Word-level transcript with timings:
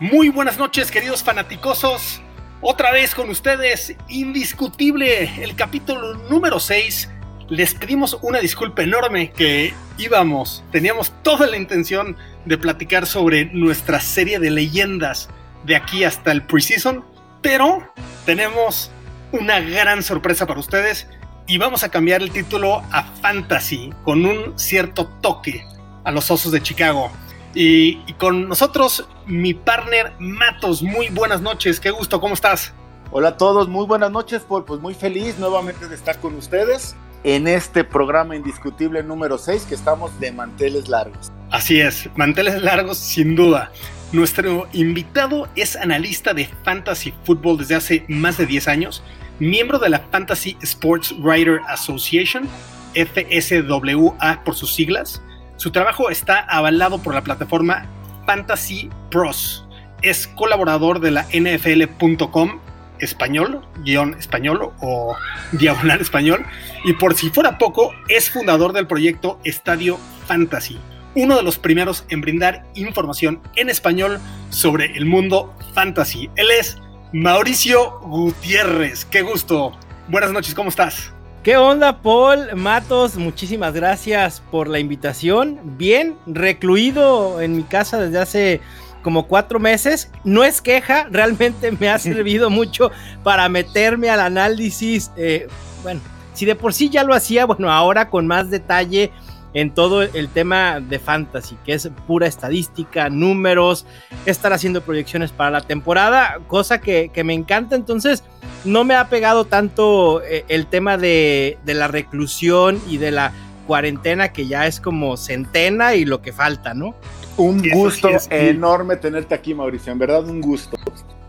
Muy 0.00 0.28
buenas 0.28 0.58
noches, 0.58 0.92
queridos 0.92 1.24
fanaticosos. 1.24 2.20
Otra 2.60 2.92
vez 2.92 3.16
con 3.16 3.30
ustedes, 3.30 3.96
indiscutible, 4.06 5.42
el 5.42 5.56
capítulo 5.56 6.14
número 6.30 6.60
6. 6.60 7.10
Les 7.48 7.74
pedimos 7.74 8.16
una 8.22 8.38
disculpa 8.38 8.84
enorme 8.84 9.32
que 9.32 9.74
íbamos, 9.96 10.62
teníamos 10.70 11.12
toda 11.24 11.48
la 11.48 11.56
intención 11.56 12.16
de 12.44 12.56
platicar 12.56 13.06
sobre 13.06 13.46
nuestra 13.46 13.98
serie 13.98 14.38
de 14.38 14.52
leyendas 14.52 15.30
de 15.64 15.74
aquí 15.74 16.04
hasta 16.04 16.30
el 16.30 16.44
preseason, 16.44 17.04
pero 17.42 17.92
tenemos 18.24 18.92
una 19.32 19.58
gran 19.58 20.04
sorpresa 20.04 20.46
para 20.46 20.60
ustedes 20.60 21.08
y 21.48 21.58
vamos 21.58 21.82
a 21.82 21.88
cambiar 21.88 22.22
el 22.22 22.30
título 22.30 22.84
a 22.92 23.02
Fantasy 23.20 23.92
con 24.04 24.24
un 24.24 24.56
cierto 24.60 25.08
toque 25.20 25.66
a 26.04 26.12
los 26.12 26.30
Osos 26.30 26.52
de 26.52 26.62
Chicago. 26.62 27.10
Y, 27.58 28.00
y 28.06 28.12
con 28.12 28.48
nosotros, 28.48 29.08
mi 29.26 29.52
partner 29.52 30.12
Matos. 30.20 30.80
Muy 30.80 31.08
buenas 31.08 31.40
noches, 31.40 31.80
qué 31.80 31.90
gusto, 31.90 32.20
¿cómo 32.20 32.34
estás? 32.34 32.72
Hola 33.10 33.30
a 33.30 33.36
todos, 33.36 33.66
muy 33.66 33.84
buenas 33.84 34.12
noches, 34.12 34.42
Paul. 34.42 34.64
Pues 34.64 34.80
muy 34.80 34.94
feliz 34.94 35.40
nuevamente 35.40 35.88
de 35.88 35.96
estar 35.96 36.20
con 36.20 36.36
ustedes 36.36 36.94
en 37.24 37.48
este 37.48 37.82
programa 37.82 38.36
indiscutible 38.36 39.02
número 39.02 39.38
6 39.38 39.64
que 39.64 39.74
estamos 39.74 40.20
de 40.20 40.30
manteles 40.30 40.88
largos. 40.88 41.32
Así 41.50 41.80
es, 41.80 42.08
manteles 42.14 42.62
largos 42.62 42.96
sin 42.96 43.34
duda. 43.34 43.72
Nuestro 44.12 44.68
invitado 44.72 45.48
es 45.56 45.74
analista 45.74 46.34
de 46.34 46.48
Fantasy 46.62 47.12
Football 47.24 47.58
desde 47.58 47.74
hace 47.74 48.04
más 48.06 48.38
de 48.38 48.46
10 48.46 48.68
años, 48.68 49.02
miembro 49.40 49.80
de 49.80 49.88
la 49.88 49.98
Fantasy 50.12 50.56
Sports 50.62 51.12
Writer 51.18 51.60
Association, 51.66 52.48
FSWA 52.94 54.44
por 54.44 54.54
sus 54.54 54.72
siglas. 54.72 55.20
Su 55.58 55.72
trabajo 55.72 56.08
está 56.08 56.38
avalado 56.38 57.02
por 57.02 57.14
la 57.14 57.22
plataforma 57.22 57.84
Fantasy 58.26 58.88
Pros. 59.10 59.66
Es 60.02 60.28
colaborador 60.28 61.00
de 61.00 61.10
la 61.10 61.26
NFL.com 61.34 62.60
español, 63.00 63.66
guion 63.78 64.14
español 64.14 64.70
o 64.80 65.16
diagonal 65.50 66.00
español. 66.00 66.46
Y 66.84 66.92
por 66.92 67.16
si 67.16 67.30
fuera 67.30 67.58
poco, 67.58 67.92
es 68.08 68.30
fundador 68.30 68.72
del 68.72 68.86
proyecto 68.86 69.40
Estadio 69.42 69.98
Fantasy, 70.28 70.78
uno 71.16 71.36
de 71.36 71.42
los 71.42 71.58
primeros 71.58 72.04
en 72.08 72.20
brindar 72.20 72.64
información 72.76 73.40
en 73.56 73.68
español 73.68 74.20
sobre 74.50 74.96
el 74.96 75.06
mundo 75.06 75.56
fantasy. 75.74 76.30
Él 76.36 76.52
es 76.52 76.78
Mauricio 77.12 77.98
Gutiérrez. 78.02 79.04
Qué 79.06 79.22
gusto. 79.22 79.76
Buenas 80.06 80.30
noches, 80.30 80.54
¿cómo 80.54 80.68
estás? 80.68 81.12
¿Qué 81.42 81.56
onda, 81.56 82.02
Paul? 82.02 82.56
Matos, 82.56 83.16
muchísimas 83.16 83.72
gracias 83.72 84.42
por 84.50 84.66
la 84.66 84.80
invitación. 84.80 85.60
Bien, 85.78 86.16
recluido 86.26 87.40
en 87.40 87.56
mi 87.56 87.62
casa 87.62 88.00
desde 88.00 88.18
hace 88.18 88.60
como 89.02 89.28
cuatro 89.28 89.60
meses. 89.60 90.10
No 90.24 90.42
es 90.42 90.60
queja, 90.60 91.06
realmente 91.10 91.70
me 91.72 91.88
ha 91.88 91.98
servido 91.98 92.50
mucho 92.50 92.90
para 93.22 93.48
meterme 93.48 94.10
al 94.10 94.20
análisis. 94.20 95.12
eh, 95.16 95.46
bueno, 95.82 96.00
si 96.34 96.44
de 96.44 96.56
por 96.56 96.74
sí 96.74 96.90
ya 96.90 97.04
lo 97.04 97.14
hacía, 97.14 97.46
bueno, 97.46 97.70
ahora 97.70 98.10
con 98.10 98.26
más 98.26 98.50
detalle 98.50 99.12
en 99.54 99.72
todo 99.74 100.02
el 100.02 100.28
tema 100.28 100.80
de 100.80 100.98
fantasy, 100.98 101.56
que 101.64 101.72
es 101.74 101.88
pura 102.06 102.26
estadística, 102.26 103.08
números, 103.08 103.86
estar 104.26 104.52
haciendo 104.52 104.82
proyecciones 104.82 105.32
para 105.32 105.50
la 105.50 105.60
temporada, 105.62 106.38
cosa 106.46 106.80
que, 106.80 107.10
que 107.12 107.24
me 107.24 107.34
encanta. 107.34 107.74
Entonces, 107.76 108.22
no 108.64 108.84
me 108.84 108.94
ha 108.94 109.08
pegado 109.08 109.44
tanto 109.46 110.22
eh, 110.22 110.44
el 110.48 110.66
tema 110.66 110.96
de, 110.98 111.58
de 111.64 111.74
la 111.74 111.88
reclusión 111.88 112.80
y 112.88 112.98
de 112.98 113.10
la 113.10 113.32
cuarentena, 113.66 114.32
que 114.32 114.46
ya 114.46 114.66
es 114.66 114.80
como 114.80 115.16
centena 115.16 115.94
y 115.94 116.04
lo 116.04 116.22
que 116.22 116.32
falta, 116.32 116.74
¿no? 116.74 116.94
Un 117.36 117.62
gusto 117.70 118.08
sí 118.08 118.14
es- 118.14 118.28
enorme 118.30 118.96
tenerte 118.96 119.34
aquí, 119.34 119.54
Mauricio, 119.54 119.92
en 119.92 119.98
verdad 119.98 120.24
un 120.28 120.40
gusto. 120.40 120.76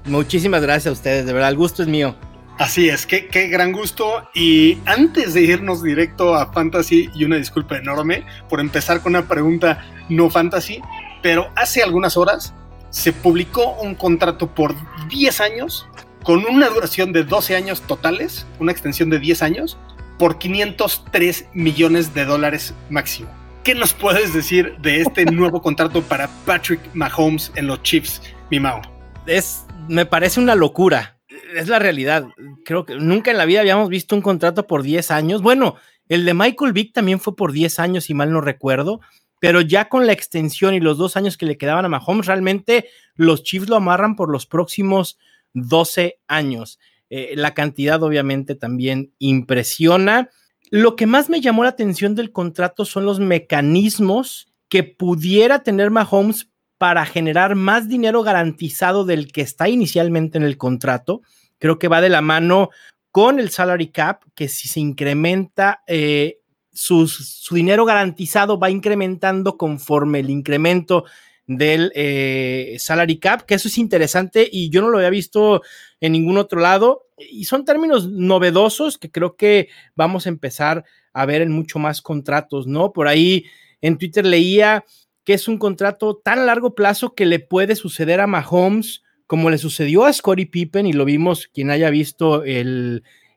Muchísimas 0.06 0.62
gracias 0.62 0.88
a 0.88 0.92
ustedes, 0.94 1.26
de 1.26 1.34
verdad, 1.34 1.50
el 1.50 1.58
gusto 1.58 1.84
es 1.84 1.88
mío. 1.88 2.16
Así 2.60 2.90
es, 2.90 3.06
qué, 3.06 3.28
qué 3.28 3.48
gran 3.48 3.72
gusto. 3.72 4.30
Y 4.34 4.80
antes 4.86 5.34
de 5.34 5.44
irnos 5.44 5.82
directo 5.82 6.36
a 6.36 6.52
Fantasy, 6.52 7.10
y 7.16 7.24
una 7.24 7.38
disculpa 7.38 7.78
enorme 7.78 8.26
por 8.50 8.60
empezar 8.60 9.02
con 9.02 9.16
una 9.16 9.30
pregunta 9.30 9.86
no 10.10 10.30
Fantasy, 10.30 10.82
pero 11.24 11.50
hace 11.56 11.82
algunas 11.82 12.18
horas 12.18 12.54
se 12.90 13.14
publicó 13.14 13.76
un 13.82 13.96
contrato 13.96 14.54
por 14.54 14.76
10 15.08 15.40
años, 15.40 15.88
con 16.22 16.46
una 16.46 16.68
duración 16.68 17.14
de 17.14 17.24
12 17.24 17.56
años 17.56 17.82
totales, 17.84 18.46
una 18.60 18.74
extensión 18.74 19.10
de 19.10 19.20
10 19.20 19.42
años, 19.42 19.78
por 20.18 20.38
503 20.38 21.46
millones 21.54 22.14
de 22.14 22.26
dólares 22.26 22.74
máximo. 22.90 23.30
¿Qué 23.64 23.74
nos 23.74 23.94
puedes 23.94 24.34
decir 24.34 24.76
de 24.82 25.00
este 25.00 25.24
nuevo 25.32 25.62
contrato 25.62 26.02
para 26.02 26.28
Patrick 26.46 26.82
Mahomes 26.94 27.54
en 27.56 27.68
los 27.68 27.82
Chiefs, 27.84 28.22
mi 28.52 28.60
Mao? 28.60 28.82
Es, 29.26 29.64
me 29.88 30.06
parece 30.06 30.42
una 30.42 30.56
locura. 30.56 31.19
Es 31.56 31.68
la 31.68 31.80
realidad. 31.80 32.28
Creo 32.64 32.86
que 32.86 32.96
nunca 32.96 33.32
en 33.32 33.38
la 33.38 33.46
vida 33.46 33.62
habíamos 33.62 33.90
visto 33.90 34.16
un 34.16 34.22
contrato 34.22 34.68
por 34.68 34.84
10 34.84 35.12
años. 35.12 35.42
Bueno, 35.42 35.76
el 36.08 36.26
de 36.26 36.34
Michael 36.34 36.74
Vick 36.74 36.94
también 36.94 37.20
fue 37.20 37.36
por 37.36 37.52
10 37.52 37.80
años, 37.80 38.06
si 38.06 38.14
mal 38.14 38.32
no 38.32 38.42
recuerdo. 38.42 39.00
Pero 39.40 39.62
ya 39.62 39.88
con 39.90 40.06
la 40.06 40.14
extensión 40.14 40.74
y 40.74 40.80
los 40.80 40.98
dos 40.98 41.16
años 41.16 41.38
que 41.38 41.46
le 41.46 41.58
quedaban 41.58 41.86
a 41.86 41.90
Mahomes, 41.90 42.26
realmente 42.26 42.90
los 43.16 43.44
Chiefs 43.44 43.70
lo 43.70 43.78
amarran 43.78 44.16
por 44.16 44.30
los 44.30 44.46
próximos 44.46 45.18
12 45.54 46.20
años. 46.28 46.80
Eh, 47.10 47.34
la 47.36 47.54
cantidad 47.54 48.04
obviamente 48.04 48.56
también 48.56 49.14
impresiona. 49.18 50.30
Lo 50.70 50.96
que 50.96 51.08
más 51.08 51.30
me 51.30 51.42
llamó 51.42 51.64
la 51.64 51.70
atención 51.70 52.16
del 52.16 52.32
contrato 52.32 52.86
son 52.86 53.06
los 53.06 53.20
mecanismos 53.20 54.52
que 54.68 54.84
pudiera 54.84 55.64
tener 55.64 55.90
Mahomes 55.90 56.50
para 56.78 57.06
generar 57.06 57.56
más 57.56 57.90
dinero 57.90 58.24
garantizado 58.24 59.04
del 59.04 59.32
que 59.32 59.42
está 59.42 59.68
inicialmente 59.68 60.38
en 60.38 60.44
el 60.44 60.58
contrato. 60.58 61.22
Creo 61.60 61.78
que 61.78 61.88
va 61.88 62.02
de 62.02 62.10
la 62.10 62.22
mano 62.22 62.70
con 63.12 63.40
el 63.40 63.50
salary 63.50 63.88
cap, 63.88 64.24
que 64.36 64.48
si 64.48 64.68
se 64.68 64.80
incrementa, 64.80 65.84
eh, 65.88 66.40
su 66.72 67.08
dinero 67.52 67.86
garantizado 67.86 68.58
va 68.58 68.70
incrementando 68.70 69.58
conforme 69.58 70.20
el 70.20 70.30
incremento 70.30 71.06
del 71.50 71.92
eh, 71.96 72.78
salary 72.78 73.18
cap, 73.18 73.42
que 73.42 73.56
eso 73.56 73.68
es 73.68 73.80
interesante 73.80 74.48
y 74.52 74.70
yo 74.70 74.82
no 74.82 74.90
lo 74.90 74.98
había 74.98 75.10
visto 75.10 75.64
en 76.00 76.12
ningún 76.12 76.38
otro 76.38 76.62
lado. 76.62 77.08
Y 77.18 77.46
son 77.46 77.66
términos 77.66 78.08
novedosos 78.08 79.00
que 79.00 79.10
creo 79.10 79.36
que 79.36 79.68
vamos 79.96 80.28
a 80.28 80.30
empezar 80.30 80.86
a 81.12 81.26
ver 81.26 81.42
en 81.42 81.52
mucho 81.52 81.80
más 81.80 82.04
contratos, 82.04 82.68
¿no? 82.68 82.94
Por 82.94 83.08
ahí 83.08 83.46
en 83.82 83.98
Twitter 83.98 84.28
leía 84.28 84.86
que 85.24 85.34
es 85.34 85.48
un 85.48 85.58
contrato 85.58 86.18
tan 86.18 86.40
a 86.40 86.46
largo 86.46 86.76
plazo 86.76 87.16
que 87.16 87.26
le 87.26 87.40
puede 87.40 87.76
suceder 87.76 88.22
a 88.22 88.28
Mahomes 88.28 89.02
como 89.30 89.52
le 89.52 89.60
sucedió 89.60 90.06
a 90.06 90.12
Scottie 90.12 90.48
Pippen 90.48 90.88
y 90.88 90.94
lo 90.94 91.06
vimos 91.06 91.48
quien 91.54 91.70
haya 91.70 91.92
visto 91.92 92.42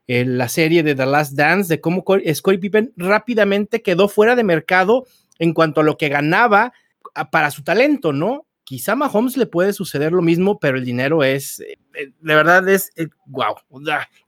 la 0.07 0.49
serie 0.49 0.83
de 0.83 0.95
The 0.95 1.05
Last 1.05 1.35
Dance 1.35 1.69
de 1.69 1.83
cómo 1.83 2.03
Co- 2.03 2.17
Scottie 2.35 2.59
Pippen 2.59 2.95
rápidamente 2.97 3.83
quedó 3.83 4.09
fuera 4.09 4.35
de 4.35 4.43
mercado 4.43 5.07
en 5.39 5.53
cuanto 5.53 5.83
a 5.83 5.85
lo 5.85 5.99
que 5.99 6.09
ganaba 6.09 6.73
para 7.31 7.51
su 7.51 7.63
talento, 7.63 8.15
¿no? 8.15 8.47
Quizá 8.65 8.93
a 8.93 8.97
Mahomes 8.97 9.37
le 9.37 9.45
puede 9.45 9.75
suceder 9.75 10.13
lo 10.13 10.23
mismo, 10.23 10.59
pero 10.59 10.79
el 10.79 10.85
dinero 10.87 11.25
es, 11.25 11.61
eh, 11.61 11.77
eh, 11.95 12.07
de 12.19 12.35
verdad 12.35 12.67
es, 12.71 12.91
eh, 12.97 13.09
wow, 13.27 13.57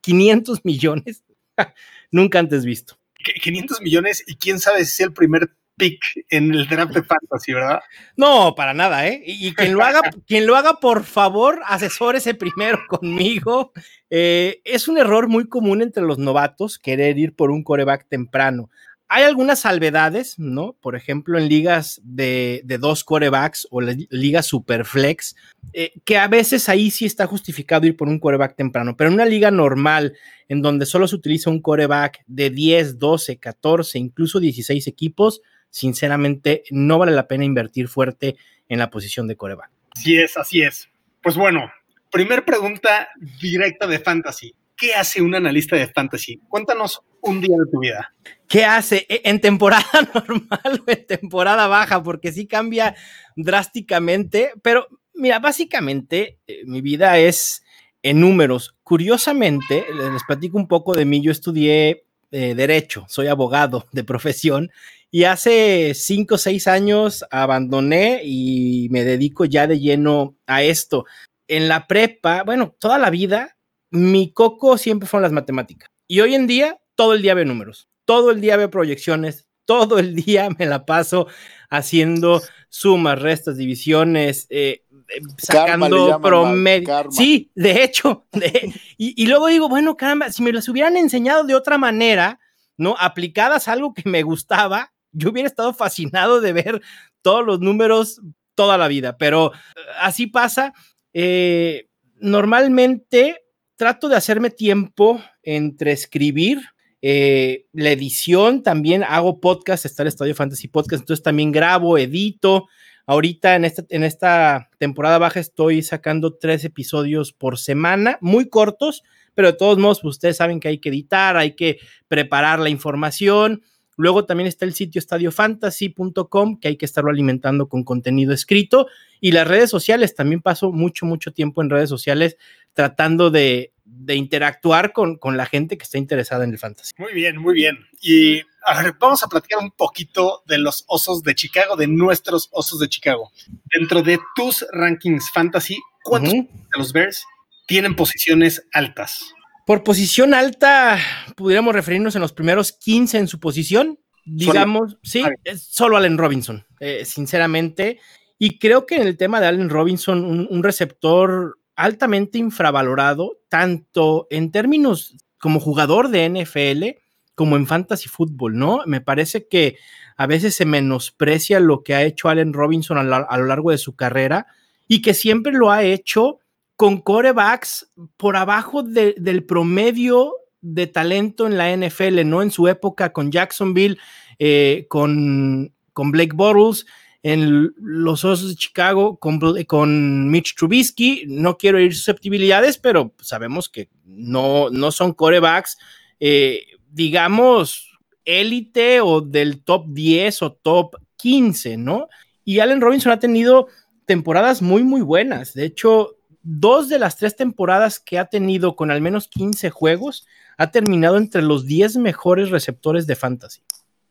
500 0.03 0.61
millones, 0.67 1.25
nunca 2.11 2.41
antes 2.41 2.67
visto. 2.67 2.99
Qu- 3.25 3.41
500 3.41 3.81
millones 3.81 4.23
y 4.27 4.35
quién 4.37 4.61
sabe 4.61 4.85
si 4.85 4.91
es 4.93 5.01
el 5.09 5.15
primer 5.15 5.49
pick 5.77 6.01
en 6.31 6.53
el 6.53 6.67
draft 6.69 6.93
de 6.93 7.03
fantasy, 7.03 7.53
¿verdad? 7.53 7.81
No, 8.17 8.55
para 8.55 8.75
nada, 8.75 9.07
¿eh? 9.07 9.23
Y, 9.25 9.49
y 9.49 9.55
quien 9.55 9.75
lo 9.75 9.83
haga, 9.83 10.01
quien 10.27 10.47
lo 10.47 10.57
haga, 10.57 10.81
por 10.81 11.05
favor, 11.05 11.61
asesórese 11.67 12.35
primero 12.35 12.79
conmigo. 12.89 13.73
Eh, 14.11 14.61
es 14.65 14.89
un 14.89 14.99
error 14.99 15.29
muy 15.29 15.49
común 15.49 15.83
entre 15.83 16.03
los 16.03 16.19
novatos 16.19 16.79
querer 16.79 17.19
ir 17.19 17.35
por 17.35 17.51
un 17.51 17.63
coreback 17.63 18.07
temprano. 18.09 18.71
Hay 19.07 19.23
algunas 19.25 19.61
salvedades, 19.61 20.39
¿no? 20.39 20.77
Por 20.81 20.97
ejemplo, 20.97 21.39
en 21.39 21.49
ligas 21.49 22.01
de, 22.03 22.63
de 22.65 22.79
dos 22.79 23.05
corebacks 23.05 23.69
o 23.71 23.81
la 23.81 23.95
liga 24.09 24.43
superflex, 24.43 25.37
eh, 25.75 25.93
que 26.05 26.17
a 26.17 26.27
veces 26.27 26.69
ahí 26.69 26.91
sí 26.91 27.05
está 27.05 27.27
justificado 27.27 27.87
ir 27.87 27.97
por 27.97 28.09
un 28.09 28.19
coreback 28.19 28.57
temprano, 28.57 28.97
pero 28.97 29.09
en 29.09 29.15
una 29.15 29.27
liga 29.27 29.51
normal, 29.51 30.17
en 30.49 30.63
donde 30.63 30.87
solo 30.87 31.07
se 31.07 31.17
utiliza 31.17 31.51
un 31.51 31.61
coreback 31.61 32.25
de 32.27 32.51
10, 32.51 32.99
12, 32.99 33.37
14, 33.37 33.99
incluso 33.99 34.41
16 34.41 34.87
equipos, 34.87 35.43
sinceramente 35.75 36.63
no 36.71 36.99
vale 36.99 37.11
la 37.11 37.27
pena 37.27 37.45
invertir 37.45 37.89
fuerte 37.89 38.37
en 38.69 38.79
la 38.79 38.91
posición 38.91 39.27
de 39.27 39.35
coreback. 39.35 39.73
Así 39.91 40.17
es, 40.17 40.37
así 40.37 40.63
es. 40.63 40.89
Pues 41.21 41.37
bueno, 41.37 41.69
primer 42.13 42.45
pregunta 42.45 43.09
directa 43.41 43.89
de 43.89 43.99
fantasy. 43.99 44.55
¿Qué 44.77 44.95
hace 44.95 45.21
un 45.21 45.35
analista 45.35 45.75
de 45.75 45.89
fantasy? 45.89 46.41
Cuéntanos 46.49 47.03
un 47.23 47.41
día 47.41 47.57
de 47.59 47.71
tu 47.73 47.81
vida. 47.81 48.15
¿Qué 48.47 48.65
hace 48.65 49.05
e, 49.09 49.23
en 49.25 49.41
temporada 49.41 49.85
normal 50.15 50.85
o 50.87 50.91
en 50.91 51.07
temporada 51.09 51.67
baja? 51.67 52.01
Porque 52.05 52.31
sí 52.31 52.47
cambia 52.47 52.95
drásticamente, 53.35 54.53
pero 54.63 54.87
mira, 55.13 55.41
básicamente 55.41 56.39
eh, 56.47 56.63
mi 56.67 56.83
vida 56.83 57.19
es 57.19 57.65
en 58.05 58.21
números. 58.21 58.77
Curiosamente, 58.85 59.87
les 59.93 60.23
platico 60.23 60.57
un 60.57 60.69
poco 60.69 60.95
de 60.95 61.05
mí. 61.05 61.21
Yo 61.21 61.33
estudié 61.33 62.05
eh, 62.31 62.55
Derecho, 62.55 63.07
soy 63.09 63.27
abogado 63.27 63.87
de 63.93 64.05
profesión 64.05 64.71
y 65.15 65.27
hace 65.27 65.93
cinco 65.95 66.35
o 66.35 66.39
seis 66.39 66.67
años 66.67 67.25
abandoné 67.31 68.23
y 68.25 68.89
me 68.91 69.05
dedico 69.05 69.45
ya 69.45 69.69
de 69.69 69.79
lleno 69.79 70.37
a 70.45 70.65
esto. 70.65 71.05
En 71.47 71.69
la 71.69 71.87
prepa, 71.87 72.43
bueno, 72.43 72.75
toda 72.81 72.99
la 72.99 73.11
vida, 73.11 73.57
mi 73.91 74.33
coco 74.33 74.77
siempre 74.77 75.09
fueron 75.09 75.23
las 75.23 75.31
matemáticas. 75.31 75.89
Y 76.09 76.19
hoy 76.19 76.35
en 76.35 76.49
día, 76.49 76.81
todo 76.97 77.15
el 77.15 77.23
día 77.23 77.35
veo 77.35 77.45
números, 77.45 77.89
todo 78.05 78.33
el 78.33 78.41
día 78.41 78.57
veo 78.57 78.71
proyecciones, 78.71 79.47
todo 79.67 80.01
el 80.01 80.17
día 80.17 80.49
me 80.59 80.67
la 80.67 80.85
paso 80.85 81.29
haciendo 81.71 82.43
sumas, 82.69 83.23
restas, 83.23 83.57
divisiones, 83.57 84.49
eh, 84.51 84.83
eh, 84.91 85.21
sacando 85.39 86.21
promedio. 86.21 87.09
Sí, 87.13 87.53
de 87.55 87.85
hecho. 87.85 88.27
y, 88.99 89.23
y, 89.23 89.27
luego 89.29 89.47
digo, 89.47 89.69
bueno, 89.69 89.97
caramba, 89.97 90.33
si 90.33 90.43
me 90.43 90.53
las 90.53 90.69
hubieran 90.69 90.97
enseñado 90.97 91.45
de 91.45 91.55
otra 91.55 91.79
manera, 91.79 92.41
¿no? 92.77 92.97
Aplicadas 92.99 93.69
a 93.69 93.75
algo 93.75 93.95
que 93.95 94.09
me 94.09 94.25
gustaba, 94.25 94.91
yo 95.15 95.31
hubiera 95.31 95.49
estado 95.49 95.73
fascinado 95.73 96.41
de 96.41 96.53
ver 96.53 96.83
todos 97.23 97.45
los 97.45 97.61
números 97.61 98.21
toda 98.55 98.79
la 98.79 98.89
vida, 98.89 99.17
pero 99.17 99.53
así 99.99 100.27
pasa. 100.27 100.73
Eh, 101.13 101.89
normalmente 102.17 103.45
trato 103.77 104.09
de 104.09 104.17
hacerme 104.17 104.51
tiempo 104.51 105.21
entre 105.43 105.93
escribir, 105.93 106.61
eh, 107.03 107.67
la 107.73 107.91
edición, 107.91 108.63
también 108.63 109.05
hago 109.05 109.41
podcast, 109.41 109.85
está 109.85 110.03
el 110.03 110.09
Estadio 110.09 110.35
Fantasy 110.35 110.69
Podcast, 110.69 111.03
entonces 111.03 111.23
también 111.23 111.53
grabo, 111.53 111.99
edito, 111.99 112.67
Ahorita 113.07 113.55
en 113.55 113.65
esta, 113.67 113.85
en 113.91 114.03
esta 114.03 114.71
temporada 114.79 115.19
baja 115.19 115.39
estoy 115.39 115.83
sacando 115.83 116.37
tres 116.37 116.65
episodios 116.65 117.33
por 117.33 117.59
semana, 117.59 118.17
muy 118.23 118.49
cortos, 118.49 119.03
pero 119.35 119.49
de 119.49 119.59
todos 119.59 119.79
modos, 119.79 120.01
pues, 120.01 120.15
ustedes 120.15 120.39
saben 120.39 120.59
que 120.59 120.69
hay 120.69 120.79
que 120.79 120.89
editar, 120.89 121.37
hay 121.37 121.55
que 121.55 121.79
preparar 122.09 122.61
la 122.61 122.71
información. 122.71 123.63
Luego 123.97 124.25
también 124.25 124.47
está 124.47 124.65
el 124.65 124.75
sitio 124.75 124.99
estadiofantasy.com, 124.99 126.59
que 126.59 126.69
hay 126.69 126.77
que 126.77 126.85
estarlo 126.85 127.11
alimentando 127.11 127.69
con 127.69 127.85
contenido 127.85 128.33
escrito. 128.33 128.89
Y 129.21 129.33
las 129.33 129.47
redes 129.47 129.71
sociales, 129.71 130.15
también 130.15 130.43
paso 130.43 130.73
mucho, 130.73 131.07
mucho 131.07 131.33
tiempo 131.33 131.63
en 131.63 131.71
redes 131.71 131.89
sociales 131.89 132.37
tratando 132.73 133.31
de, 133.31 133.73
de 133.85 134.15
interactuar 134.17 134.93
con, 134.93 135.17
con, 135.17 135.37
la 135.37 135.47
gente 135.47 135.79
que 135.79 135.85
está 135.85 135.99
interesada 135.99 136.45
en 136.45 136.51
el 136.51 136.59
fantasy. 136.59 136.93
Muy 136.99 137.13
bien, 137.13 137.37
muy 137.39 137.55
bien. 137.55 137.79
Y 138.01 138.41
a 138.67 138.83
ver, 138.83 138.95
vamos 138.99 139.23
a 139.23 139.29
platicar 139.29 139.61
un 139.61 139.71
poquito 139.71 140.43
de 140.47 140.59
los 140.59 140.85
osos 140.89 141.23
de 141.23 141.35
Chicago, 141.35 141.77
de 141.77 141.87
nuestros 141.87 142.49
osos 142.53 142.81
de 142.81 142.89
Chicago. 142.89 143.31
Dentro 143.67 144.03
de 144.03 144.19
tus 144.35 144.65
rankings 144.73 145.31
fantasy, 145.31 145.79
¿cuántos 146.03 146.33
de 146.33 146.49
los 146.77 146.93
Bears 146.93 147.25
tienen 147.67 147.95
posiciones 147.95 148.67
altas? 148.73 149.35
Por 149.67 149.83
posición 149.83 150.35
alta, 150.35 150.99
pudiéramos 151.37 151.75
referirnos 151.75 152.15
en 152.15 152.23
los 152.23 152.33
primeros 152.33 152.73
15 152.73 153.19
en 153.19 153.29
su 153.29 153.41
posición. 153.41 153.99
Digamos, 154.27 154.99
sí, 155.03 155.23
es 155.45 155.63
solo 155.63 155.97
Allen 155.97 156.19
Robinson, 156.19 156.65
eh, 156.81 157.05
sinceramente. 157.05 158.01
Y 158.39 158.59
creo 158.59 158.87
que 158.87 158.97
en 158.97 159.03
el 159.03 159.17
tema 159.17 159.41
de 159.41 159.47
Allen 159.47 159.71
Robinson, 159.71 160.25
un, 160.25 160.47
un 160.51 160.63
receptor 160.63 161.59
altamente 161.77 162.39
infravalorado, 162.39 163.39
tanto 163.49 164.27
en 164.31 164.51
términos 164.51 165.17
como 165.39 165.61
jugador 165.61 166.09
de 166.09 166.29
NFL, 166.29 167.01
como 167.35 167.57
en 167.57 167.67
fantasy 167.67 168.09
fútbol, 168.09 168.57
¿no? 168.57 168.83
Me 168.87 169.01
parece 169.01 169.49
que 169.49 169.77
a 170.17 170.27
veces 170.27 170.55
se 170.55 170.65
menosprecia 170.65 171.61
lo 171.61 171.83
que 171.83 171.95
ha 171.95 172.03
hecho 172.03 172.29
Allen 172.29 172.53
Robinson 172.53 172.99
a, 172.99 173.03
lo 173.39 173.47
largo 173.47 173.71
de 173.71 173.79
su 173.79 173.97
carrera 173.97 174.47
y 174.87 175.03
que 175.03 175.15
siempre 175.15 175.53
lo 175.53 175.71
ha 175.71 175.83
hecho 175.83 176.39
con 176.77 177.01
corebacks 177.01 177.93
por 178.17 178.37
abajo 178.37 178.83
del 178.83 179.45
promedio 179.45 180.35
de 180.61 180.87
talento 180.87 181.47
en 181.47 181.59
la 181.59 181.77
NFL, 181.77 182.25
¿no? 182.25 182.43
En 182.43 182.51
su 182.51 182.69
época 182.69 183.13
con 183.13 183.31
Jacksonville, 183.31 183.99
eh, 184.39 184.87
con, 184.89 185.73
con 185.93 186.11
Blake 186.11 186.35
Bottles, 186.35 186.87
en 187.25 187.73
los 187.79 188.23
Osos 188.25 188.51
de 188.51 188.55
Chicago 188.55 189.17
con, 189.19 189.41
con 189.65 190.31
Mitch 190.31 190.55
Trubisky. 190.57 191.25
No 191.27 191.57
quiero 191.57 191.81
ir 191.81 191.95
susceptibilidades, 191.95 192.77
pero 192.77 193.15
sabemos 193.19 193.71
que 193.71 193.89
no, 194.05 194.69
no 194.69 194.93
son 194.93 195.15
corebacks, 195.15 195.79
eh, 196.21 196.61
digamos, 196.91 197.99
élite 198.27 199.01
o 199.01 199.23
del 199.23 199.63
top 199.63 199.87
10 199.89 200.43
o 200.43 200.53
top 200.53 200.97
15, 201.17 201.79
¿no? 201.79 202.09
Y 202.45 202.59
Allen 202.59 202.83
Robinson 202.83 203.13
ha 203.13 203.19
tenido 203.19 203.69
temporadas 204.05 204.61
muy, 204.61 204.83
muy 204.83 205.01
buenas. 205.01 205.55
De 205.55 205.65
hecho, 205.65 206.19
dos 206.45 206.89
de 206.89 206.99
las 206.99 207.17
tres 207.17 207.35
temporadas 207.35 207.99
que 207.99 208.19
ha 208.19 208.27
tenido 208.27 208.77
con 208.77 208.91
al 208.91 209.01
menos 209.01 209.27
15 209.29 209.71
juegos, 209.71 210.27
ha 210.57 210.71
terminado 210.71 211.17
entre 211.17 211.43
los 211.43 211.67
10 211.67 211.97
mejores 211.97 212.51
receptores 212.51 213.07
de 213.07 213.17
fantasy. 213.17 213.63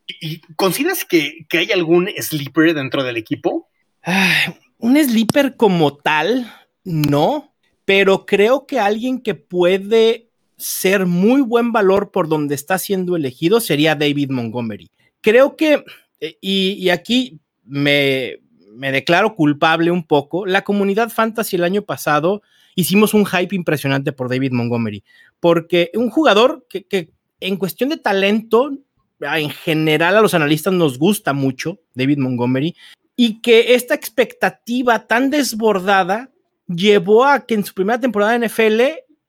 ¿Y 0.08 0.40
consideras 0.56 1.06
que, 1.06 1.46
hay 1.52 1.72
algún 1.72 2.10
sleeper 2.18 2.74
dentro 2.74 3.04
del 3.04 3.18
equipo? 3.18 3.70
un 4.80 5.02
sleeper 5.02 5.56
como 5.56 5.96
tal, 5.96 6.52
no, 6.84 7.54
pero 7.86 8.26
creo 8.26 8.66
que 8.68 8.80
alguien 8.80 9.22
que 9.22 9.34
puede 9.36 10.28
ser 10.58 11.06
muy 11.06 11.42
buen 11.42 11.72
valor 11.72 12.12
por 12.12 12.28
donde 12.28 12.56
está 12.56 12.78
siendo 12.78 13.16
elegido 13.16 13.62
sería 13.62 13.96
David 13.96 14.30
Montgomery. 14.32 14.90
Creo 15.22 15.56
que, 15.56 15.86
eh, 16.20 16.38
y, 16.42 16.90
aquí 16.90 17.40
me, 17.64 18.40
me 18.76 18.92
declaro 18.92 19.36
culpable 19.36 19.92
un 19.92 20.06
poco, 20.06 20.46
la 20.46 20.64
comunidad 20.64 21.10
fantasy 21.10 21.56
el 21.56 21.64
año 21.64 21.84
pasado 21.84 22.42
hicimos 22.76 23.14
un 23.14 23.26
hype 23.26 23.56
impresionante 23.56 24.12
por 24.12 24.30
David 24.30 24.52
Montgomery, 24.52 25.04
porque 25.40 25.92
un 25.94 26.10
jugador 26.10 26.66
que, 26.70 27.12
en 27.40 27.58
cuestión 27.58 27.90
de 27.90 27.98
talento 27.98 28.72
en 29.20 29.50
general 29.50 30.18
a 30.18 30.22
los 30.22 30.34
analistas 30.34 30.74
nos 30.74 30.98
gusta 30.98 31.34
mucho 31.34 31.80
David 31.94 32.18
Montgomery 32.18 32.76
y 33.16 33.42
que 33.42 33.76
esta 33.76 33.94
expectativa 33.94 35.08
tan 35.08 35.30
desbordada 35.30 36.32
llevó 36.68 37.26
a 37.26 37.46
que 37.46 37.54
en 37.54 37.64
su 37.64 37.74
primera 37.74 38.00
temporada 38.00 38.38
de 38.38 38.48
NFL 38.48 38.82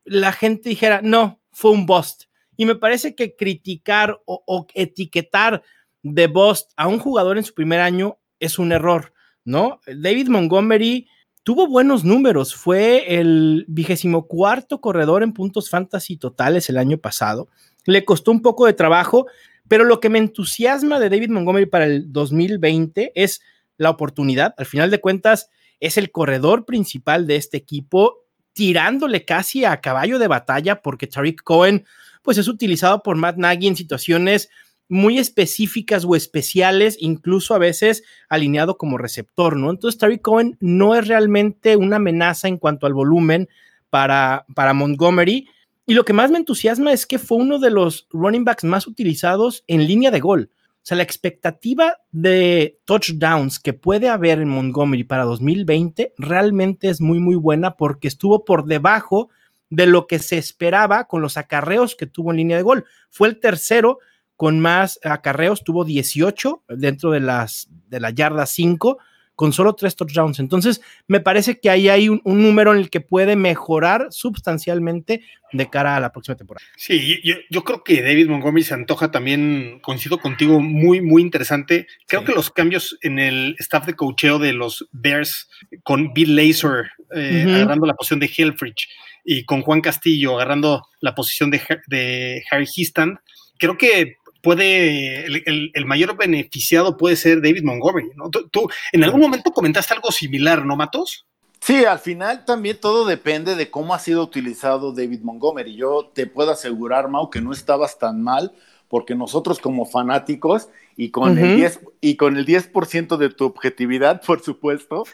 la 0.04 0.32
gente 0.32 0.68
dijera, 0.68 1.00
no, 1.02 1.40
fue 1.52 1.70
un 1.70 1.86
bust. 1.86 2.24
Y 2.56 2.66
me 2.66 2.74
parece 2.74 3.14
que 3.14 3.34
criticar 3.36 4.20
o, 4.26 4.42
o 4.46 4.66
etiquetar 4.74 5.62
de 6.02 6.26
bust 6.26 6.70
a 6.76 6.86
un 6.86 6.98
jugador 6.98 7.36
en 7.36 7.44
su 7.44 7.54
primer 7.54 7.80
año 7.80 8.18
es 8.38 8.58
un 8.58 8.72
error, 8.72 9.13
¿no? 9.44 9.80
David 9.86 10.28
Montgomery 10.28 11.08
tuvo 11.42 11.68
buenos 11.68 12.04
números, 12.04 12.54
fue 12.54 13.18
el 13.18 13.64
vigésimo 13.68 14.26
cuarto 14.26 14.80
corredor 14.80 15.22
en 15.22 15.32
puntos 15.32 15.68
fantasy 15.68 16.16
totales 16.16 16.68
el 16.70 16.78
año 16.78 16.98
pasado. 16.98 17.48
Le 17.84 18.04
costó 18.04 18.30
un 18.30 18.40
poco 18.40 18.66
de 18.66 18.72
trabajo, 18.72 19.26
pero 19.68 19.84
lo 19.84 20.00
que 20.00 20.08
me 20.08 20.18
entusiasma 20.18 20.98
de 20.98 21.10
David 21.10 21.30
Montgomery 21.30 21.66
para 21.66 21.84
el 21.84 22.10
2020 22.12 23.12
es 23.14 23.42
la 23.76 23.90
oportunidad. 23.90 24.54
Al 24.56 24.66
final 24.66 24.90
de 24.90 25.00
cuentas, 25.00 25.50
es 25.80 25.98
el 25.98 26.10
corredor 26.10 26.64
principal 26.64 27.26
de 27.26 27.36
este 27.36 27.58
equipo, 27.58 28.24
tirándole 28.54 29.24
casi 29.24 29.64
a 29.64 29.80
caballo 29.80 30.18
de 30.18 30.28
batalla, 30.28 30.80
porque 30.80 31.06
Tariq 31.06 31.42
Cohen, 31.42 31.84
pues 32.22 32.38
es 32.38 32.48
utilizado 32.48 33.02
por 33.02 33.16
Matt 33.16 33.36
Nagy 33.36 33.66
en 33.66 33.76
situaciones 33.76 34.48
muy 34.94 35.18
específicas 35.18 36.04
o 36.04 36.14
especiales, 36.14 36.96
incluso 37.00 37.52
a 37.52 37.58
veces 37.58 38.04
alineado 38.28 38.78
como 38.78 38.96
receptor, 38.96 39.56
¿no? 39.56 39.70
Entonces, 39.70 39.98
Tariq 39.98 40.22
Cohen 40.22 40.56
no 40.60 40.94
es 40.94 41.08
realmente 41.08 41.76
una 41.76 41.96
amenaza 41.96 42.46
en 42.46 42.58
cuanto 42.58 42.86
al 42.86 42.94
volumen 42.94 43.48
para, 43.90 44.46
para 44.54 44.72
Montgomery. 44.72 45.48
Y 45.84 45.94
lo 45.94 46.04
que 46.04 46.12
más 46.12 46.30
me 46.30 46.38
entusiasma 46.38 46.92
es 46.92 47.06
que 47.06 47.18
fue 47.18 47.38
uno 47.38 47.58
de 47.58 47.70
los 47.70 48.06
running 48.10 48.44
backs 48.44 48.62
más 48.62 48.86
utilizados 48.86 49.64
en 49.66 49.84
línea 49.84 50.12
de 50.12 50.20
gol. 50.20 50.50
O 50.52 50.86
sea, 50.86 50.96
la 50.96 51.02
expectativa 51.02 51.96
de 52.12 52.78
touchdowns 52.84 53.58
que 53.58 53.72
puede 53.72 54.08
haber 54.08 54.40
en 54.40 54.48
Montgomery 54.48 55.02
para 55.02 55.24
2020 55.24 56.14
realmente 56.18 56.88
es 56.88 57.00
muy, 57.00 57.18
muy 57.18 57.34
buena 57.34 57.76
porque 57.76 58.06
estuvo 58.06 58.44
por 58.44 58.66
debajo 58.66 59.28
de 59.70 59.86
lo 59.86 60.06
que 60.06 60.20
se 60.20 60.38
esperaba 60.38 61.08
con 61.08 61.20
los 61.20 61.36
acarreos 61.36 61.96
que 61.96 62.06
tuvo 62.06 62.30
en 62.30 62.36
línea 62.36 62.56
de 62.56 62.62
gol. 62.62 62.84
Fue 63.10 63.26
el 63.26 63.40
tercero 63.40 63.98
con 64.36 64.60
más 64.60 64.98
acarreos, 65.04 65.64
tuvo 65.64 65.84
18 65.84 66.64
dentro 66.68 67.10
de 67.10 67.20
las 67.20 67.68
de 67.88 68.00
la 68.00 68.10
yarda 68.10 68.46
5 68.46 68.98
con 69.34 69.52
solo 69.52 69.74
tres 69.74 69.96
touchdowns. 69.96 70.38
Entonces, 70.38 70.80
me 71.08 71.20
parece 71.20 71.58
que 71.58 71.70
ahí 71.70 71.88
hay 71.88 72.08
un, 72.08 72.20
número 72.24 72.72
en 72.72 72.78
el 72.78 72.90
que 72.90 73.00
puede 73.00 73.36
mejorar 73.36 74.06
sustancialmente 74.10 75.22
de 75.52 75.70
cara 75.70 75.96
a 75.96 76.00
la 76.00 76.12
próxima 76.12 76.36
temporada. 76.36 76.66
Sí, 76.76 77.20
yo, 77.50 77.64
creo 77.64 77.82
que 77.82 78.02
David 78.02 78.28
Montgomery 78.28 78.64
se 78.64 78.74
antoja 78.74 79.10
también, 79.10 79.80
coincido 79.82 80.18
contigo, 80.18 80.60
muy, 80.60 81.00
muy 81.00 81.22
interesante. 81.22 81.86
Creo 82.06 82.24
que 82.24 82.32
los 82.32 82.50
cambios 82.50 82.96
en 83.02 83.18
el 83.18 83.56
staff 83.58 83.86
de 83.86 83.94
cocheo 83.94 84.38
de 84.38 84.52
los 84.52 84.88
Bears 84.92 85.48
con 85.82 86.12
Bill 86.12 86.36
Lazor 86.36 86.90
eh, 87.14 87.44
agarrando 87.46 87.86
la 87.86 87.94
posición 87.94 88.20
de 88.20 88.30
Helfrich 88.36 88.88
y 89.24 89.44
con 89.44 89.62
Juan 89.62 89.80
Castillo 89.80 90.34
agarrando 90.34 90.86
la 91.00 91.14
posición 91.14 91.50
de, 91.50 91.60
de 91.86 92.42
Harry 92.50 92.68
Histan, 92.72 93.18
creo 93.58 93.76
que 93.76 94.16
puede, 94.44 95.26
el, 95.26 95.86
mayor 95.86 96.16
beneficiado 96.16 96.96
puede 96.96 97.16
ser 97.16 97.42
David 97.42 97.64
Montgomery, 97.64 98.10
¿no? 98.14 98.30
Tú, 98.30 98.68
en 98.92 99.02
algún 99.02 99.20
momento 99.20 99.50
comentaste 99.50 99.94
algo 99.94 100.12
similar, 100.12 100.64
¿no, 100.64 100.76
Matos? 100.76 101.26
Sí, 101.60 101.86
al 101.86 101.98
final 101.98 102.44
también 102.44 102.78
todo 102.78 103.06
depende 103.06 103.56
de 103.56 103.70
cómo 103.70 103.94
ha 103.94 103.98
sido 103.98 104.22
utilizado 104.22 104.92
David 104.92 105.22
Montgomery. 105.22 105.74
Yo 105.74 106.12
te 106.14 106.26
puedo 106.26 106.50
asegurar, 106.52 107.08
Mau, 107.08 107.30
que 107.30 107.40
no 107.40 107.52
estabas 107.52 107.98
tan 107.98 108.22
mal, 108.22 108.52
porque 108.88 109.14
nosotros 109.14 109.58
como 109.58 109.86
fanáticos 109.86 110.68
y 110.94 111.10
con, 111.10 111.38
el 111.38 111.56
10, 111.56 111.80
y 112.02 112.16
con 112.16 112.36
el 112.36 112.44
10% 112.44 113.16
de 113.16 113.30
tu 113.30 113.46
objetividad, 113.46 114.20
por 114.26 114.42
supuesto, 114.42 115.04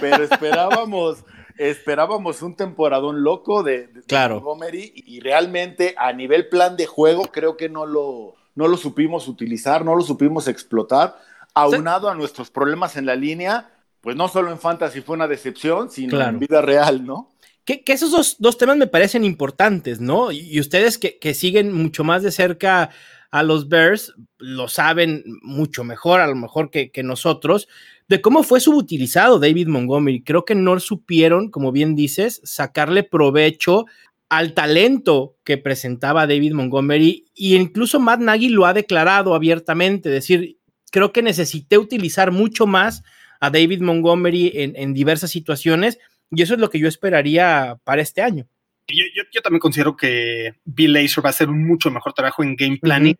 pero 0.00 0.22
esperábamos, 0.30 1.24
esperábamos 1.58 2.42
un 2.42 2.54
temporadón 2.54 3.22
loco 3.22 3.62
de, 3.62 3.88
Montgomery 4.10 4.92
y 4.94 5.20
realmente 5.20 5.94
a 5.98 6.12
nivel 6.12 6.48
plan 6.48 6.76
de 6.76 6.86
juego 6.86 7.24
creo 7.32 7.56
que 7.56 7.68
no 7.68 7.86
lo, 7.86 8.34
no 8.54 8.68
lo 8.68 8.76
supimos 8.76 9.28
utilizar, 9.28 9.84
no 9.84 9.94
lo 9.94 10.02
supimos 10.02 10.48
explotar, 10.48 11.16
aunado 11.54 12.08
a 12.08 12.14
nuestros 12.14 12.50
problemas 12.50 12.96
en 12.96 13.06
la 13.06 13.16
línea, 13.16 13.70
pues 14.00 14.16
no 14.16 14.28
solo 14.28 14.50
en 14.50 14.58
fantasy 14.58 15.00
fue 15.00 15.16
una 15.16 15.28
decepción, 15.28 15.90
sino 15.90 16.20
en 16.20 16.38
vida 16.38 16.60
real, 16.60 17.04
¿no? 17.04 17.30
Que, 17.64 17.82
esos 17.86 18.36
dos, 18.38 18.58
temas 18.58 18.76
me 18.76 18.86
parecen 18.86 19.24
importantes, 19.24 20.00
¿no? 20.00 20.30
Y, 20.30 20.60
ustedes 20.60 20.98
que, 20.98 21.34
siguen 21.34 21.72
mucho 21.72 22.04
más 22.04 22.22
de 22.22 22.30
cerca 22.30 22.90
a 23.36 23.42
los 23.42 23.68
Bears, 23.68 24.14
lo 24.38 24.66
saben 24.66 25.22
mucho 25.42 25.84
mejor, 25.84 26.20
a 26.20 26.26
lo 26.26 26.34
mejor 26.34 26.70
que, 26.70 26.90
nosotros, 27.02 27.68
de 28.08 28.22
cómo 28.22 28.42
fue 28.42 28.60
subutilizado 28.60 29.38
David 29.38 29.68
Montgomery. 29.68 30.22
Creo 30.22 30.46
que 30.46 30.54
no 30.54 30.80
supieron, 30.80 31.50
como 31.50 31.70
bien 31.70 31.94
dices, 31.94 32.40
sacarle 32.44 33.02
provecho 33.02 33.84
al 34.30 34.54
talento 34.54 35.36
que 35.44 35.58
presentaba 35.58 36.26
David 36.26 36.54
Montgomery 36.54 37.26
y 37.34 37.56
incluso 37.56 38.00
Matt 38.00 38.20
Nagy 38.20 38.48
lo 38.48 38.64
ha 38.64 38.72
declarado 38.72 39.34
abiertamente, 39.34 40.08
decir, 40.08 40.56
creo 40.90 41.12
que 41.12 41.20
necesité 41.20 41.76
utilizar 41.76 42.32
mucho 42.32 42.66
más 42.66 43.02
a 43.38 43.50
David 43.50 43.82
Montgomery 43.82 44.50
en, 44.54 44.94
diversas 44.94 45.30
situaciones 45.30 45.98
y 46.30 46.40
eso 46.40 46.54
es 46.54 46.60
lo 46.60 46.70
que 46.70 46.78
yo 46.78 46.88
esperaría 46.88 47.78
para 47.84 48.00
este 48.00 48.22
año. 48.22 48.48
Yo, 48.88 49.42
también 49.42 49.60
considero 49.60 49.96
que 49.96 50.54
Bill 50.64 50.92
Lazor 50.92 51.24
va 51.24 51.28
a 51.28 51.30
hacer 51.30 51.48
un 51.48 51.66
mucho 51.66 51.90
mejor 51.90 52.12
trabajo 52.12 52.42
en 52.42 52.56
game 52.56 52.78
planning 52.80 53.16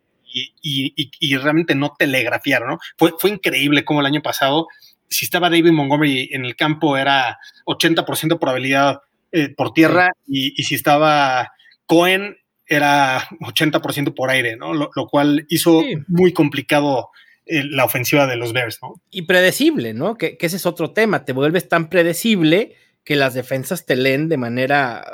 y, 0.61 1.35
realmente 1.37 1.75
no 1.75 1.93
telegrafiar, 1.97 2.65
¿no? 2.65 2.79
Fue, 2.97 3.13
fue 3.17 3.31
increíble 3.31 3.83
como 3.83 4.01
el 4.01 4.05
año 4.05 4.21
pasado, 4.21 4.67
si 5.09 5.25
estaba 5.25 5.49
David 5.49 5.71
Montgomery 5.71 6.29
en 6.31 6.45
el 6.45 6.55
campo 6.55 6.97
era 6.97 7.39
80% 7.65 8.39
probabilidad 8.39 9.01
eh, 9.31 9.49
por 9.49 9.73
tierra 9.73 10.11
y, 10.25 10.51
si 10.63 10.75
estaba 10.75 11.51
Cohen 11.85 12.37
era 12.65 13.27
80% 13.41 14.13
por 14.13 14.29
aire, 14.29 14.57
¿no? 14.57 14.73
Lo, 14.73 14.89
cual 15.09 15.45
hizo 15.49 15.83
muy 16.07 16.33
complicado 16.33 17.11
eh, 17.45 17.63
la 17.63 17.85
ofensiva 17.85 18.27
de 18.27 18.35
los 18.35 18.51
Bears, 18.51 18.79
¿no? 18.81 19.01
Y 19.09 19.23
predecible, 19.23 19.93
¿no? 19.93 20.17
Que, 20.17 20.37
ese 20.39 20.57
es 20.57 20.65
otro 20.65 20.91
tema, 20.91 21.23
te 21.23 21.33
vuelves 21.33 21.69
tan 21.69 21.89
predecible 21.89 22.75
que 23.03 23.15
las 23.15 23.33
defensas 23.33 23.85
te 23.85 23.95
leen 23.95 24.27
de 24.27 24.37
manera 24.37 25.05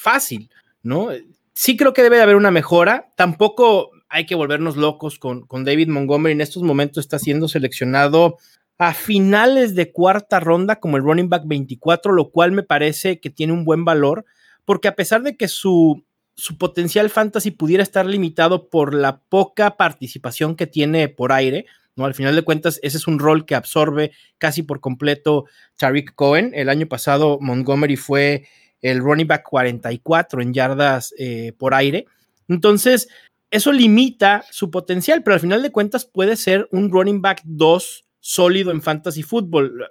fácil, 0.00 0.50
¿no? 0.82 1.08
Sí 1.52 1.76
creo 1.76 1.92
que 1.92 2.02
debe 2.02 2.16
de 2.16 2.22
haber 2.22 2.36
una 2.36 2.50
mejora, 2.50 3.10
tampoco 3.16 3.90
hay 4.08 4.26
que 4.26 4.34
volvernos 4.34 4.76
locos 4.76 5.18
con, 5.18 5.46
con 5.46 5.64
David 5.64 5.88
Montgomery, 5.88 6.32
en 6.32 6.40
estos 6.40 6.62
momentos 6.62 7.04
está 7.04 7.18
siendo 7.18 7.48
seleccionado 7.48 8.38
a 8.78 8.94
finales 8.94 9.74
de 9.74 9.92
cuarta 9.92 10.40
ronda 10.40 10.80
como 10.80 10.96
el 10.96 11.02
running 11.02 11.28
back 11.28 11.42
24, 11.44 12.12
lo 12.12 12.30
cual 12.30 12.52
me 12.52 12.62
parece 12.62 13.20
que 13.20 13.28
tiene 13.28 13.52
un 13.52 13.64
buen 13.64 13.84
valor, 13.84 14.24
porque 14.64 14.88
a 14.88 14.96
pesar 14.96 15.22
de 15.22 15.36
que 15.36 15.48
su, 15.48 16.02
su 16.34 16.56
potencial 16.56 17.10
fantasy 17.10 17.50
pudiera 17.50 17.82
estar 17.82 18.06
limitado 18.06 18.70
por 18.70 18.94
la 18.94 19.20
poca 19.20 19.76
participación 19.76 20.56
que 20.56 20.66
tiene 20.66 21.10
por 21.10 21.30
aire, 21.32 21.66
¿no? 21.94 22.06
Al 22.06 22.14
final 22.14 22.34
de 22.34 22.42
cuentas, 22.42 22.80
ese 22.82 22.96
es 22.96 23.06
un 23.06 23.18
rol 23.18 23.44
que 23.44 23.54
absorbe 23.54 24.12
casi 24.38 24.62
por 24.62 24.80
completo 24.80 25.44
Tariq 25.76 26.14
Cohen. 26.14 26.52
El 26.54 26.70
año 26.70 26.86
pasado 26.86 27.38
Montgomery 27.40 27.96
fue 27.96 28.46
el 28.80 29.00
running 29.00 29.26
back 29.26 29.42
44 29.42 30.42
en 30.42 30.54
yardas 30.54 31.14
eh, 31.18 31.52
por 31.58 31.74
aire. 31.74 32.06
Entonces, 32.48 33.08
eso 33.50 33.72
limita 33.72 34.44
su 34.50 34.70
potencial, 34.70 35.22
pero 35.22 35.34
al 35.34 35.40
final 35.40 35.62
de 35.62 35.72
cuentas 35.72 36.04
puede 36.04 36.36
ser 36.36 36.68
un 36.72 36.90
running 36.90 37.20
back 37.20 37.42
2 37.44 38.04
sólido 38.20 38.70
en 38.70 38.82
fantasy 38.82 39.22
fútbol. 39.22 39.90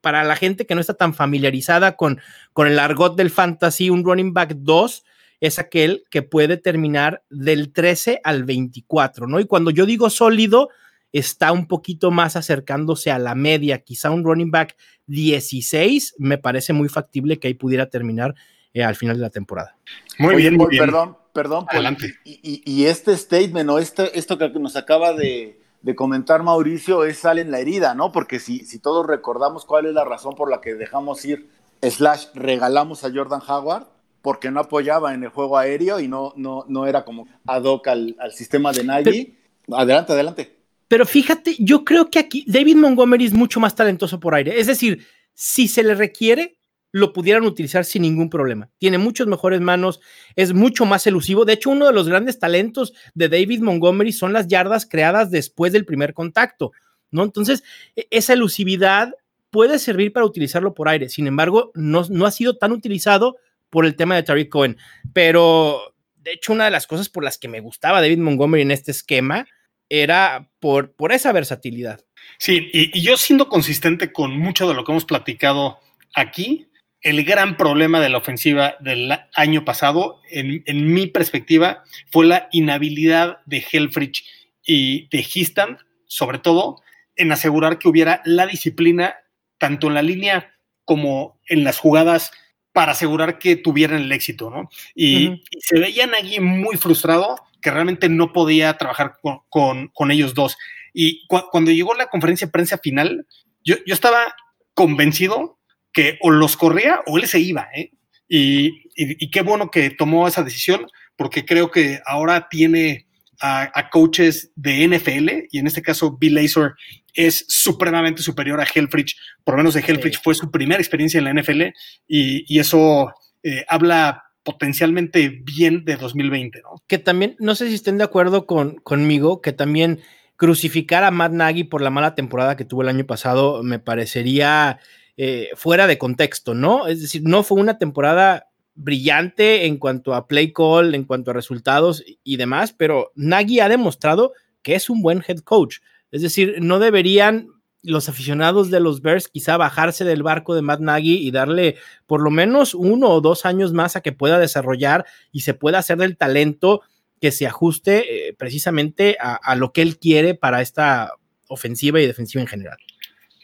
para 0.00 0.24
la 0.24 0.36
gente 0.36 0.66
que 0.66 0.74
no 0.74 0.80
está 0.80 0.94
tan 0.94 1.12
familiarizada 1.12 1.96
con, 1.96 2.20
con 2.52 2.66
el 2.66 2.78
argot 2.78 3.16
del 3.16 3.30
fantasy, 3.30 3.90
un 3.90 4.04
running 4.04 4.32
back 4.32 4.54
2 4.56 5.04
es 5.40 5.58
aquel 5.58 6.04
que 6.10 6.22
puede 6.22 6.56
terminar 6.56 7.22
del 7.30 7.72
13 7.72 8.20
al 8.24 8.44
24, 8.44 9.26
¿no? 9.26 9.40
Y 9.40 9.46
cuando 9.46 9.70
yo 9.70 9.86
digo 9.86 10.10
sólido, 10.10 10.68
está 11.12 11.52
un 11.52 11.66
poquito 11.66 12.10
más 12.10 12.36
acercándose 12.36 13.10
a 13.10 13.18
la 13.18 13.34
media, 13.34 13.82
quizá 13.82 14.10
un 14.10 14.24
running 14.24 14.50
back 14.50 14.76
16, 15.06 16.14
me 16.18 16.38
parece 16.38 16.72
muy 16.72 16.88
factible 16.88 17.38
que 17.38 17.48
ahí 17.48 17.54
pudiera 17.54 17.88
terminar 17.88 18.34
eh, 18.72 18.84
al 18.84 18.94
final 18.94 19.16
de 19.16 19.22
la 19.22 19.30
temporada. 19.30 19.76
Muy 20.18 20.36
bien, 20.36 20.56
muy 20.56 20.68
bien. 20.68 20.84
Perdón, 20.84 21.16
perdón. 21.32 21.66
Adelante. 21.68 22.14
y, 22.24 22.84
este 22.84 23.16
statement 23.16 23.68
o 23.70 23.78
este, 23.78 24.18
esto 24.18 24.38
que 24.38 24.48
nos 24.50 24.76
acaba 24.76 25.12
de, 25.12 25.60
de 25.82 25.94
comentar 25.94 26.42
Mauricio 26.42 27.04
es 27.04 27.18
sale 27.18 27.40
en 27.40 27.50
la 27.50 27.58
herida, 27.58 27.94
¿no? 27.94 28.12
Porque 28.12 28.38
si, 28.38 28.64
si 28.64 28.78
todos 28.78 29.06
recordamos 29.06 29.64
cuál 29.64 29.86
es 29.86 29.94
la 29.94 30.04
razón 30.04 30.34
por 30.34 30.50
la 30.50 30.60
que 30.60 30.74
dejamos 30.74 31.24
ir, 31.24 31.48
slash, 31.82 32.26
regalamos 32.34 33.04
a 33.04 33.10
Jordan 33.12 33.40
Howard, 33.46 33.86
porque 34.22 34.50
no 34.50 34.60
apoyaba 34.60 35.14
en 35.14 35.22
el 35.22 35.30
juego 35.30 35.56
aéreo 35.56 35.98
y 36.00 36.08
no, 36.08 36.34
no, 36.36 36.64
no 36.68 36.86
era 36.86 37.04
como 37.04 37.26
ad 37.46 37.64
hoc 37.64 37.88
al, 37.88 38.14
sistema 38.32 38.72
de 38.72 38.84
Nagy. 38.84 39.38
adelante, 39.72 40.12
adelante. 40.12 40.59
Pero 40.90 41.06
fíjate, 41.06 41.54
yo 41.60 41.84
creo 41.84 42.10
que 42.10 42.18
aquí 42.18 42.44
David 42.48 42.74
Montgomery 42.74 43.24
es 43.24 43.32
mucho 43.32 43.60
más 43.60 43.76
talentoso 43.76 44.18
por 44.18 44.34
aire. 44.34 44.58
Es 44.58 44.66
decir, 44.66 45.06
si 45.34 45.68
se 45.68 45.84
le 45.84 45.94
requiere, 45.94 46.58
lo 46.90 47.12
pudieran 47.12 47.44
utilizar 47.44 47.84
sin 47.84 48.02
ningún 48.02 48.28
problema. 48.28 48.70
Tiene 48.76 48.98
muchas 48.98 49.28
mejores 49.28 49.60
manos, 49.60 50.00
es 50.34 50.52
mucho 50.52 50.86
más 50.86 51.06
elusivo. 51.06 51.44
De 51.44 51.52
hecho, 51.52 51.70
uno 51.70 51.86
de 51.86 51.92
los 51.92 52.08
grandes 52.08 52.40
talentos 52.40 52.92
de 53.14 53.28
David 53.28 53.60
Montgomery 53.60 54.10
son 54.10 54.32
las 54.32 54.48
yardas 54.48 54.84
creadas 54.84 55.30
después 55.30 55.72
del 55.72 55.84
primer 55.84 56.12
contacto, 56.12 56.72
¿no? 57.12 57.22
Entonces, 57.22 57.62
e-, 57.94 58.08
esa 58.10 58.32
elusividad 58.32 59.14
puede 59.50 59.78
servir 59.78 60.12
para 60.12 60.26
utilizarlo 60.26 60.74
por 60.74 60.88
aire. 60.88 61.08
Sin 61.08 61.28
embargo, 61.28 61.70
no, 61.76 62.26
ha 62.26 62.30
sido 62.32 62.56
tan 62.56 62.72
utilizado 62.72 63.36
por 63.70 63.86
el 63.86 63.94
tema 63.94 64.16
de 64.16 64.24
Tariq 64.24 64.48
Cohen. 64.48 64.76
Pero, 65.12 65.94
de 66.16 66.32
hecho, 66.32 66.52
una 66.52 66.64
de 66.64 66.72
las 66.72 66.88
cosas 66.88 67.08
por 67.08 67.22
las 67.22 67.38
que 67.38 67.46
me 67.46 67.60
gustaba 67.60 68.00
David 68.00 68.18
Montgomery 68.18 68.62
en 68.62 68.72
este 68.72 68.90
esquema 68.90 69.46
era 69.90 70.50
por, 70.60 70.92
por 70.92 71.12
esa 71.12 71.32
versatilidad. 71.32 72.00
Sí, 72.38 72.70
y, 72.72 72.98
y 72.98 73.02
yo 73.02 73.18
siendo 73.18 73.48
consistente 73.48 74.12
con 74.12 74.38
mucho 74.38 74.66
de 74.66 74.74
lo 74.74 74.84
que 74.84 74.92
hemos 74.92 75.04
platicado 75.04 75.78
aquí, 76.14 76.70
el 77.02 77.24
gran 77.24 77.56
problema 77.56 78.00
de 78.00 78.10
la 78.10 78.18
ofensiva 78.18 78.76
del 78.80 79.12
año 79.34 79.64
pasado, 79.64 80.20
en, 80.30 80.92
mi 80.92 81.06
perspectiva, 81.06 81.82
fue 82.10 82.26
la 82.26 82.48
inhabilidad 82.52 83.38
de 83.46 83.64
Helfrich 83.70 84.24
y 84.64 85.08
de 85.08 85.26
Histand, 85.32 85.78
sobre 86.06 86.38
todo, 86.38 86.82
en 87.16 87.32
asegurar 87.32 87.78
que 87.78 87.88
hubiera 87.88 88.20
la 88.24 88.46
disciplina, 88.46 89.16
tanto 89.58 89.86
en 89.86 89.94
la 89.94 90.02
línea 90.02 90.54
como 90.84 91.40
en 91.46 91.64
las 91.64 91.78
jugadas, 91.78 92.32
para 92.72 92.92
asegurar 92.92 93.38
que 93.38 93.56
tuvieran 93.56 94.02
el 94.02 94.12
éxito, 94.12 94.50
¿no? 94.50 94.68
Y, 94.94 95.42
se 95.58 95.78
veían 95.78 96.14
allí 96.14 96.38
muy 96.40 96.76
frustrado 96.76 97.36
que 97.60 97.70
realmente 97.70 98.08
no 98.08 98.32
podía 98.32 98.76
trabajar 98.76 99.16
con, 99.48 100.10
ellos 100.10 100.34
dos. 100.34 100.56
Y 100.92 101.26
cuando 101.26 101.70
llegó 101.70 101.94
la 101.94 102.06
conferencia 102.06 102.46
de 102.46 102.52
prensa 102.52 102.78
final, 102.78 103.26
yo, 103.64 103.76
yo 103.86 103.94
estaba 103.94 104.34
convencido 104.74 105.58
que 105.92 106.18
o 106.20 106.30
los 106.30 106.56
corría 106.56 107.00
o 107.06 107.18
él 107.18 107.26
se 107.26 107.40
iba. 107.40 107.68
¿eh? 107.74 107.90
Y, 108.28 109.30
qué 109.30 109.42
bueno 109.42 109.70
que 109.70 109.90
tomó 109.90 110.28
esa 110.28 110.42
decisión, 110.42 110.86
porque 111.16 111.44
creo 111.44 111.70
que 111.70 112.00
ahora 112.06 112.48
tiene 112.48 113.06
a, 113.40 113.88
coaches 113.90 114.52
de 114.54 114.86
NFL, 114.86 115.46
y 115.50 115.58
en 115.58 115.66
este 115.66 115.82
caso 115.82 116.16
Bill 116.18 116.34
Lazor 116.34 116.76
es 117.14 117.44
supremamente 117.48 118.22
superior 118.22 118.60
a 118.60 118.66
Helfrich, 118.72 119.16
por 119.44 119.54
lo 119.54 119.58
menos 119.58 119.74
de 119.74 119.80
Helfrich 119.80 120.20
fue 120.22 120.34
su 120.34 120.50
primera 120.50 120.80
experiencia 120.80 121.18
en 121.18 121.24
la 121.24 121.32
NFL, 121.32 121.62
y, 122.06 122.58
eso 122.58 123.12
eh, 123.42 123.64
habla 123.68 124.22
potencialmente 124.42 125.42
bien 125.44 125.84
de 125.84 125.96
2020, 125.96 126.62
¿no? 126.62 126.82
Que 126.86 126.98
también, 126.98 127.36
no 127.38 127.54
sé 127.54 127.68
si 127.68 127.74
estén 127.74 127.98
de 127.98 128.04
acuerdo 128.04 128.46
con, 128.46 128.76
conmigo, 128.76 129.40
que 129.40 129.52
también 129.52 130.00
crucificar 130.36 131.04
a 131.04 131.10
Matt 131.10 131.32
Nagy 131.32 131.64
por 131.64 131.82
la 131.82 131.90
mala 131.90 132.14
temporada 132.14 132.56
que 132.56 132.64
tuvo 132.64 132.82
el 132.82 132.88
año 132.88 133.04
pasado 133.06 133.62
me 133.62 133.78
parecería 133.78 134.78
eh, 135.18 135.50
fuera 135.54 135.86
de 135.86 135.98
contexto, 135.98 136.54
¿no? 136.54 136.86
Es 136.86 137.02
decir, 137.02 137.22
no 137.24 137.42
fue 137.42 137.60
una 137.60 137.76
temporada 137.76 138.48
brillante 138.74 139.66
en 139.66 139.76
cuanto 139.76 140.14
a 140.14 140.26
play 140.26 140.52
call, 140.52 140.94
en 140.94 141.04
cuanto 141.04 141.30
a 141.30 141.34
resultados 141.34 142.02
y 142.24 142.38
demás, 142.38 142.72
pero 142.72 143.12
Nagy 143.14 143.60
ha 143.60 143.68
demostrado 143.68 144.32
que 144.62 144.74
es 144.74 144.88
un 144.88 145.02
buen 145.02 145.22
head 145.26 145.40
coach. 145.40 145.80
Es 146.10 146.22
decir, 146.22 146.56
no 146.60 146.78
deberían 146.78 147.48
los 147.82 148.08
aficionados 148.08 148.70
de 148.70 148.80
los 148.80 149.00
Bears 149.00 149.28
quizá 149.28 149.56
bajarse 149.56 150.04
del 150.04 150.22
barco 150.22 150.54
de 150.54 150.62
Matt 150.62 150.80
Nagy 150.80 151.16
y 151.16 151.30
darle 151.30 151.76
por 152.06 152.20
lo 152.20 152.30
menos 152.30 152.74
uno 152.74 153.08
o 153.08 153.20
dos 153.20 153.46
años 153.46 153.72
más 153.72 153.96
a 153.96 154.02
que 154.02 154.12
pueda 154.12 154.38
desarrollar 154.38 155.06
y 155.32 155.40
se 155.40 155.54
pueda 155.54 155.78
hacer 155.78 155.98
del 155.98 156.16
talento 156.16 156.82
que 157.20 157.32
se 157.32 157.46
ajuste 157.46 158.28
eh, 158.28 158.34
precisamente 158.34 159.16
a, 159.20 159.54
lo 159.56 159.72
que 159.72 159.82
él 159.82 159.98
quiere 159.98 160.34
para 160.34 160.62
esta 160.62 161.12
ofensiva 161.48 162.00
y 162.00 162.06
defensiva 162.06 162.40
en 162.40 162.48
general. 162.48 162.78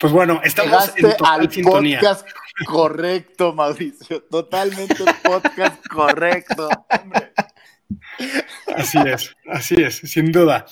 Pues 0.00 0.12
bueno, 0.12 0.40
estamos 0.44 0.92
en 0.96 1.06
al 1.24 1.48
podcast 1.62 2.26
correcto, 2.66 3.52
Mauricio. 3.52 4.22
Totalmente 4.22 5.04
podcast 5.22 5.86
correcto. 5.88 6.68
Así 8.74 8.98
es, 9.06 9.34
así 9.46 9.74
es, 9.76 9.96
sin 9.96 10.32
duda. 10.32 10.66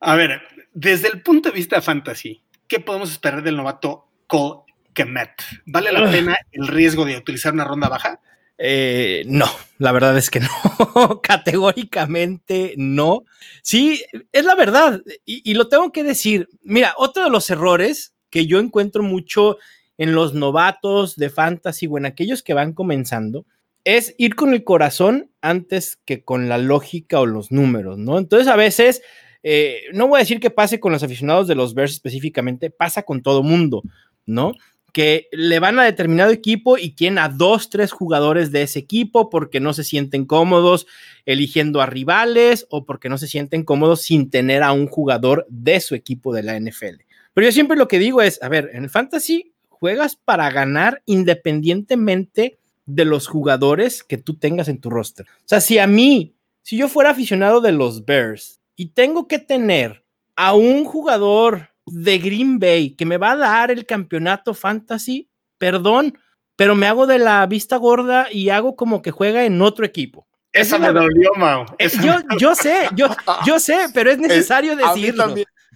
A 0.00 0.14
ver, 0.14 0.40
desde 0.72 1.08
el 1.08 1.22
punto 1.22 1.50
de 1.50 1.54
vista 1.54 1.80
fantasy, 1.80 2.42
¿qué 2.68 2.80
podemos 2.80 3.10
esperar 3.10 3.42
del 3.42 3.56
novato 3.56 4.06
Cole 4.26 4.60
Kemet? 4.92 5.30
¿Vale 5.66 5.92
la 5.92 6.10
pena 6.10 6.36
el 6.52 6.68
riesgo 6.68 7.04
de 7.04 7.16
utilizar 7.16 7.52
una 7.52 7.64
ronda 7.64 7.88
baja? 7.88 8.20
Eh, 8.58 9.24
no, 9.26 9.46
la 9.78 9.92
verdad 9.92 10.16
es 10.16 10.30
que 10.30 10.40
no, 10.40 10.48
categóricamente 11.22 12.74
no. 12.76 13.24
Sí, 13.62 14.02
es 14.32 14.44
la 14.44 14.54
verdad 14.54 15.02
y, 15.24 15.54
lo 15.54 15.68
tengo 15.68 15.92
que 15.92 16.04
decir. 16.04 16.48
Mira, 16.62 16.94
otro 16.96 17.24
de 17.24 17.30
los 17.30 17.50
errores 17.50 18.14
que 18.30 18.46
yo 18.46 18.58
encuentro 18.58 19.02
mucho 19.02 19.58
en 19.98 20.14
los 20.14 20.34
novatos 20.34 21.16
de 21.16 21.30
fantasy 21.30 21.86
o 21.86 21.98
en 21.98 22.06
aquellos 22.06 22.42
que 22.42 22.54
van 22.54 22.72
comenzando 22.72 23.44
es 23.84 24.14
ir 24.18 24.34
con 24.34 24.52
el 24.52 24.64
corazón 24.64 25.30
antes 25.40 25.96
que 26.04 26.24
con 26.24 26.48
la 26.48 26.58
lógica 26.58 27.20
o 27.20 27.26
los 27.26 27.52
números, 27.52 27.98
¿no? 27.98 28.18
Entonces 28.18 28.48
a 28.48 28.56
veces, 28.56 29.02
eh, 29.48 29.82
no 29.92 30.08
voy 30.08 30.16
a 30.16 30.24
decir 30.24 30.40
que 30.40 30.50
pase 30.50 30.80
con 30.80 30.90
los 30.90 31.04
aficionados 31.04 31.46
de 31.46 31.54
los 31.54 31.72
Bears 31.72 31.92
específicamente, 31.92 32.68
pasa 32.68 33.04
con 33.04 33.22
todo 33.22 33.44
mundo, 33.44 33.84
¿no? 34.26 34.54
que 34.92 35.28
le 35.30 35.60
van 35.60 35.78
a 35.78 35.84
determinado 35.84 36.32
equipo 36.32 36.78
y 36.78 36.94
quieren 36.94 37.18
a 37.18 37.28
dos, 37.28 37.70
tres 37.70 37.92
jugadores 37.92 38.50
de 38.50 38.62
ese 38.62 38.80
equipo 38.80 39.30
porque 39.30 39.60
no 39.60 39.72
se 39.72 39.84
sienten 39.84 40.24
cómodos 40.24 40.86
eligiendo 41.26 41.80
a 41.80 41.86
rivales 41.86 42.66
o 42.70 42.86
porque 42.86 43.08
no 43.08 43.18
se 43.18 43.28
sienten 43.28 43.62
cómodos 43.62 44.00
sin 44.02 44.30
tener 44.30 44.64
a 44.64 44.72
un 44.72 44.88
jugador 44.88 45.46
de 45.48 45.80
su 45.80 45.94
equipo 45.94 46.34
de 46.34 46.42
la 46.42 46.58
NFL. 46.58 47.02
Pero 47.34 47.46
yo 47.46 47.52
siempre 47.52 47.76
lo 47.76 47.86
que 47.86 48.00
digo 48.00 48.22
es, 48.22 48.42
a 48.42 48.48
ver, 48.48 48.70
en 48.72 48.84
el 48.84 48.90
fantasy 48.90 49.52
juegas 49.68 50.16
para 50.16 50.50
ganar 50.50 51.02
independientemente 51.04 52.58
de 52.86 53.04
los 53.04 53.28
jugadores 53.28 54.02
que 54.02 54.16
tú 54.16 54.38
tengas 54.38 54.66
en 54.66 54.80
tu 54.80 54.90
roster. 54.90 55.26
O 55.28 55.44
sea, 55.44 55.60
si 55.60 55.78
a 55.78 55.86
mí, 55.86 56.34
si 56.62 56.78
yo 56.78 56.88
fuera 56.88 57.10
aficionado 57.10 57.60
de 57.60 57.72
los 57.72 58.06
Bears 58.06 58.60
y 58.76 58.90
tengo 58.90 59.26
que 59.26 59.38
tener 59.38 60.04
a 60.36 60.54
un 60.54 60.84
jugador 60.84 61.70
de 61.86 62.18
Green 62.18 62.58
Bay 62.58 62.90
que 62.90 63.06
me 63.06 63.16
va 63.16 63.32
a 63.32 63.36
dar 63.36 63.70
el 63.70 63.86
campeonato 63.86 64.54
fantasy, 64.54 65.30
perdón, 65.58 66.18
pero 66.56 66.74
me 66.74 66.86
hago 66.86 67.06
de 67.06 67.18
la 67.18 67.46
vista 67.46 67.76
gorda 67.76 68.28
y 68.30 68.50
hago 68.50 68.76
como 68.76 69.02
que 69.02 69.10
juega 69.10 69.44
en 69.44 69.60
otro 69.62 69.84
equipo. 69.84 70.26
Esa 70.52 70.78
me 70.78 70.90
dolió, 70.90 71.32
Mau. 71.36 71.66
Eh, 71.78 71.90
yo, 72.02 72.14
yo 72.38 72.54
sé, 72.54 72.88
yo, 72.94 73.08
yo 73.46 73.60
sé, 73.60 73.88
pero 73.92 74.10
es 74.10 74.18
necesario 74.18 74.74
decirlo. 74.74 75.24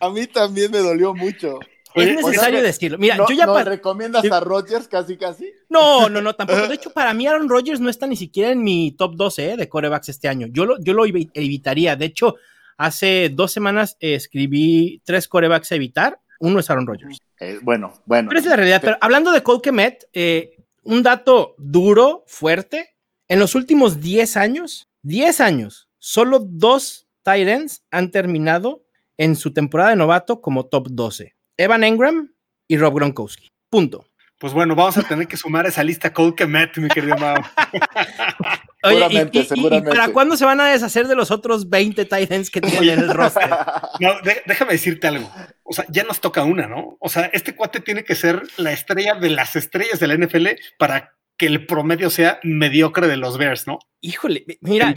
A 0.00 0.08
mí 0.10 0.26
también, 0.26 0.70
me 0.70 0.78
dolió 0.78 1.14
mucho. 1.14 1.58
Es 1.94 2.14
necesario 2.14 2.62
decirlo. 2.62 2.96
Mira, 2.98 3.16
yo 3.16 3.34
ya 3.34 3.46
¿no 3.46 3.62
recomiendas 3.62 4.24
a 4.30 4.40
Rodgers 4.40 4.88
casi 4.88 5.18
casi? 5.18 5.52
No, 5.68 6.08
no, 6.08 6.22
no, 6.22 6.34
tampoco. 6.34 6.66
De 6.68 6.74
hecho, 6.74 6.90
para 6.90 7.12
mí 7.12 7.26
Aaron 7.26 7.48
Rodgers 7.48 7.80
no 7.80 7.90
está 7.90 8.06
ni 8.06 8.16
siquiera 8.16 8.52
en 8.52 8.62
mi 8.62 8.92
top 8.92 9.16
12 9.16 9.50
eh, 9.50 9.56
de 9.56 9.68
corebacks 9.68 10.08
este 10.08 10.28
año. 10.28 10.46
Yo 10.50 10.64
lo, 10.64 10.80
yo 10.80 10.94
lo 10.94 11.04
evitaría. 11.04 11.96
De 11.96 12.06
hecho, 12.06 12.36
Hace 12.80 13.28
dos 13.28 13.52
semanas 13.52 13.98
escribí 14.00 15.02
tres 15.04 15.28
corebacks 15.28 15.70
a 15.70 15.74
evitar. 15.74 16.18
Uno 16.38 16.60
es 16.60 16.70
Aaron 16.70 16.86
Rodgers. 16.86 17.18
Eh, 17.38 17.58
bueno, 17.60 17.92
bueno. 18.06 18.30
Pero 18.30 18.40
es 18.40 18.46
la 18.46 18.56
realidad. 18.56 18.80
Pero 18.80 18.96
hablando 19.02 19.32
de 19.32 19.42
Cole 19.42 19.60
Kemet, 19.60 20.08
eh, 20.14 20.56
un 20.82 21.02
dato 21.02 21.54
duro, 21.58 22.24
fuerte. 22.26 22.96
En 23.28 23.38
los 23.38 23.54
últimos 23.54 24.00
10 24.00 24.38
años, 24.38 24.88
10 25.02 25.42
años, 25.42 25.90
solo 25.98 26.38
dos 26.38 27.06
Tyrants 27.22 27.84
han 27.90 28.10
terminado 28.10 28.82
en 29.18 29.36
su 29.36 29.52
temporada 29.52 29.90
de 29.90 29.96
novato 29.96 30.40
como 30.40 30.64
top 30.64 30.88
12. 30.90 31.36
Evan 31.58 31.84
Engram 31.84 32.32
y 32.66 32.78
Rob 32.78 32.94
Gronkowski. 32.94 33.50
Punto. 33.68 34.06
Pues 34.40 34.54
bueno, 34.54 34.74
vamos 34.74 34.96
a 34.96 35.02
tener 35.02 35.28
que 35.28 35.36
sumar 35.36 35.66
esa 35.66 35.84
lista 35.84 36.14
Cole 36.14 36.34
Kemet, 36.34 36.78
mi 36.78 36.88
querido 36.88 37.14
Mao. 37.18 37.36
seguramente, 38.82 39.44
seguramente. 39.44 39.90
¿Para 39.90 40.08
cuándo 40.08 40.34
se 40.34 40.46
van 40.46 40.58
a 40.62 40.64
deshacer 40.64 41.06
de 41.08 41.14
los 41.14 41.30
otros 41.30 41.68
20 41.68 42.06
Titans 42.06 42.48
que 42.48 42.62
tienen 42.62 42.88
en 42.88 42.98
el 43.00 43.10
roster? 43.10 43.50
No, 44.00 44.14
déjame 44.46 44.72
decirte 44.72 45.08
algo. 45.08 45.30
O 45.62 45.74
sea, 45.74 45.84
ya 45.90 46.04
nos 46.04 46.22
toca 46.22 46.42
una, 46.42 46.66
¿no? 46.66 46.96
O 47.00 47.10
sea, 47.10 47.26
este 47.34 47.54
cuate 47.54 47.80
tiene 47.80 48.02
que 48.02 48.14
ser 48.14 48.42
la 48.56 48.72
estrella 48.72 49.14
de 49.14 49.28
las 49.28 49.56
estrellas 49.56 50.00
de 50.00 50.06
la 50.06 50.16
NFL 50.16 50.46
para 50.78 51.12
que 51.36 51.44
el 51.44 51.66
promedio 51.66 52.08
sea 52.08 52.40
mediocre 52.42 53.08
de 53.08 53.18
los 53.18 53.36
Bears, 53.36 53.66
¿no? 53.66 53.78
Híjole, 54.00 54.46
mira. 54.62 54.94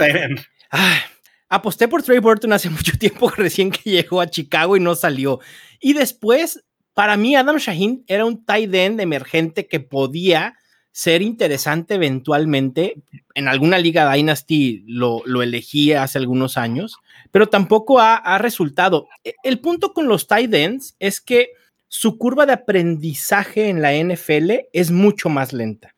aposté 1.49 1.89
por 1.89 2.01
Trey 2.01 2.19
Burton 2.19 2.53
hace 2.53 2.69
mucho 2.69 2.97
tiempo, 2.97 3.29
recién 3.29 3.71
que 3.71 3.89
llegó 3.89 4.21
a 4.21 4.29
Chicago 4.29 4.77
y 4.77 4.79
no 4.79 4.95
salió. 4.95 5.41
Y 5.82 5.91
después, 5.91 6.63
para 6.93 7.17
mí, 7.17 7.36
Adam 7.36 7.58
Shaheen 7.58 8.03
era 8.08 8.25
un 8.25 8.45
tight 8.45 8.73
end 8.73 8.99
emergente 9.01 9.67
que 9.67 9.79
podía 9.79 10.56
ser 10.91 11.23
interesante 11.23 11.95
eventualmente. 11.95 13.01
En 13.34 13.47
alguna 13.47 13.79
liga 13.79 14.12
Dynasty 14.13 14.84
lo, 14.88 15.23
lo 15.25 15.41
elegí 15.41 15.91
hace 15.93 16.19
algunos 16.19 16.58
años, 16.58 16.97
pero 17.32 17.47
tampoco 17.47 17.99
ha, 17.99 18.38
resultado. 18.38 19.08
E, 19.23 19.34
el 19.43 19.60
punto 19.60 19.91
con 19.91 20.08
los 20.08 20.27
tight 20.27 20.53
ends 20.53 20.95
es 20.99 21.19
que 21.19 21.49
su 21.88 22.17
curva 22.17 22.45
de 22.45 22.53
aprendizaje 22.53 23.69
en 23.69 23.82
la 23.82 23.93
NFL 23.93 24.51
es 24.71 24.91
mucho 24.91 25.29
más 25.29 25.51
lenta. 25.51 25.95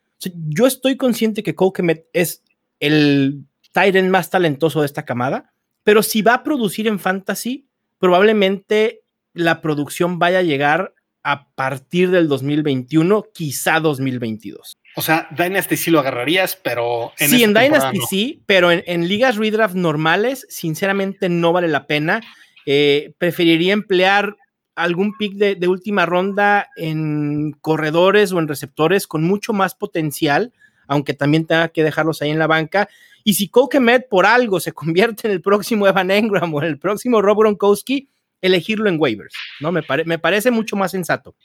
yo 0.49 0.65
estoy 0.65 0.97
consciente 0.97 1.43
que 1.43 1.55
Cole 1.55 2.05
es 2.13 2.41
el 2.79 3.45
tight 3.73 3.95
end 3.95 4.09
más 4.09 4.29
talentoso 4.29 4.79
de 4.79 4.85
esta 4.87 5.03
camada, 5.03 5.53
pero 5.83 6.01
si 6.03 6.21
va 6.21 6.35
a 6.35 6.43
producir 6.43 6.87
en 6.87 6.99
fantasy, 6.99 7.67
probablemente 7.99 9.04
la 9.35 9.61
producción 9.61 10.17
vaya 10.17 10.39
a 10.39 10.43
llegar 10.43 10.93
a 11.23 11.49
partir 11.55 12.11
del 12.11 12.27
2021, 12.27 13.25
quizá 13.33 13.79
2022. 13.79 14.77
O 14.95 15.01
sea, 15.01 15.27
Dynasty 15.35 15.75
sí 15.75 15.91
lo 15.91 15.99
agarrarías, 15.99 16.55
pero 16.55 17.11
en 17.19 17.29
Sí, 17.29 17.43
en 17.43 17.53
Dynasty 17.53 17.99
sí, 18.07 18.43
pero 18.45 18.71
en, 18.71 19.07
ligas 19.07 19.35
redraft 19.35 19.75
normales, 19.75 20.45
sinceramente 20.49 21.27
no 21.27 21.51
vale 21.51 21.67
la 21.67 21.87
pena. 21.87 22.21
Eh, 22.65 23.13
preferiría 23.17 23.73
emplear 23.73 24.37
algún 24.75 25.17
pick 25.17 25.33
de, 25.33 25.67
última 25.67 26.05
ronda 26.05 26.69
en 26.75 27.53
corredores 27.53 28.31
o 28.31 28.39
en 28.39 28.47
receptores 28.47 29.07
con 29.07 29.23
mucho 29.23 29.51
más 29.51 29.73
potencial, 29.73 30.53
aunque 30.87 31.13
también 31.13 31.45
tenga 31.45 31.69
que 31.69 31.83
dejarlos 31.83 32.21
ahí 32.21 32.29
en 32.29 32.39
la 32.39 32.47
banca. 32.47 32.87
Y 33.23 33.33
si 33.33 33.49
Kokemet 33.49 34.07
por 34.09 34.25
algo 34.25 34.59
se 34.59 34.71
convierte 34.73 35.27
en 35.27 35.33
el 35.33 35.41
próximo 35.41 35.87
Evan 35.87 36.11
Engram 36.11 36.53
o 36.53 36.61
en 36.61 36.67
el 36.67 36.77
próximo 36.77 37.21
Rob 37.21 37.39
Gronkowski, 37.39 38.09
elegirlo 38.45 38.89
en 38.89 38.97
waivers, 38.99 39.33
¿no? 39.59 39.71
Me, 39.71 39.81
me 40.05 40.19
parece 40.19 40.51
mucho 40.51 40.75
más 40.75 40.91
sensato. 40.91 41.35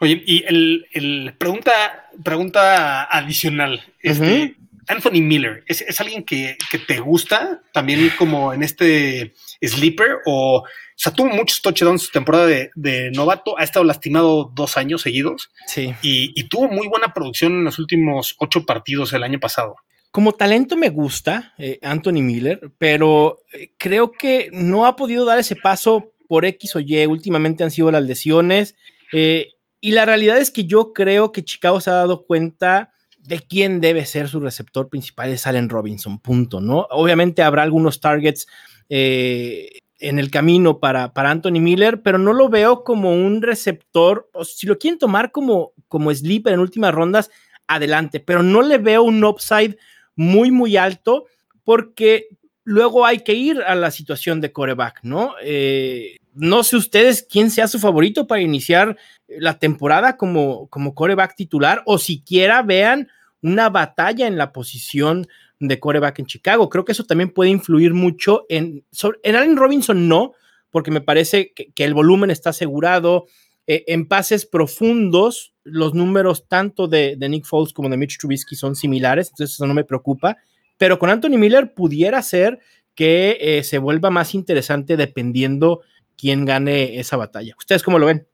Oye, 0.00 0.22
y 0.26 0.44
el, 0.44 1.34
pregunta, 1.38 2.10
pregunta 2.22 3.04
adicional, 3.04 3.82
este, 4.00 4.56
Anthony 4.88 5.22
Miller, 5.22 5.64
¿es, 5.66 6.00
alguien 6.00 6.24
que, 6.24 6.56
te 6.86 6.98
gusta 6.98 7.62
también 7.72 8.10
como 8.18 8.52
en 8.52 8.62
este 8.62 9.34
sleeper 9.60 10.18
o, 10.26 10.58
o 10.58 10.64
sea, 10.96 11.12
tuvo 11.12 11.28
muchos 11.28 11.62
touchdowns 11.62 12.02
su 12.02 12.10
temporada 12.10 12.46
de, 12.46 13.10
novato, 13.14 13.58
ha 13.58 13.64
estado 13.64 13.84
lastimado 13.84 14.50
dos 14.54 14.76
años 14.76 15.02
seguidos 15.02 15.50
sí. 15.66 15.94
y, 16.02 16.44
tuvo 16.44 16.68
muy 16.68 16.88
buena 16.88 17.14
producción 17.14 17.52
en 17.52 17.64
los 17.64 17.78
últimos 17.78 18.36
ocho 18.38 18.64
partidos 18.64 19.12
el 19.12 19.22
año 19.22 19.40
pasado. 19.40 19.76
Como 20.10 20.32
talento 20.32 20.76
me 20.76 20.90
gusta 20.90 21.54
eh, 21.56 21.78
Anthony 21.80 22.20
Miller, 22.20 22.70
pero 22.76 23.38
eh, 23.52 23.72
creo 23.78 24.12
que 24.12 24.50
no 24.52 24.84
ha 24.84 24.94
podido 24.94 25.24
dar 25.24 25.38
ese 25.38 25.56
paso 25.56 26.11
por 26.32 26.46
X 26.46 26.76
o 26.76 26.80
Y, 26.80 27.04
últimamente 27.04 27.62
han 27.62 27.70
sido 27.70 27.90
las 27.90 28.04
lesiones. 28.04 28.74
Eh, 29.12 29.48
y 29.82 29.90
la 29.90 30.06
realidad 30.06 30.38
es 30.38 30.50
que 30.50 30.64
yo 30.64 30.94
creo 30.94 31.30
que 31.30 31.44
Chicago 31.44 31.78
se 31.78 31.90
ha 31.90 31.92
dado 31.92 32.24
cuenta 32.24 32.90
de 33.18 33.38
quién 33.40 33.82
debe 33.82 34.06
ser 34.06 34.30
su 34.30 34.40
receptor 34.40 34.88
principal, 34.88 35.28
es 35.28 35.46
Allen 35.46 35.68
Robinson, 35.68 36.18
punto, 36.18 36.62
¿no? 36.62 36.86
Obviamente 36.88 37.42
habrá 37.42 37.64
algunos 37.64 38.00
targets 38.00 38.46
eh, 38.88 39.80
en 39.98 40.18
el 40.18 40.30
camino 40.30 40.78
para, 40.78 41.12
para 41.12 41.30
Anthony 41.30 41.60
Miller, 41.60 42.00
pero 42.00 42.16
no 42.16 42.32
lo 42.32 42.48
veo 42.48 42.82
como 42.82 43.12
un 43.12 43.42
receptor, 43.42 44.30
o 44.32 44.46
si 44.46 44.66
lo 44.66 44.78
quieren 44.78 44.98
tomar 44.98 45.32
como, 45.32 45.72
como 45.86 46.14
sleeper 46.14 46.54
en 46.54 46.60
últimas 46.60 46.94
rondas, 46.94 47.30
adelante, 47.66 48.20
pero 48.20 48.42
no 48.42 48.62
le 48.62 48.78
veo 48.78 49.02
un 49.02 49.22
upside 49.22 49.76
muy, 50.16 50.50
muy 50.50 50.78
alto 50.78 51.26
porque 51.62 52.28
luego 52.64 53.06
hay 53.06 53.20
que 53.20 53.34
ir 53.34 53.60
a 53.62 53.74
la 53.74 53.90
situación 53.90 54.40
de 54.40 54.52
coreback, 54.52 55.00
¿no? 55.02 55.34
Eh, 55.42 56.16
no 56.34 56.62
sé 56.62 56.76
ustedes 56.76 57.26
quién 57.28 57.50
sea 57.50 57.68
su 57.68 57.78
favorito 57.78 58.26
para 58.26 58.40
iniciar 58.40 58.96
la 59.28 59.58
temporada 59.58 60.16
como, 60.16 60.68
como 60.68 60.94
coreback 60.94 61.36
titular 61.36 61.82
o 61.86 61.98
siquiera 61.98 62.62
vean 62.62 63.08
una 63.42 63.68
batalla 63.68 64.26
en 64.26 64.38
la 64.38 64.52
posición 64.52 65.26
de 65.58 65.78
coreback 65.78 66.20
en 66.20 66.26
Chicago. 66.26 66.68
Creo 66.68 66.84
que 66.84 66.92
eso 66.92 67.04
también 67.04 67.30
puede 67.30 67.50
influir 67.50 67.94
mucho 67.94 68.46
en, 68.48 68.84
en 69.22 69.36
Allen 69.36 69.56
Robinson, 69.56 70.08
no, 70.08 70.32
porque 70.70 70.90
me 70.90 71.00
parece 71.00 71.52
que, 71.52 71.84
el 71.84 71.94
volumen 71.94 72.30
está 72.30 72.50
asegurado. 72.50 73.26
Eh, 73.66 73.84
en 73.88 74.08
pases 74.08 74.44
profundos, 74.44 75.54
los 75.62 75.94
números 75.94 76.48
tanto 76.48 76.88
de, 76.88 77.14
de, 77.16 77.28
Nick 77.28 77.44
Foles 77.44 77.72
como 77.72 77.88
de 77.88 77.96
Mitch 77.96 78.18
Trubisky 78.18 78.56
son 78.56 78.74
similares, 78.74 79.28
entonces 79.28 79.54
eso 79.54 79.66
no 79.66 79.74
me 79.74 79.84
preocupa. 79.84 80.36
Pero 80.82 80.98
con 80.98 81.10
Anthony 81.10 81.38
Miller 81.38 81.74
pudiera 81.74 82.20
ser 82.22 82.58
que 82.96 83.38
eh, 83.40 83.62
se 83.62 83.78
vuelva 83.78 84.10
más 84.10 84.34
interesante 84.34 84.96
dependiendo 84.96 85.82
quién 86.18 86.44
gane 86.44 86.98
esa 86.98 87.16
batalla. 87.16 87.54
¿Ustedes 87.56 87.84
cómo 87.84 88.00
lo 88.00 88.06
ven? 88.06 88.26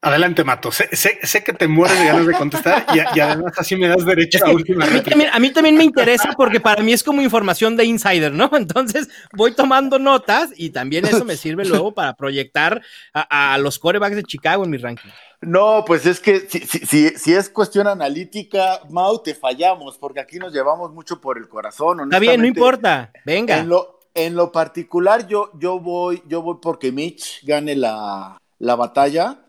Adelante, 0.00 0.44
Mato. 0.44 0.70
Sé, 0.70 0.86
que 1.44 1.52
te 1.52 1.66
mueres 1.66 1.98
de 1.98 2.06
ganas 2.06 2.24
de 2.24 2.34
contestar 2.34 2.86
y, 2.94 3.00
además 3.18 3.54
así 3.56 3.74
me 3.74 3.88
das 3.88 4.06
derecho 4.06 4.46
a 4.46 4.50
última 4.50 4.84
a 4.84 4.90
mí, 4.90 5.00
también, 5.00 5.30
a 5.32 5.40
mí 5.40 5.50
también 5.50 5.76
me 5.76 5.82
interesa 5.82 6.34
porque 6.36 6.60
para 6.60 6.84
mí 6.84 6.92
es 6.92 7.02
como 7.02 7.20
información 7.20 7.76
de 7.76 7.84
insider, 7.84 8.32
¿no? 8.32 8.48
Entonces 8.56 9.08
voy 9.32 9.52
tomando 9.56 9.98
notas 9.98 10.50
y 10.56 10.70
también 10.70 11.04
eso 11.04 11.24
me 11.24 11.36
sirve 11.36 11.64
luego 11.64 11.94
para 11.94 12.14
proyectar 12.14 12.80
a, 13.12 13.58
los 13.58 13.80
corebacks 13.80 14.14
de 14.14 14.22
Chicago 14.22 14.62
en 14.62 14.70
mi 14.70 14.76
ranking. 14.76 15.10
No, 15.42 15.84
pues 15.84 16.06
es 16.06 16.20
que 16.20 16.48
si, 16.48 16.60
si, 16.60 17.08
si, 17.10 17.34
es 17.34 17.50
cuestión 17.50 17.88
analítica, 17.88 18.80
Mau, 18.90 19.18
te 19.18 19.34
fallamos 19.34 19.98
porque 19.98 20.20
aquí 20.20 20.38
nos 20.38 20.52
llevamos 20.52 20.92
mucho 20.92 21.20
por 21.20 21.36
el 21.36 21.48
corazón. 21.48 22.00
Está 22.00 22.20
bien, 22.20 22.40
no 22.40 22.46
importa. 22.46 23.10
Venga. 23.26 23.58
En 23.58 23.68
lo, 23.68 24.00
en 24.14 24.36
lo 24.36 24.52
particular, 24.52 25.26
yo, 25.26 25.50
yo, 25.58 25.80
voy, 25.80 26.22
yo 26.28 26.42
voy 26.42 26.58
porque 26.62 26.92
Mitch 26.92 27.44
gane 27.44 27.74
la, 27.74 28.40
la 28.58 28.76
batalla 28.76 29.40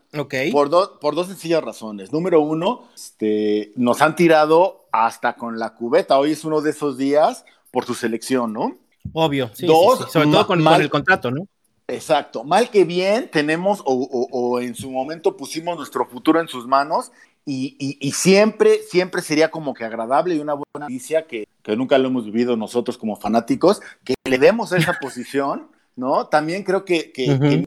por, 0.52 0.98
por 0.98 1.14
dos 1.14 1.26
sencillas 1.28 1.62
razones. 1.62 2.12
Número 2.12 2.40
uno, 2.40 2.88
este, 2.94 3.72
nos 3.76 4.02
han 4.02 4.16
tirado 4.16 4.86
hasta 4.92 5.34
con 5.34 5.58
la 5.58 5.74
cubeta. 5.74 6.18
Hoy 6.18 6.32
es 6.32 6.44
uno 6.44 6.60
de 6.60 6.70
esos 6.70 6.96
días 6.96 7.44
por 7.70 7.84
su 7.84 7.94
selección, 7.94 8.52
¿no? 8.52 8.78
Obvio, 9.12 9.50
sí. 9.52 9.66
Dos, 9.66 10.10
sobre 10.10 10.28
todo 10.30 10.46
con, 10.46 10.66
el 10.66 10.90
contrato, 10.90 11.30
¿no? 11.30 11.46
Exacto. 11.88 12.44
Mal 12.44 12.70
que 12.70 12.84
bien 12.84 13.30
tenemos 13.30 13.82
o, 13.84 14.60
en 14.60 14.74
su 14.74 14.90
momento 14.90 15.36
pusimos 15.36 15.76
nuestro 15.76 16.06
futuro 16.06 16.40
en 16.40 16.48
sus 16.48 16.66
manos 16.66 17.12
y, 17.46 18.12
siempre, 18.14 18.80
siempre 18.88 19.20
sería 19.20 19.50
como 19.50 19.74
que 19.74 19.84
agradable 19.84 20.34
y 20.34 20.38
una 20.38 20.54
buena 20.54 20.86
noticia 20.86 21.26
que, 21.26 21.46
nunca 21.76 21.98
lo 21.98 22.08
hemos 22.08 22.24
vivido 22.24 22.56
nosotros 22.56 22.96
como 22.96 23.16
fanáticos, 23.16 23.80
que 24.04 24.14
le 24.28 24.38
demos 24.38 24.72
esa 24.72 24.94
posición, 25.00 25.68
¿no? 25.96 26.26
También 26.28 26.62
creo 26.64 26.84
que, 26.84 27.12
que, 27.12 27.66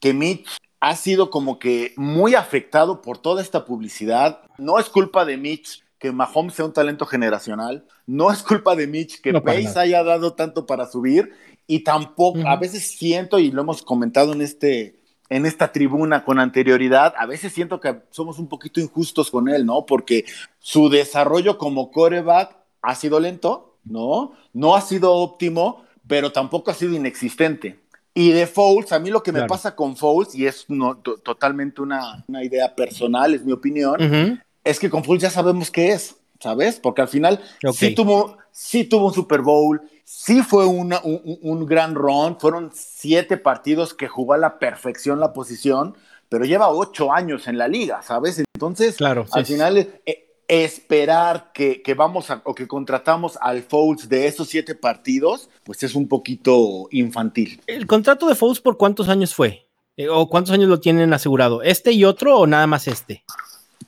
que 0.00 0.14
Mitch 0.14 0.48
ha 0.80 0.94
sido 0.94 1.30
como 1.30 1.58
que 1.58 1.92
muy 1.96 2.34
afectado 2.34 3.02
por 3.02 3.18
toda 3.18 3.42
esta 3.42 3.64
publicidad. 3.64 4.42
No 4.58 4.78
es 4.78 4.88
culpa 4.88 5.24
de 5.24 5.36
Mitch 5.36 5.82
que 5.98 6.12
Mahomes 6.12 6.54
sea 6.54 6.64
un 6.64 6.72
talento 6.72 7.06
generacional. 7.06 7.84
No 8.06 8.30
es 8.30 8.42
culpa 8.42 8.76
de 8.76 8.86
Mitch 8.86 9.20
que 9.20 9.32
Pace 9.40 9.78
haya 9.78 10.04
dado 10.04 10.34
tanto 10.34 10.66
para 10.66 10.86
subir. 10.86 11.32
Y 11.66 11.80
tampoco, 11.80 12.46
a 12.46 12.56
veces 12.56 12.96
siento, 12.96 13.38
y 13.38 13.50
lo 13.50 13.62
hemos 13.62 13.82
comentado 13.82 14.32
en, 14.32 14.40
este, 14.40 15.00
en 15.28 15.46
esta 15.46 15.72
tribuna 15.72 16.24
con 16.24 16.38
anterioridad, 16.38 17.14
a 17.18 17.26
veces 17.26 17.52
siento 17.52 17.80
que 17.80 18.02
somos 18.10 18.38
un 18.38 18.48
poquito 18.48 18.80
injustos 18.80 19.30
con 19.30 19.48
él, 19.48 19.66
¿no? 19.66 19.84
Porque 19.84 20.24
su 20.60 20.88
desarrollo 20.88 21.58
como 21.58 21.90
coreback 21.90 22.56
ha 22.82 22.94
sido 22.94 23.18
lento, 23.18 23.78
¿no? 23.84 24.32
No 24.52 24.76
ha 24.76 24.80
sido 24.80 25.12
óptimo, 25.12 25.84
pero 26.06 26.30
tampoco 26.30 26.70
ha 26.70 26.74
sido 26.74 26.94
inexistente. 26.94 27.80
Y 28.14 28.30
de 28.30 28.46
Fouls, 28.46 28.92
a 28.92 28.98
mí 28.98 29.10
lo 29.10 29.22
que 29.22 29.32
me 29.32 29.46
pasa 29.46 29.74
con 29.74 29.96
Fouls, 29.96 30.34
y 30.34 30.46
es 30.46 30.64
no, 30.68 30.96
totalmente 30.96 31.82
una, 31.82 32.24
idea 32.42 32.74
personal, 32.74 33.34
es 33.34 33.44
mi 33.44 33.52
opinión, 33.52 34.40
es 34.64 34.80
que 34.80 34.88
con 34.88 35.04
Fouls 35.04 35.20
ya 35.20 35.30
sabemos 35.30 35.70
qué 35.70 35.90
es, 35.90 36.16
¿sabes? 36.40 36.80
Porque 36.80 37.02
al 37.02 37.08
final 37.08 37.42
sí, 37.74 37.94
tuvo, 37.94 38.38
sí 38.50 38.84
tuvo 38.84 39.08
un 39.08 39.12
Super 39.12 39.42
Bowl, 39.42 39.82
sí 40.06 40.42
fue 40.42 40.64
una, 40.64 41.00
un, 41.02 41.66
gran 41.66 41.94
run, 41.94 42.38
fueron 42.38 42.70
siete 42.72 43.36
partidos 43.36 43.92
que 43.92 44.06
jugó 44.06 44.34
a 44.34 44.38
la 44.38 44.58
perfección 44.58 45.18
la 45.18 45.32
posición, 45.32 45.96
pero 46.28 46.44
lleva 46.44 46.70
ocho 46.70 47.12
años 47.12 47.48
en 47.48 47.58
la 47.58 47.66
liga, 47.66 48.02
¿sabes? 48.02 48.42
Entonces, 48.54 48.96
claro, 48.96 49.26
al 49.32 49.44
final 49.44 49.76
eh, 49.76 50.34
esperar 50.46 51.50
que, 51.52 51.82
vamos 51.96 52.30
a, 52.30 52.40
o 52.44 52.54
que 52.54 52.68
contratamos 52.68 53.36
al 53.40 53.62
Fouls 53.64 54.08
de 54.08 54.28
esos 54.28 54.48
siete 54.48 54.76
partidos, 54.76 55.50
pues 55.64 55.82
es 55.82 55.96
un 55.96 56.06
poquito 56.06 56.86
infantil. 56.92 57.60
¿El 57.66 57.86
contrato 57.88 58.28
de 58.28 58.36
Fouls 58.36 58.60
por 58.60 58.76
cuántos 58.76 59.08
años 59.08 59.34
fue? 59.34 59.66
Eh, 59.96 60.08
¿O 60.08 60.28
cuántos 60.28 60.54
años 60.54 60.68
lo 60.68 60.78
tienen 60.78 61.12
asegurado? 61.14 61.62
¿Este 61.62 61.90
y 61.90 62.04
otro 62.04 62.38
o 62.38 62.46
nada 62.46 62.68
más 62.68 62.86
este? 62.86 63.24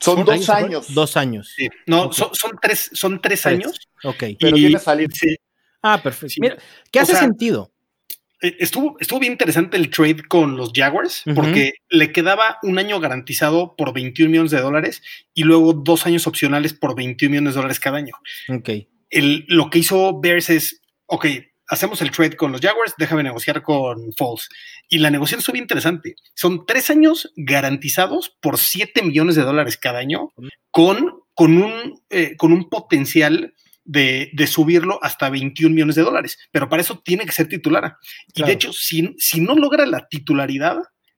Son, 0.01 0.25
dos 0.25 0.49
años. 0.49 0.93
Dos 0.93 1.17
años. 1.17 1.55
No, 1.85 2.11
son, 2.11 2.29
tres, 2.61 2.89
son 2.93 3.21
tres, 3.21 3.45
años. 3.45 3.87
Ok. 4.03 4.23
Pero 4.39 4.55
tiene 4.55 4.79
salir. 4.79 5.09
Ah, 5.81 6.01
perfecto. 6.01 6.35
Mira, 6.39 6.57
¿qué 6.91 6.99
hace 6.99 7.15
sentido? 7.15 7.71
Eh, 8.41 8.55
estuvo, 8.59 8.97
estuvo 8.99 9.19
bien 9.19 9.33
interesante 9.33 9.77
el 9.77 9.89
trade 9.89 10.23
con 10.27 10.55
los 10.55 10.71
Jaguars 10.73 11.23
porque 11.35 11.73
le 11.89 12.11
quedaba 12.11 12.57
un 12.63 12.79
año 12.79 12.99
garantizado 12.99 13.75
por 13.75 13.93
21 13.93 14.31
millones 14.31 14.51
de 14.51 14.61
dólares 14.61 15.01
y 15.33 15.43
luego 15.43 15.73
dos 15.73 16.05
años 16.05 16.25
opcionales 16.25 16.73
por 16.73 16.95
21 16.95 17.31
millones 17.31 17.53
de 17.53 17.57
dólares 17.57 17.79
cada 17.79 17.97
año. 17.97 18.15
Ok. 18.47 18.69
El, 19.09 19.45
lo 19.47 19.69
que 19.69 19.79
hizo 19.79 20.19
Bears 20.21 20.49
es, 20.49 20.81
ok, 21.07 21.25
hacemos 21.67 22.01
el 22.01 22.11
trade 22.11 22.37
con 22.37 22.51
los 22.51 22.61
Jaguars, 22.61 22.93
déjame 22.97 23.23
negociar 23.23 23.61
con 23.61 24.13
Falls. 24.13 24.49
Y 24.87 24.99
la 24.99 25.11
negociación 25.11 25.39
estuvo 25.39 25.53
bien 25.53 25.63
interesante. 25.63 26.15
Son 26.33 26.65
tres 26.65 26.89
años 26.89 27.31
garantizados 27.35 28.35
por 28.41 28.57
7 28.57 29.01
millones 29.03 29.35
de 29.35 29.43
dólares 29.43 29.77
cada 29.77 29.99
año 29.99 30.31
con, 30.71 31.23
con, 31.33 31.57
un, 31.57 32.01
eh, 32.09 32.35
con 32.37 32.53
un 32.53 32.69
potencial 32.69 33.53
de, 33.89 34.47
subirlo 34.47 34.99
hasta 35.03 35.29
21 35.29 35.73
millones 35.73 35.95
de 35.95 36.03
dólares, 36.03 36.37
pero 36.51 36.69
para 36.69 36.81
eso 36.81 37.01
tiene 37.03 37.25
que 37.25 37.31
ser 37.31 37.47
titular. 37.47 37.97
Y 38.35 38.43
de 38.43 38.51
hecho, 38.51 38.71
si, 38.71 39.15
si 39.17 39.41
no 39.41 39.55
logra 39.55 39.85
la 39.85 40.07
titularidad, 40.07 40.77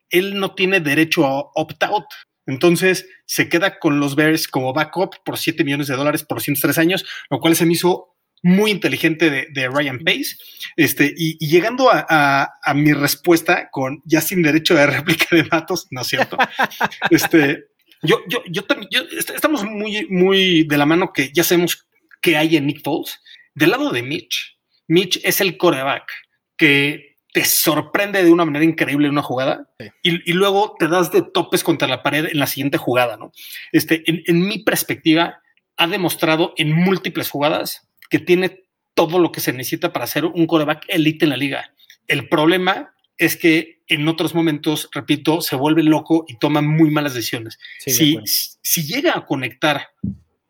él 0.10 0.40
no 0.40 0.56
tiene 0.56 0.80
derecho 0.80 1.26
a 1.26 1.52
opt-out. 1.56 2.06
Entonces 2.48 3.08
se 3.26 3.50
queda 3.50 3.78
con 3.78 4.00
los 4.00 4.16
Bears 4.16 4.48
como 4.48 4.74
backup 4.74 5.16
por 5.24 5.38
7 5.38 5.64
millones 5.64 5.88
de 5.88 5.96
dólares 5.96 6.24
por 6.24 6.42
103 6.42 6.78
años, 6.78 7.06
lo 7.30 7.40
cual 7.40 7.56
se 7.56 7.66
me 7.66 7.74
hizo 7.74 8.16
muy 8.44 8.72
inteligente 8.72 9.30
de, 9.30 9.68
Ryan 9.68 10.00
Pace. 10.00 10.38
Este, 10.76 11.14
y, 11.16 11.38
llegando 11.46 11.90
a, 11.92 12.50
mi 12.74 12.94
respuesta 12.94 13.70
con 13.70 14.02
ya 14.06 14.22
sin 14.22 14.42
derecho 14.42 14.76
de 14.76 14.88
réplica 14.88 15.28
de 15.32 15.44
datos, 15.44 15.88
¿no 15.92 16.02
es 16.02 16.08
cierto? 16.08 16.38
este, 17.12 17.66
yo, 18.02 18.22
yo, 18.28 18.42
yo 18.50 18.64
también, 18.64 18.90
estamos 19.12 19.64
muy, 19.64 20.08
muy 20.10 20.64
de 20.64 20.78
la 20.78 20.86
mano 20.86 21.14
que 21.14 21.32
ya 21.32 21.44
sabemos 21.44 21.86
que 22.22 22.38
hay 22.38 22.56
en 22.56 22.68
Nick 22.68 22.84
Foles. 22.84 23.20
Del 23.54 23.72
lado 23.72 23.90
de 23.92 24.04
Mitch, 24.04 24.58
Mitch 24.88 25.20
es 25.24 25.42
el 25.42 25.58
coreback 25.58 26.10
que 26.58 27.18
te 27.34 27.46
sorprende 27.46 28.24
de 28.24 28.32
una 28.32 28.46
manera 28.46 28.66
increíble 28.66 29.08
en 29.08 29.14
una 29.14 29.22
jugada 29.22 29.70
y, 30.04 30.34
luego 30.34 30.76
te 30.78 30.88
das 30.88 31.12
de 31.12 31.22
topes 31.22 31.64
contra 31.64 31.88
la 31.88 32.04
pared 32.04 32.26
en 32.26 32.40
la 32.40 32.48
siguiente 32.48 32.78
jugada, 32.78 33.16
¿no? 33.16 33.32
Este, 33.72 34.04
en, 34.06 34.42
mi 34.48 34.60
perspectiva, 34.60 35.42
ha 35.78 35.88
demostrado 35.88 36.54
en 36.58 36.74
múltiples 36.74 37.30
jugadas 37.30 37.88
que 38.10 38.20
tiene 38.20 38.64
todo 38.94 39.18
lo 39.18 39.32
que 39.32 39.40
se 39.40 39.54
necesita 39.54 39.94
para 39.94 40.08
ser 40.08 40.26
un 40.26 40.46
coreback 40.46 40.86
elite 40.90 41.26
en 41.26 41.30
la 41.30 41.38
liga. 41.38 41.74
El 42.08 42.28
problema 42.28 42.94
es 43.18 43.38
que 43.38 43.82
en 43.88 44.08
otros 44.08 44.36
momentos, 44.36 44.90
repito, 44.92 45.40
se 45.42 45.56
vuelve 45.56 45.84
loco 45.84 46.26
y 46.28 46.38
toma 46.38 46.62
muy 46.62 46.92
malas 46.92 47.14
decisiones. 47.14 47.58
si, 47.80 48.18
si, 48.26 48.84
llega 48.84 49.16
a 49.16 49.26
conectar 49.26 49.88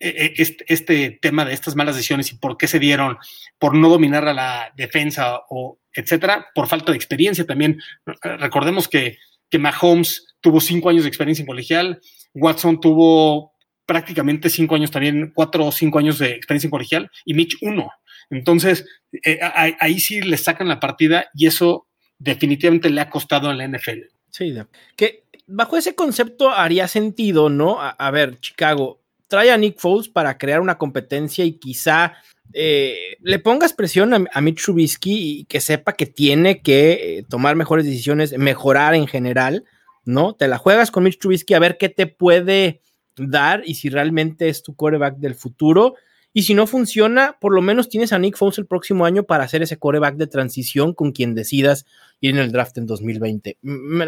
e, 0.01 0.33
e, 0.37 0.55
este, 0.67 1.19
tema 1.21 1.45
de 1.45 1.53
estas 1.53 1.75
malas 1.75 1.95
decisiones 1.95 2.31
y 2.31 2.37
por 2.37 2.57
qué 2.57 2.67
se 2.67 2.79
dieron, 2.79 3.17
por 3.59 3.75
no 3.75 3.87
dominar 3.87 4.27
a 4.27 4.33
la 4.33 4.73
defensa 4.75 5.41
o 5.49 5.79
etcétera, 5.93 6.47
por 6.55 6.67
falta 6.67 6.91
de 6.91 6.97
experiencia 6.97 7.45
también. 7.45 7.79
Recordemos 8.23 8.87
que, 8.87 9.17
que 9.49 9.59
Mahomes 9.59 10.35
tuvo 10.41 10.59
cinco 10.59 10.89
años 10.89 11.03
de 11.03 11.09
experiencia 11.09 11.43
en 11.43 11.47
colegial, 11.47 12.01
Watson 12.33 12.79
tuvo 12.79 13.53
prácticamente 13.85 14.49
cinco 14.49 14.75
años 14.75 14.89
también, 14.89 15.31
cuatro 15.35 15.65
o 15.65 15.71
cinco 15.71 15.99
años 15.99 16.17
de 16.17 16.31
experiencia 16.31 16.67
en 16.67 16.71
colegial 16.71 17.11
y 17.25 17.33
Mitch 17.33 17.57
uno. 17.61 17.91
Entonces, 18.29 18.85
eh, 19.25 19.39
ahí 19.79 19.99
sí 19.99 20.21
le 20.21 20.37
sacan 20.37 20.69
la 20.69 20.79
partida 20.79 21.29
y 21.35 21.47
eso 21.47 21.87
definitivamente 22.17 22.89
le 22.89 23.01
ha 23.01 23.09
costado 23.09 23.51
en 23.51 23.57
la 23.57 23.67
NFL. 23.67 23.99
Sí, 24.29 24.55
que 24.95 25.25
bajo 25.45 25.77
ese 25.77 25.93
concepto 25.93 26.49
haría 26.49 26.87
sentido, 26.87 27.49
¿no? 27.49 27.77
a 27.81 28.11
ver, 28.11 28.39
Chicago, 28.39 29.00
trae 29.31 29.49
a 29.49 29.57
Nick 29.57 29.79
Foles 29.79 30.09
para 30.09 30.37
crear 30.37 30.59
una 30.59 30.77
competencia 30.77 31.45
y 31.45 31.53
quizá 31.53 32.13
eh, 32.51 33.15
le 33.21 33.39
pongas 33.39 33.71
presión 33.71 34.13
a, 34.13 34.41
Mitch 34.41 34.61
Trubisky 34.61 35.39
y 35.39 35.45
que 35.45 35.61
sepa 35.61 35.93
que 35.93 36.05
tiene 36.05 36.61
que 36.61 37.19
eh, 37.19 37.23
tomar 37.29 37.55
mejores 37.55 37.85
decisiones, 37.85 38.37
mejorar 38.37 38.93
en 38.93 39.07
general, 39.07 39.63
¿no? 40.03 40.33
Te 40.33 40.49
la 40.49 40.57
juegas 40.57 40.91
con 40.91 41.05
Mitch 41.05 41.17
Trubisky 41.17 41.53
a 41.53 41.59
ver 41.59 41.77
qué 41.77 41.87
te 41.87 42.07
puede 42.07 42.81
dar 43.15 43.63
y 43.65 43.75
si 43.75 43.87
realmente 43.87 44.49
es 44.49 44.63
tu 44.63 44.75
quarterback 44.75 45.15
del 45.15 45.35
futuro. 45.35 45.95
Y 46.33 46.43
si 46.43 46.53
no 46.53 46.67
funciona, 46.67 47.37
por 47.39 47.53
lo 47.53 47.61
menos 47.61 47.87
tienes 47.87 48.11
a 48.11 48.19
Nick 48.19 48.35
Foles 48.35 48.57
el 48.57 48.65
próximo 48.65 49.05
año 49.05 49.23
para 49.23 49.45
hacer 49.45 49.61
ese 49.61 49.77
coreback 49.77 50.17
de 50.17 50.27
transición 50.27 50.93
con 50.93 51.13
quien 51.13 51.35
decidas 51.35 51.85
ir 52.19 52.31
en 52.31 52.41
el 52.41 52.51
draft 52.51 52.77
en 52.77 52.85
2020. 52.85 53.59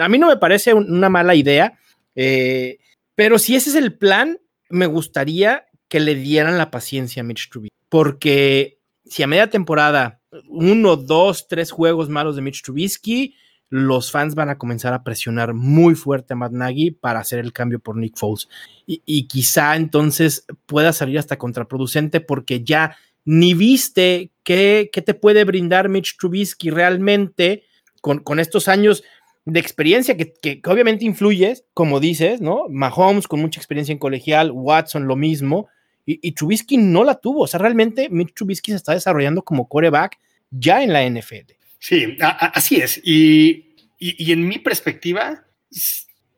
A 0.01 0.09
mí 0.09 0.17
no 0.17 0.27
me 0.27 0.37
parece 0.37 0.73
una 0.73 1.07
mala 1.07 1.33
idea, 1.33 1.79
eh, 2.13 2.79
pero 3.15 3.39
si 3.39 3.55
ese 3.55 3.69
es 3.69 3.75
el 3.77 3.97
plan, 3.97 4.37
me 4.73 4.87
gustaría 4.87 5.67
que 5.87 5.99
le 5.99 6.15
dieran 6.15 6.57
la 6.57 6.71
paciencia 6.71 7.21
a 7.21 7.23
Mitch 7.23 7.49
Trubisky, 7.49 7.75
porque 7.89 8.79
si 9.05 9.21
a 9.21 9.27
media 9.27 9.47
temporada, 9.47 10.19
uno, 10.49 10.95
dos, 10.95 11.47
tres 11.47 11.69
juegos 11.69 12.09
malos 12.09 12.35
de 12.35 12.41
Mitch 12.41 12.63
Trubisky, 12.63 13.35
los 13.69 14.09
fans 14.09 14.33
van 14.33 14.49
a 14.49 14.57
comenzar 14.57 14.93
a 14.93 15.03
presionar 15.03 15.53
muy 15.53 15.93
fuerte 15.93 16.33
a 16.33 16.35
Matt 16.35 16.53
Nagy 16.53 16.91
para 16.91 17.19
hacer 17.19 17.37
el 17.37 17.53
cambio 17.53 17.79
por 17.79 17.97
Nick 17.97 18.17
Foles. 18.17 18.49
Y, 18.87 19.27
quizá 19.27 19.75
entonces 19.75 20.45
pueda 20.65 20.91
salir 20.91 21.19
hasta 21.19 21.37
contraproducente 21.37 22.19
porque 22.19 22.63
ya 22.63 22.97
ni 23.25 23.53
viste 23.53 24.31
qué, 24.43 24.89
te 24.91 25.13
puede 25.13 25.43
brindar 25.43 25.87
Mitch 25.87 26.17
Trubisky 26.17 26.71
realmente 26.71 27.63
con, 28.01 28.19
con 28.19 28.39
estos 28.39 28.67
años 28.67 29.03
de 29.45 29.59
experiencia 29.59 30.15
que, 30.15 30.33
que, 30.33 30.61
obviamente 30.65 31.05
influye, 31.05 31.55
como 31.73 31.99
dices, 31.99 32.41
¿no? 32.41 32.65
Mahomes 32.69 33.27
con 33.27 33.41
mucha 33.41 33.59
experiencia 33.59 33.91
en 33.91 33.99
colegial, 33.99 34.51
Watson 34.51 35.07
lo 35.07 35.15
mismo, 35.15 35.67
y, 36.05 36.19
y, 36.21 36.33
Trubisky 36.33 36.77
no 36.77 37.03
la 37.03 37.15
tuvo. 37.15 37.43
O 37.43 37.47
sea, 37.47 37.59
realmente 37.59 38.09
Mitch 38.09 38.33
Trubisky 38.33 38.71
se 38.71 38.77
está 38.77 38.93
desarrollando 38.93 39.43
como 39.43 39.67
coreback 39.67 40.19
ya 40.51 40.83
en 40.83 40.93
la 40.93 41.07
NFL. 41.07 41.53
Sí, 41.79 42.17
así 42.19 42.77
es. 42.77 43.01
Y, 43.03 43.75
en 43.99 44.47
mi 44.47 44.57
perspectiva, 44.59 45.45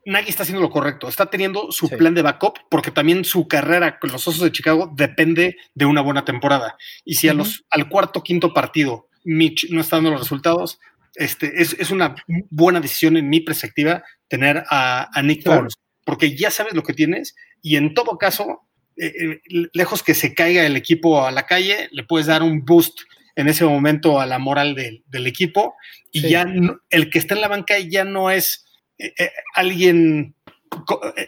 Nagy 0.04 0.28
está 0.28 0.42
haciendo 0.42 0.62
lo 0.62 0.70
correcto. 0.70 1.08
Está 1.08 1.26
teniendo 1.26 1.70
su 1.70 1.88
plan 1.88 2.14
de 2.14 2.22
backup 2.22 2.58
porque 2.68 2.90
también 2.90 3.24
su 3.24 3.46
carrera 3.46 4.00
con 4.00 4.10
los 4.10 4.26
Osos 4.26 4.42
de 4.42 4.52
Chicago 4.52 4.92
depende 4.96 5.56
de 5.74 5.84
una 5.84 6.00
buena 6.00 6.24
temporada. 6.24 6.76
Y 7.04 7.14
si 7.14 7.28
a 7.28 7.34
los, 7.34 7.64
al 7.70 7.88
cuarto, 7.88 8.22
quinto 8.22 8.52
partido 8.52 9.08
Mitch 9.24 9.70
no 9.70 9.80
está 9.80 9.96
dando 9.96 10.10
los 10.10 10.20
resultados, 10.20 10.80
este, 11.16 11.60
es, 11.60 11.90
una 11.90 12.14
buena 12.50 12.80
decisión 12.80 13.16
en 13.16 13.28
mi 13.28 13.40
perspectiva 13.40 14.04
tener 14.28 14.64
a, 14.70 15.10
Nick 15.22 15.44
Foles, 15.44 15.74
porque 16.04 16.36
ya 16.36 16.50
sabes 16.50 16.74
lo 16.74 16.82
que 16.82 16.92
tienes 16.92 17.34
y 17.62 17.76
en 17.76 17.94
todo 17.94 18.18
caso, 18.18 18.62
eh, 18.96 19.06
eh, 19.06 19.40
lejos 19.72 20.02
que 20.02 20.14
se 20.14 20.34
caiga 20.34 20.64
el 20.64 20.76
equipo 20.76 21.24
a 21.24 21.30
la 21.30 21.46
calle, 21.46 21.88
le 21.92 22.04
puedes 22.04 22.26
dar 22.26 22.42
un 22.42 22.64
boost 22.64 23.00
en 23.34 23.48
ese 23.48 23.64
momento 23.64 24.20
a 24.20 24.26
la 24.26 24.38
moral 24.38 24.74
del, 24.74 25.26
equipo 25.26 25.74
y 26.10 26.22
ya 26.28 26.46
el 26.90 27.10
que 27.10 27.18
está 27.18 27.34
en 27.34 27.42
la 27.42 27.48
banca 27.48 27.78
ya 27.78 28.04
no 28.04 28.30
es 28.30 28.66
eh, 28.98 29.12
eh, 29.18 29.30
alguien, 29.54 30.34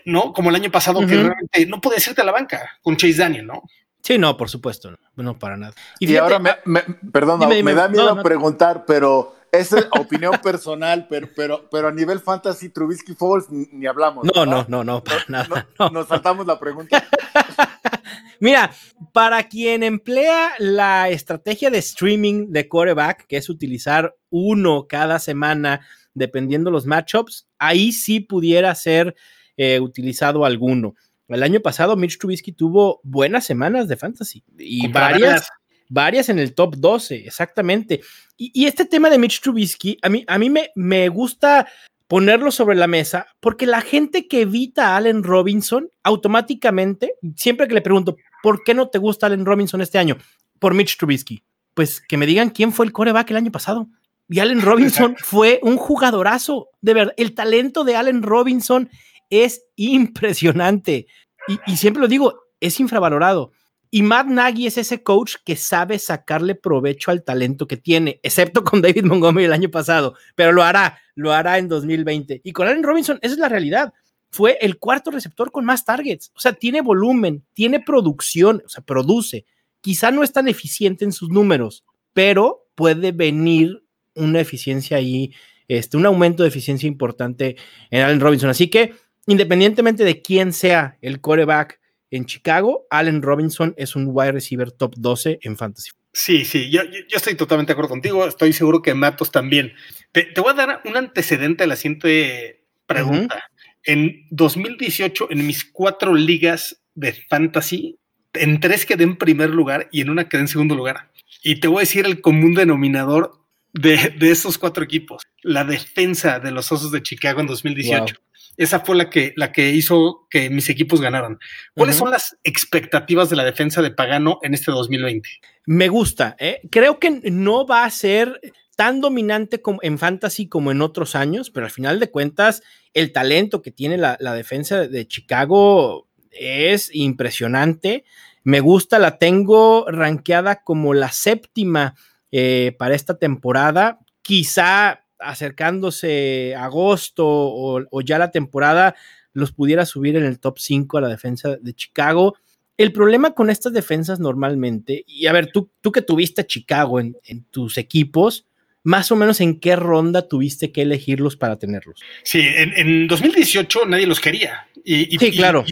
¿no? 0.07 0.33
Como 0.33 0.49
el 0.49 0.57
año 0.57 0.71
pasado 0.71 1.01
que 1.01 1.15
realmente 1.15 1.67
no 1.67 1.81
puede 1.81 2.01
irte 2.01 2.23
a 2.23 2.25
la 2.25 2.33
banca 2.33 2.79
con 2.83 2.97
Chase 2.97 3.19
Daniel, 3.19 3.47
¿no? 3.47 3.63
Sí, 4.03 4.17
no, 4.17 4.37
por 4.37 4.49
supuesto, 4.49 4.97
no, 5.17 5.39
para 5.39 5.57
nada. 5.57 5.75
Y, 5.99 6.17
ahora, 6.17 6.39
me, 6.39 6.81
perdón, 7.13 7.41
me 7.63 7.75
da 7.75 7.89
miedo 7.89 8.23
preguntar, 8.23 8.85
pero 8.87 9.37
es 9.53 9.75
opinión 9.99 10.39
personal, 10.43 11.07
pero, 11.09 11.29
pero, 11.35 11.69
pero 11.71 11.89
a 11.89 11.93
nivel 11.93 12.21
fantasy, 12.21 12.69
Trubisky 12.69 13.15
Falls 13.15 13.51
ni, 13.51 13.87
hablamos. 13.87 14.27
No, 14.35 14.47
no, 14.47 14.65
no, 14.69 14.85
no, 14.85 15.03
para 15.03 15.25
nada. 15.29 15.69
Nos 15.93 16.09
saltamos 16.09 16.47
la 16.47 16.59
pregunta. 16.59 17.05
Mira, 18.41 18.71
para 19.13 19.43
quien 19.49 19.83
emplea 19.83 20.53
la 20.59 21.09
estrategia 21.09 21.71
de 21.71 21.79
streaming 21.79 22.51
de 22.51 22.69
quarterback, 22.69 23.27
que 23.27 23.37
es 23.37 23.49
utilizar 23.49 24.15
uno 24.31 24.87
cada 24.89 25.19
semana 25.19 25.81
dependiendo 26.15 26.71
los 26.71 26.87
matchups, 26.87 27.49
ahí 27.59 27.93
sí 27.93 28.21
pudiera 28.21 28.75
ser 28.75 29.15
eh, 29.57 29.81
utilizado 29.81 30.45
alguno. 30.45 30.95
El 31.29 31.43
año 31.43 31.61
pasado 31.61 31.97
Mitch 31.97 32.19
Trubisky 32.19 32.53
tuvo 32.53 33.01
buenas 33.03 33.45
semanas 33.45 33.87
de 33.89 33.97
fantasy 33.97 34.45
y 34.57 34.89
varias, 34.89 35.51
varias 35.89 36.29
en 36.29 36.39
el 36.39 36.55
top 36.55 36.77
12, 36.77 37.17
exactamente. 37.27 38.01
Y, 38.37 38.67
este 38.67 38.85
tema 38.85 39.11
de 39.11 39.19
Mitch 39.19 39.41
Trubisky, 39.41 39.99
a 40.03 40.09
mí, 40.09 40.25
a 40.27 40.39
mí 40.39 40.49
me, 40.49 40.71
me 40.75 41.09
gusta 41.09 41.67
ponerlo 42.07 42.51
sobre 42.51 42.77
la 42.77 42.87
mesa, 42.87 43.27
porque 43.41 43.67
la 43.67 43.81
gente 43.83 44.29
que 44.29 44.43
evita 44.43 44.89
a 44.89 44.97
Allen 44.97 45.23
Robinson, 45.23 45.91
automáticamente, 46.03 47.15
siempre 47.37 47.69
que 47.69 47.75
le 47.75 47.83
pregunto, 47.83 48.17
¿por 48.43 48.65
qué 48.65 48.75
no 48.75 48.89
te 48.89 48.99
gusta 48.99 49.27
Allen 49.27 49.45
Robinson 49.45 49.83
este 49.83 49.99
año? 49.99 50.17
Por 50.59 50.75
Mitch 50.75 50.97
Trubisky. 50.97 51.43
Pues 51.75 52.01
que 52.01 52.17
me 52.17 52.27
digan 52.27 52.51
quién 52.51 52.73
fue 52.73 52.87
el 52.87 52.93
coreback 52.93 53.31
el 53.31 53.37
año 53.37 53.53
pasado. 53.53 53.89
Y 54.29 54.41
Allen 54.41 54.63
Robinson 54.63 55.17
fue 55.23 55.61
un 55.63 55.77
jugadorazo. 55.77 56.69
De 56.81 56.95
verdad, 56.95 57.15
el 57.17 57.35
talento 57.35 57.85
de 57.85 57.97
Allen 57.97 58.23
Robinson 58.23 58.89
es 59.31 59.65
impresionante. 59.77 61.07
Y, 61.47 61.59
y 61.73 61.77
siempre 61.77 62.01
lo 62.01 62.09
digo, 62.09 62.41
es 62.61 62.81
infravalorado. 62.81 63.53
Y 63.91 64.03
Matt 64.03 64.27
Nagy 64.27 64.67
es 64.67 64.77
ese 64.77 65.03
coach 65.03 65.37
que 65.45 65.57
sabe 65.57 65.99
sacarle 65.99 66.55
provecho 66.55 67.11
al 67.11 67.25
talento 67.25 67.67
que 67.67 67.79
tiene, 67.79 68.21
excepto 68.23 68.63
con 68.63 68.83
David 68.83 69.05
Montgomery 69.05 69.47
el 69.47 69.53
año 69.53 69.71
pasado, 69.71 70.15
pero 70.35 70.53
lo 70.53 70.63
hará, 70.63 70.99
lo 71.15 71.33
hará 71.33 71.59
en 71.59 71.69
2020. 71.69 72.43
Y 72.45 72.53
con 72.53 72.69
Allen 72.69 72.83
Robinson, 72.83 73.19
esa 73.23 73.35
es 73.35 73.41
la 73.41 73.49
realidad. 73.49 73.93
Fue 74.31 74.59
el 74.61 74.79
cuarto 74.79 75.11
receptor 75.11 75.51
con 75.51 75.65
más 75.65 75.87
targets. 75.87 76.31
O 76.35 76.41
sea, 76.41 76.53
tiene 76.53 76.83
volumen, 76.83 77.45
tiene 77.55 77.81
producción, 77.81 78.63
o 78.65 78.69
sea, 78.69 78.85
produce. 78.85 79.47
Quizá 79.81 80.11
no 80.11 80.23
es 80.23 80.33
tan 80.33 80.49
eficiente 80.49 81.07
en 81.07 81.13
sus 81.13 81.31
números, 81.31 81.85
pero 82.13 82.67
puede 82.75 83.13
venir 83.13 83.85
una 84.15 84.41
eficiencia 84.41 84.99
ahí, 84.99 85.33
este, 85.67 85.97
un 85.97 86.05
aumento 86.05 86.43
de 86.43 86.51
eficiencia 86.51 86.87
importante 86.87 87.57
en 87.91 88.03
Allen 88.03 88.21
Robinson. 88.21 88.51
Así 88.51 88.69
que, 88.69 88.93
independientemente 89.27 90.05
de 90.05 90.21
quién 90.21 90.53
sea 90.53 90.99
el 91.01 91.23
coreback, 91.23 91.78
en 92.11 92.25
Chicago, 92.27 92.87
Allen 92.91 93.23
Robinson 93.23 93.75
es 93.77 93.97
un 93.97 94.07
wide 94.09 94.33
receiver 94.33 94.71
top 94.71 94.95
12 94.97 95.41
en 95.43 95.57
fantasy. 95.57 95.91
Sí, 96.13 96.45
sí, 96.45 96.71
yo, 96.71 96.83
yo 96.85 97.17
estoy 97.17 97.35
totalmente 97.35 97.71
de 97.71 97.75
acuerdo 97.75 97.91
contigo. 97.91 98.27
Estoy 98.27 98.53
seguro 98.53 98.83
que 98.83 98.95
Matos 98.95 99.31
también. 99.31 99.75
Te, 100.13 100.33
voy 100.37 100.51
a 100.51 100.55
dar 100.55 100.83
un 100.85 100.97
antecedente 100.97 101.65
a 101.65 101.67
la 101.67 101.77
siguiente 101.77 102.65
pregunta. 102.87 103.45
En 103.85 104.27
2018, 104.31 105.29
en 105.31 105.47
mis 105.47 105.65
cuatro 105.65 106.15
ligas 106.15 106.83
de 106.95 107.13
fantasy, 107.13 107.99
en 108.33 108.61
tres 108.61 108.85
quedé 108.87 109.05
en 109.05 109.17
primer 109.17 109.51
lugar 109.51 109.89
y 109.93 110.01
en 110.01 110.11
una 110.11 110.29
quedé 110.29 110.43
en 110.43 110.49
segundo 110.49 110.75
lugar. 110.75 111.13
Y 111.43 111.61
te 111.61 111.69
voy 111.69 111.79
a 111.79 111.81
decir 111.81 112.07
el 112.07 112.21
común 112.21 112.55
denominador 112.55 113.45
de, 113.73 114.15
de 114.19 114.31
esos 114.31 114.59
cuatro 114.59 114.83
equipos. 114.83 115.23
La 115.43 115.65
defensa 115.65 116.41
de 116.41 116.51
los 116.51 116.73
Osos 116.73 116.91
de 116.91 117.03
Chicago 117.03 117.41
en 117.41 117.47
2018 117.47 118.17
esa 118.59 118.81
fue 118.81 118.97
la 118.97 119.09
que, 119.09 119.33
la 119.37 119.53
que 119.53 119.71
hizo 119.71 120.27
que 120.29 120.51
mis 120.51 120.69
equipos 120.69 121.01
ganaran. 121.01 121.39
¿Cuáles 121.75 121.97
son 121.97 122.11
las 122.11 122.37
expectativas 122.43 123.31
de 123.31 123.37
la 123.37 123.45
defensa 123.45 123.81
de 123.83 123.93
Pagano 123.93 124.41
en 124.43 124.53
este 124.53 124.73
2020? 124.73 125.29
Me 125.67 125.89
gusta. 125.89 126.37
¿eh? 126.41 126.61
Creo 126.69 126.99
que 126.99 127.23
no 127.31 127.67
va 127.67 127.85
a 127.85 127.91
ser 127.91 128.41
tan 128.75 129.01
dominante 129.01 129.63
como 129.63 129.79
en 129.83 129.97
fantasy 129.97 130.49
como 130.49 130.73
en 130.73 130.83
otros 130.83 131.15
años, 131.15 131.51
pero 131.51 131.67
al 131.67 131.73
final 131.73 132.01
de 132.01 132.11
cuentas, 132.11 132.63
el 132.95 133.13
talento 133.13 133.63
que 133.63 133.71
tiene 133.71 133.97
la, 133.97 134.17
defensa 134.35 134.89
de 134.89 135.07
Chicago 135.07 136.09
es 136.33 136.91
impresionante. 136.93 138.05
Me 138.43 138.59
gusta, 138.59 138.99
la 138.99 139.19
tengo 139.19 139.87
rankeada 139.89 140.65
como 140.65 140.95
la 140.95 141.13
séptima 141.13 141.95
eh, 142.33 142.75
para 142.77 142.97
esta 142.97 143.19
temporada. 143.19 144.01
Quizá 144.23 145.05
acercándose 145.19 146.55
agosto 146.57 147.25
o, 147.27 148.01
ya 148.01 148.19
la 148.19 148.31
temporada 148.31 148.95
los 149.33 149.53
pudiera 149.53 149.87
subir 149.87 150.17
en 150.17 150.25
el 150.25 150.41
top 150.41 150.59
5 150.59 150.99
a 150.99 151.01
la 151.03 151.09
defensa 151.09 151.57
de 151.61 151.75
Chicago. 151.75 152.35
El 152.77 152.93
problema 152.93 153.35
con 153.35 153.51
estas 153.51 153.73
defensas 153.73 154.21
normalmente, 154.21 155.05
y 155.07 155.27
a 155.27 155.33
ver, 155.33 155.51
tú, 155.53 155.71
tú 155.81 155.93
que 155.93 156.03
tuviste 156.03 156.41
a 156.41 156.47
Chicago 156.47 156.99
en, 157.01 157.15
tus 157.51 157.79
equipos, 157.79 158.48
más 158.89 159.13
o 159.13 159.17
menos 159.17 159.43
en 159.43 159.61
qué 159.61 159.77
ronda 159.77 160.29
tuviste 160.29 160.73
que 160.73 160.81
elegirlos 160.81 161.37
para 161.37 161.59
tenerlos. 161.59 162.01
Sí, 162.23 162.41
en, 162.43 163.07
2018 163.07 163.85
nadie 163.85 164.07
los 164.07 164.19
quería. 164.19 164.67
Y, 164.83 165.19
sí, 165.19 165.31
claro. 165.33 165.63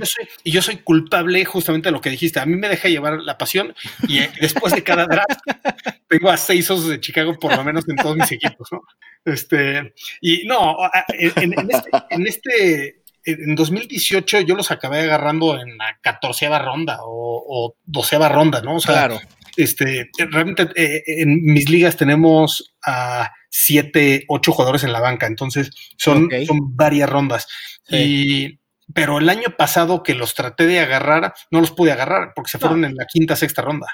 Y 0.45 0.51
yo, 0.51 0.61
soy, 0.61 0.77
culpable 0.77 1.43
justamente 1.47 1.89
de 1.89 1.93
lo 1.93 2.03
que 2.03 2.11
dijiste. 2.11 2.41
A 2.41 2.45
mí 2.45 2.57
me 2.57 2.69
deja 2.69 2.91
llevar 2.91 3.23
la 3.23 3.39
pasión 3.39 3.75
y 4.07 4.19
eh, 4.19 4.31
después 4.39 4.75
de 4.75 4.83
cada 4.83 5.07
draft 5.07 5.31
tengo 6.11 6.29
a 6.29 6.37
seis 6.37 6.71
osos 6.71 6.89
de 6.89 7.01
Chicago 7.01 7.39
por 7.39 7.57
lo 7.57 7.65
menos 7.65 7.89
en 7.89 7.97
todos 7.97 8.17
mis 8.17 8.31
equipos, 8.33 8.69
¿no? 8.71 8.83
Este, 9.25 9.95
y 10.21 10.47
no, 10.47 10.77
en, 11.09 11.71
este, 11.71 11.91
en 12.11 12.27
este 12.27 13.03
en 13.25 13.55
2018 13.55 14.41
yo 14.41 14.55
los 14.57 14.71
acabé 14.71 15.01
agarrando 15.01 15.59
en 15.59 15.79
la 15.79 15.99
catorceava 16.03 16.59
ronda 16.59 16.99
o, 17.01 17.77
doceava 17.87 18.29
ronda, 18.29 18.61
¿no? 18.61 18.77
O 18.77 18.81
sea, 18.81 18.93
claro. 18.93 19.21
Este, 19.57 20.11
realmente 20.31 20.69
eh, 20.75 21.03
en 21.07 21.43
mis 21.43 21.69
ligas 21.69 21.97
tenemos 21.97 22.75
a 22.85 23.31
siete, 23.49 24.25
ocho 24.29 24.53
jugadores 24.53 24.85
en 24.85 24.93
la 24.93 25.01
banca, 25.01 25.27
entonces 25.27 25.71
son, 25.97 26.29
son 26.47 26.77
varias 26.77 27.09
rondas. 27.09 27.49
Y, 27.89 28.59
pero 28.93 29.19
el 29.19 29.29
año 29.29 29.55
pasado 29.57 30.03
que 30.03 30.15
los 30.15 30.35
traté 30.35 30.67
de 30.67 30.81
agarrar, 30.81 31.35
no 31.51 31.61
los 31.61 31.71
pude 31.71 31.93
agarrar 31.93 32.33
porque 32.35 32.51
se 32.51 32.59
fueron 32.59 32.85
en 32.85 32.95
la 32.95 33.07
quinta, 33.07 33.37
sexta 33.37 33.63
ronda. 33.63 33.87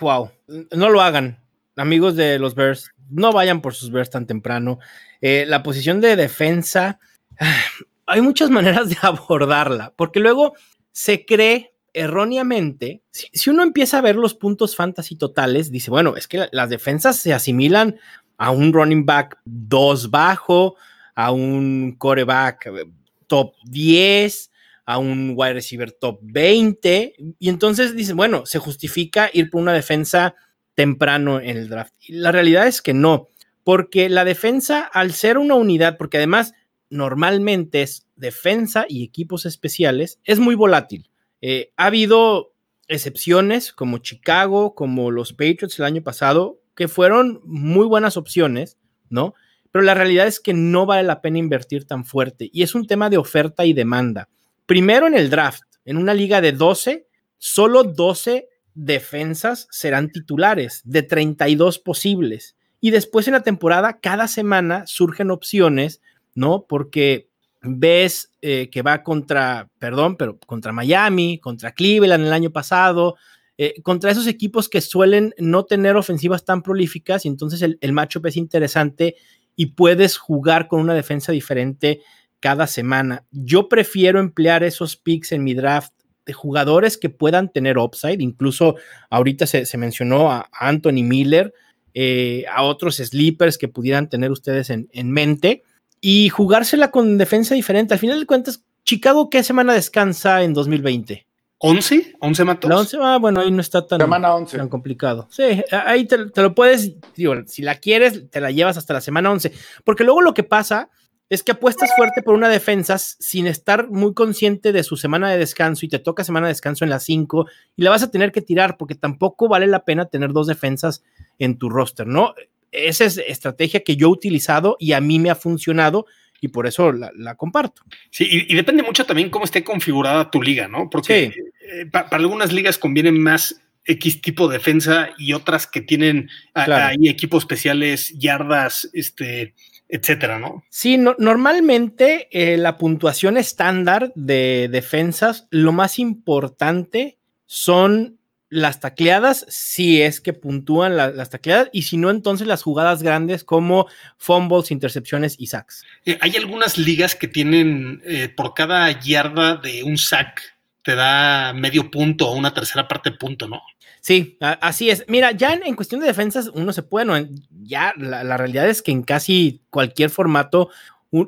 Wow, 0.00 0.30
no 0.72 0.90
lo 0.90 1.00
hagan, 1.00 1.42
amigos 1.76 2.16
de 2.16 2.38
los 2.38 2.54
Bears 2.54 2.92
no 3.10 3.32
vayan 3.32 3.60
por 3.60 3.74
sus 3.74 3.90
Bears 3.90 4.10
tan 4.10 4.26
temprano. 4.26 4.78
Eh, 5.20 5.44
la 5.46 5.62
posición 5.62 6.00
de 6.00 6.16
defensa, 6.16 7.00
hay 8.06 8.20
muchas 8.20 8.50
maneras 8.50 8.88
de 8.88 8.96
abordarla, 9.02 9.92
porque 9.96 10.20
luego 10.20 10.54
se 10.92 11.24
cree 11.24 11.74
erróneamente, 11.92 13.02
si, 13.10 13.50
uno 13.50 13.62
empieza 13.62 13.98
a 13.98 14.02
ver 14.02 14.16
los 14.16 14.34
puntos 14.34 14.76
fantasy 14.76 15.16
totales, 15.16 15.70
dice, 15.70 15.90
bueno, 15.90 16.16
es 16.16 16.28
que 16.28 16.48
las 16.52 16.70
defensas 16.70 17.16
se 17.16 17.32
asimilan 17.32 17.98
a 18.36 18.50
un 18.50 18.72
running 18.72 19.04
back 19.04 19.38
2 19.44 20.10
bajo, 20.10 20.76
a 21.14 21.32
un 21.32 21.96
coreback 21.98 22.66
eh, 22.66 22.84
top 23.26 23.54
10, 23.64 24.50
a 24.86 24.98
un 24.98 25.34
wide 25.36 25.54
receiver 25.54 25.92
top 25.92 26.20
20, 26.22 27.14
y 27.38 27.48
entonces 27.48 27.94
dice, 27.94 28.14
bueno, 28.14 28.46
se 28.46 28.58
justifica 28.58 29.30
ir 29.32 29.50
por 29.50 29.60
una 29.60 29.72
defensa 29.72 30.34
temprano 30.74 31.40
en 31.40 31.56
el 31.56 31.68
draft. 31.68 31.92
Y 32.00 32.12
la 32.14 32.32
realidad 32.32 32.66
es 32.66 32.80
que 32.80 32.94
no, 32.94 33.28
porque 33.64 34.08
la 34.08 34.24
defensa, 34.24 34.80
al 34.80 35.12
ser 35.12 35.36
una 35.36 35.56
unidad, 35.56 35.98
porque 35.98 36.18
además 36.18 36.54
normalmente 36.88 37.82
es 37.82 38.06
defensa 38.16 38.86
y 38.88 39.04
equipos 39.04 39.44
especiales, 39.44 40.20
es 40.24 40.38
muy 40.38 40.54
volátil. 40.54 41.10
Eh, 41.40 41.72
ha 41.76 41.86
habido 41.86 42.52
excepciones 42.88 43.72
como 43.72 43.98
Chicago, 43.98 44.74
como 44.74 45.10
los 45.10 45.32
Patriots 45.32 45.78
el 45.78 45.84
año 45.84 46.02
pasado, 46.02 46.60
que 46.74 46.88
fueron 46.88 47.40
muy 47.44 47.86
buenas 47.86 48.16
opciones, 48.16 48.78
¿no? 49.10 49.34
Pero 49.70 49.84
la 49.84 49.94
realidad 49.94 50.26
es 50.26 50.40
que 50.40 50.54
no 50.54 50.86
vale 50.86 51.02
la 51.02 51.20
pena 51.20 51.38
invertir 51.38 51.84
tan 51.84 52.04
fuerte 52.04 52.48
y 52.52 52.62
es 52.62 52.74
un 52.74 52.86
tema 52.86 53.10
de 53.10 53.18
oferta 53.18 53.66
y 53.66 53.72
demanda. 53.72 54.28
Primero 54.66 55.06
en 55.06 55.14
el 55.14 55.30
draft, 55.30 55.62
en 55.84 55.96
una 55.96 56.14
liga 56.14 56.40
de 56.40 56.52
12, 56.52 57.06
solo 57.36 57.84
12 57.84 58.48
defensas 58.74 59.66
serán 59.70 60.10
titulares 60.10 60.82
de 60.84 61.02
32 61.02 61.78
posibles. 61.78 62.56
Y 62.80 62.90
después 62.90 63.26
en 63.26 63.34
la 63.34 63.42
temporada, 63.42 63.98
cada 64.00 64.28
semana 64.28 64.86
surgen 64.86 65.30
opciones, 65.30 66.00
¿no? 66.34 66.66
Porque 66.68 67.27
ves 67.68 68.30
eh, 68.42 68.68
que 68.70 68.82
va 68.82 69.02
contra, 69.02 69.68
perdón, 69.78 70.16
pero 70.16 70.38
contra 70.38 70.72
Miami, 70.72 71.38
contra 71.38 71.72
Cleveland 71.72 72.26
el 72.26 72.32
año 72.32 72.50
pasado, 72.50 73.16
eh, 73.56 73.80
contra 73.82 74.10
esos 74.10 74.26
equipos 74.26 74.68
que 74.68 74.80
suelen 74.80 75.34
no 75.38 75.64
tener 75.64 75.96
ofensivas 75.96 76.44
tan 76.44 76.62
prolíficas, 76.62 77.24
y 77.24 77.28
entonces 77.28 77.62
el, 77.62 77.78
el 77.80 77.92
matchup 77.92 78.26
es 78.26 78.36
interesante 78.36 79.16
y 79.56 79.66
puedes 79.66 80.16
jugar 80.16 80.68
con 80.68 80.80
una 80.80 80.94
defensa 80.94 81.32
diferente 81.32 82.00
cada 82.40 82.66
semana. 82.66 83.24
Yo 83.30 83.68
prefiero 83.68 84.20
emplear 84.20 84.62
esos 84.62 84.96
picks 84.96 85.32
en 85.32 85.42
mi 85.44 85.54
draft 85.54 85.92
de 86.28 86.34
jugadores 86.34 86.98
que 86.98 87.08
puedan 87.08 87.50
tener 87.50 87.78
upside. 87.78 88.22
Incluso 88.22 88.76
ahorita 89.10 89.46
se, 89.46 89.78
mencionó 89.78 90.30
a 90.30 90.48
Anthony 90.52 91.02
Miller, 91.02 91.54
eh, 91.94 92.44
a 92.54 92.62
otros 92.62 92.96
sleepers 92.96 93.56
que 93.56 93.66
pudieran 93.66 94.08
tener 94.08 94.30
ustedes 94.30 94.70
en, 94.70 95.10
mente 95.10 95.64
y 96.00 96.28
jugársela 96.28 96.90
con 96.90 97.18
defensa 97.18 97.54
diferente. 97.54 97.94
Al 97.94 98.00
final 98.00 98.20
de 98.20 98.26
cuentas, 98.26 98.62
Chicago, 98.84 99.30
¿qué 99.30 99.42
semana 99.42 99.74
descansa 99.74 100.42
en 100.42 100.54
2020? 100.54 101.26
11, 101.58 102.16
11 102.20 102.44
matos. 102.44 102.70
La 102.70 102.78
11, 102.78 102.98
ah, 103.00 103.18
bueno, 103.18 103.40
ahí 103.40 103.50
no 103.50 103.60
está 103.60 103.84
tan, 103.86 103.98
tan 103.98 104.68
complicado. 104.68 105.26
Sí, 105.30 105.62
ahí 105.72 106.06
te, 106.06 106.30
te, 106.30 106.42
lo 106.42 106.54
puedes, 106.54 106.94
digo, 107.16 107.34
si 107.46 107.62
la 107.62 107.74
quieres, 107.74 108.30
te 108.30 108.40
la 108.40 108.52
llevas 108.52 108.76
hasta 108.76 108.94
la 108.94 109.00
semana 109.00 109.30
11. 109.30 109.52
Porque 109.84 110.04
luego 110.04 110.22
lo 110.22 110.34
que 110.34 110.44
pasa 110.44 110.88
es 111.30 111.42
que 111.42 111.52
apuestas 111.52 111.90
fuerte 111.94 112.22
por 112.22 112.34
una 112.34 112.48
defensa 112.48 112.96
sin 112.98 113.46
estar 113.46 113.90
muy 113.90 114.14
consciente 114.14 114.72
de 114.72 114.82
su 114.82 114.96
semana 114.96 115.30
de 115.30 115.38
descanso 115.38 115.84
y 115.84 115.88
te 115.88 115.98
toca 115.98 116.24
semana 116.24 116.46
de 116.46 116.52
descanso 116.52 116.84
en 116.84 116.90
las 116.90 117.04
5 117.04 117.46
y 117.76 117.82
la 117.82 117.90
vas 117.90 118.02
a 118.02 118.10
tener 118.10 118.32
que 118.32 118.40
tirar 118.40 118.76
porque 118.78 118.94
tampoco 118.94 119.48
vale 119.48 119.66
la 119.66 119.84
pena 119.84 120.06
tener 120.06 120.32
dos 120.32 120.46
defensas 120.46 121.04
en 121.38 121.58
tu 121.58 121.68
roster, 121.68 122.06
¿no? 122.06 122.34
Esa 122.72 123.04
es 123.04 123.18
estrategia 123.18 123.80
que 123.80 123.96
yo 123.96 124.08
he 124.08 124.10
utilizado 124.10 124.76
y 124.78 124.92
a 124.92 125.00
mí 125.00 125.18
me 125.18 125.30
ha 125.30 125.34
funcionado 125.34 126.06
y 126.40 126.48
por 126.48 126.66
eso 126.66 126.92
la, 126.92 127.34
comparto. 127.34 127.82
Sí, 128.10 128.46
y, 128.48 128.54
depende 128.54 128.82
mucho 128.82 129.04
también 129.04 129.30
cómo 129.30 129.44
esté 129.44 129.64
configurada 129.64 130.30
tu 130.30 130.42
liga, 130.42 130.68
¿no? 130.68 130.88
Porque 130.88 131.34
eh, 131.60 131.86
para 131.90 132.08
algunas 132.12 132.52
ligas 132.52 132.78
conviene 132.78 133.10
más 133.12 133.60
X 133.84 134.20
tipo 134.20 134.48
de 134.48 134.58
defensa 134.58 135.10
y 135.18 135.32
otras 135.32 135.66
que 135.66 135.80
tienen 135.80 136.28
ahí 136.54 137.08
equipos 137.08 137.42
especiales, 137.42 138.16
yardas, 138.18 138.88
este, 138.92 139.54
etcétera, 139.88 140.38
¿no? 140.38 140.62
Sí, 140.68 140.98
normalmente 140.98 142.28
eh, 142.30 142.58
la 142.58 142.76
puntuación 142.76 143.36
estándar 143.36 144.12
de 144.14 144.68
defensas, 144.70 145.48
lo 145.50 145.72
más 145.72 145.98
importante 145.98 147.18
son 147.46 148.17
las 148.50 148.80
tacleadas, 148.80 149.44
si 149.48 150.00
es 150.00 150.20
que 150.20 150.32
puntúan 150.32 150.96
las 150.96 151.30
tacleadas, 151.30 151.68
y 151.72 151.82
si 151.82 151.96
no, 151.96 152.10
entonces 152.10 152.46
las 152.46 152.62
jugadas 152.62 153.02
grandes 153.02 153.44
como 153.44 153.86
fumbles, 154.16 154.70
intercepciones 154.70 155.36
y 155.38 155.48
sacks. 155.48 155.84
Eh, 156.04 156.18
hay 156.20 156.36
algunas 156.36 156.78
ligas 156.78 157.14
que 157.14 157.28
tienen 157.28 158.02
eh, 158.04 158.28
por 158.28 158.54
cada 158.54 158.98
yarda 159.00 159.56
de 159.56 159.82
un 159.82 159.98
sack, 159.98 160.40
te 160.82 160.94
da 160.94 161.52
medio 161.52 161.90
punto 161.90 162.28
o 162.28 162.34
una 162.34 162.54
tercera 162.54 162.88
parte 162.88 163.12
punto, 163.12 163.46
¿no? 163.48 163.60
Sí, 164.00 164.38
así 164.40 164.90
es. 164.90 165.04
Mira, 165.08 165.32
ya 165.32 165.52
en, 165.52 165.74
cuestión 165.74 166.00
de 166.00 166.06
defensas, 166.06 166.48
uno 166.54 166.72
se 166.72 166.82
puede, 166.82 167.04
no, 167.04 167.28
ya 167.50 167.92
la, 167.96 168.36
realidad 168.36 168.68
es 168.68 168.80
que 168.80 168.92
en 168.92 169.02
casi 169.02 169.60
cualquier 169.70 170.08
formato 170.08 170.70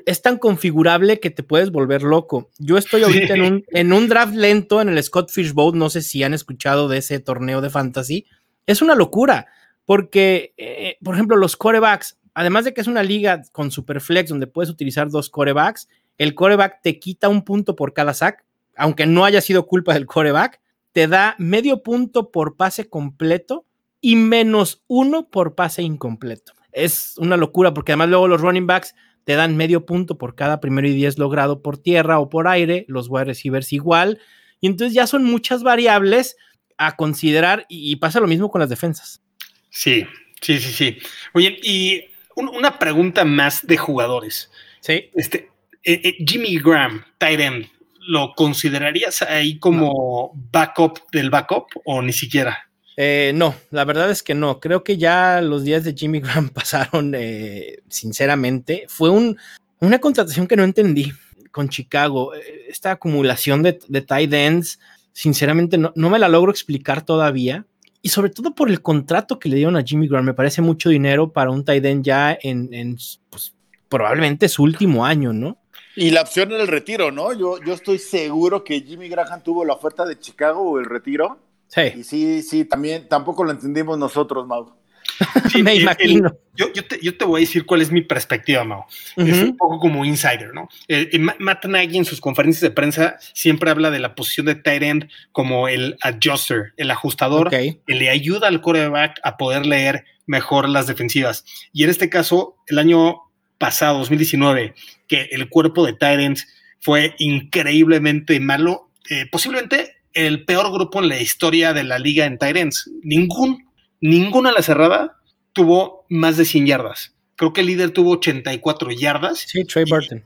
es 0.06 0.22
tan 0.22 0.38
configurable 0.38 1.20
que 1.20 1.30
te 1.30 1.42
puedes 1.42 1.70
volver 1.70 2.02
loco. 2.02 2.50
Yo 2.58 2.76
estoy 2.76 3.02
ahorita 3.02 3.34
en, 3.34 3.42
un, 3.42 3.64
en 3.68 3.92
un 3.92 4.08
draft 4.08 4.34
lento 4.34 4.80
en 4.80 4.88
el 4.88 5.02
Scott 5.02 5.30
Fish 5.30 5.52
Bowl, 5.52 5.76
no 5.76 5.90
sé 5.90 6.02
si 6.02 6.22
han 6.22 6.34
escuchado 6.34 6.88
de 6.88 6.98
ese 6.98 7.18
torneo 7.20 7.60
de 7.60 7.70
fantasy. 7.70 8.26
Es 8.66 8.82
una 8.82 8.94
locura, 8.94 9.46
porque, 9.86 10.54
eh, 10.56 10.96
por 11.02 11.14
ejemplo, 11.14 11.36
los 11.36 11.56
corebacks, 11.56 12.18
además 12.34 12.64
de 12.64 12.74
que 12.74 12.80
es 12.80 12.86
una 12.86 13.02
liga 13.02 13.42
con 13.52 13.70
superflex 13.70 14.28
donde 14.28 14.46
puedes 14.46 14.70
utilizar 14.70 15.10
dos 15.10 15.30
corebacks, 15.30 15.88
el 16.18 16.34
coreback 16.34 16.82
te 16.82 16.98
quita 16.98 17.28
un 17.28 17.42
punto 17.42 17.74
por 17.74 17.94
cada 17.94 18.12
sack, 18.12 18.44
aunque 18.76 19.06
no 19.06 19.24
haya 19.24 19.40
sido 19.40 19.66
culpa 19.66 19.94
del 19.94 20.06
coreback 20.06 20.60
te 20.92 21.06
da 21.06 21.34
medio 21.38 21.82
punto 21.82 22.30
por 22.30 22.56
pase 22.56 22.88
completo 22.88 23.64
y 24.00 24.16
menos 24.16 24.82
uno 24.88 25.28
por 25.28 25.54
pase 25.54 25.82
incompleto. 25.82 26.52
Es 26.72 27.16
una 27.18 27.36
locura 27.36 27.74
porque 27.74 27.92
además 27.92 28.08
luego 28.10 28.28
los 28.28 28.40
running 28.40 28.66
backs 28.66 28.94
te 29.24 29.34
dan 29.34 29.56
medio 29.56 29.86
punto 29.86 30.18
por 30.18 30.34
cada 30.34 30.60
primero 30.60 30.88
y 30.88 30.92
diez 30.92 31.18
logrado 31.18 31.62
por 31.62 31.78
tierra 31.78 32.18
o 32.18 32.28
por 32.28 32.48
aire, 32.48 32.84
los 32.88 33.08
wide 33.08 33.24
receivers 33.24 33.72
igual. 33.72 34.18
Y 34.60 34.66
entonces 34.66 34.94
ya 34.94 35.06
son 35.06 35.24
muchas 35.24 35.62
variables 35.62 36.36
a 36.76 36.96
considerar 36.96 37.66
y, 37.68 37.96
pasa 37.96 38.20
lo 38.20 38.26
mismo 38.26 38.50
con 38.50 38.60
las 38.60 38.70
defensas. 38.70 39.22
Sí, 39.68 40.06
sí, 40.40 40.58
sí, 40.58 40.72
sí. 40.72 40.98
Oye, 41.34 41.58
y 41.62 42.04
una 42.34 42.78
pregunta 42.78 43.24
más 43.24 43.66
de 43.66 43.76
jugadores. 43.76 44.50
Sí. 44.80 45.10
Este, 45.14 45.50
eh, 45.84 46.00
eh, 46.02 46.16
Jimmy 46.26 46.58
Graham, 46.58 47.04
tight 47.18 47.40
end, 47.40 47.66
¿lo 48.00 48.32
considerarías 48.34 49.22
ahí 49.22 49.58
como 49.58 50.32
backup 50.50 51.00
del 51.12 51.30
backup 51.30 51.66
o 51.84 52.00
ni 52.00 52.12
siquiera? 52.12 52.69
Eh, 53.02 53.32
no, 53.34 53.54
la 53.70 53.86
verdad 53.86 54.10
es 54.10 54.22
que 54.22 54.34
no. 54.34 54.60
Creo 54.60 54.84
que 54.84 54.98
ya 54.98 55.40
los 55.40 55.64
días 55.64 55.84
de 55.84 55.94
Jimmy 55.94 56.20
Graham 56.20 56.50
pasaron, 56.50 57.14
eh, 57.16 57.78
sinceramente. 57.88 58.84
Fue 58.88 59.08
un, 59.08 59.38
una 59.78 59.98
contratación 59.98 60.46
que 60.46 60.54
no 60.54 60.64
entendí 60.64 61.10
con 61.50 61.70
Chicago. 61.70 62.34
Eh, 62.34 62.66
esta 62.68 62.90
acumulación 62.90 63.62
de, 63.62 63.72
tight 63.72 64.30
ends, 64.34 64.80
sinceramente, 65.14 65.78
no, 65.78 65.92
me 65.94 66.18
la 66.18 66.28
logro 66.28 66.50
explicar 66.52 67.02
todavía. 67.02 67.64
Y 68.02 68.10
sobre 68.10 68.28
todo 68.28 68.54
por 68.54 68.68
el 68.68 68.82
contrato 68.82 69.38
que 69.38 69.48
le 69.48 69.56
dieron 69.56 69.78
a 69.78 69.82
Jimmy 69.82 70.06
Graham. 70.06 70.26
Me 70.26 70.34
parece 70.34 70.60
mucho 70.60 70.90
dinero 70.90 71.32
para 71.32 71.50
un 71.50 71.64
tight 71.64 71.86
end 71.86 72.04
ya 72.04 72.38
en, 72.38 72.98
pues, 73.30 73.54
probablemente 73.88 74.46
su 74.46 74.62
último 74.62 75.06
año, 75.06 75.32
¿no? 75.32 75.56
Y 75.96 76.10
la 76.10 76.20
opción 76.20 76.52
era 76.52 76.60
el 76.60 76.68
retiro, 76.68 77.10
¿no? 77.10 77.32
Yo 77.32 77.72
estoy 77.72 77.98
seguro 77.98 78.62
que 78.62 78.82
Jimmy 78.82 79.08
Graham 79.08 79.42
tuvo 79.42 79.64
la 79.64 79.72
oferta 79.72 80.04
de 80.04 80.18
Chicago 80.18 80.60
o 80.60 80.78
el 80.78 80.84
retiro. 80.84 81.38
Sí. 81.70 82.00
Y 82.00 82.04
sí, 82.04 82.42
sí, 82.42 82.64
también 82.64 83.08
tampoco 83.08 83.44
lo 83.44 83.52
entendimos 83.52 83.96
nosotros, 83.96 84.46
Mau. 84.46 84.74
Me 85.62 85.74
imagino. 85.74 86.36
yo, 86.56 86.72
yo, 86.72 86.84
te, 86.84 86.98
yo, 87.00 87.16
te, 87.16 87.24
voy 87.24 87.40
a 87.40 87.44
decir 87.44 87.64
cuál 87.64 87.80
es 87.80 87.92
mi 87.92 88.02
perspectiva, 88.02 88.64
Mau. 88.64 88.84
Es 89.16 89.38
un 89.38 89.56
poco 89.56 89.78
como 89.78 90.04
insider, 90.04 90.52
¿no? 90.52 90.68
Eh, 90.88 91.18
Matt 91.38 91.64
Nagy 91.66 91.96
en 91.96 92.04
sus 92.04 92.20
conferencias 92.20 92.62
de 92.62 92.70
prensa 92.70 93.16
siempre 93.34 93.70
habla 93.70 93.90
de 93.90 94.00
la 94.00 94.14
posición 94.14 94.46
de 94.46 94.56
tight 94.56 94.82
end 94.82 95.08
como 95.32 95.68
el 95.68 95.96
adjuster, 96.02 96.72
el 96.76 96.90
ajustador 96.90 97.50
que 97.50 97.80
le 97.86 98.10
ayuda 98.10 98.48
al 98.48 98.60
quarterback 98.60 99.20
a 99.22 99.36
poder 99.36 99.66
leer 99.66 100.04
mejor 100.26 100.68
las 100.68 100.86
defensivas. 100.86 101.44
Y 101.72 101.84
en 101.84 101.90
este 101.90 102.08
caso, 102.08 102.56
el 102.66 102.78
año 102.78 103.18
pasado, 103.58 103.98
2019, 103.98 104.74
que 105.06 105.28
el 105.30 105.48
cuerpo 105.48 105.84
de 105.84 105.92
Tyrants 105.92 106.46
fue 106.80 107.14
increíblemente 107.18 108.40
malo, 108.40 108.90
eh, 109.10 109.26
posiblemente 109.30 109.99
el 110.12 110.44
peor 110.44 110.72
grupo 110.72 111.02
en 111.02 111.08
la 111.08 111.20
historia 111.20 111.72
de 111.72 111.84
la 111.84 111.98
liga 111.98 112.26
en 112.26 112.38
Tyrants. 112.38 112.90
Ningún, 113.02 113.66
ninguna 114.00 114.50
a 114.50 114.52
la 114.52 114.62
cerrada 114.62 115.16
tuvo 115.52 116.06
más 116.08 116.36
de 116.36 116.44
100 116.44 116.66
yardas. 116.66 117.14
Creo 117.36 117.52
que 117.52 117.62
el 117.62 117.68
líder 117.68 117.90
tuvo 117.90 118.12
84 118.12 118.90
yardas. 118.90 119.40
Sí, 119.46 119.64
Trey 119.64 119.84
Burton. 119.88 120.22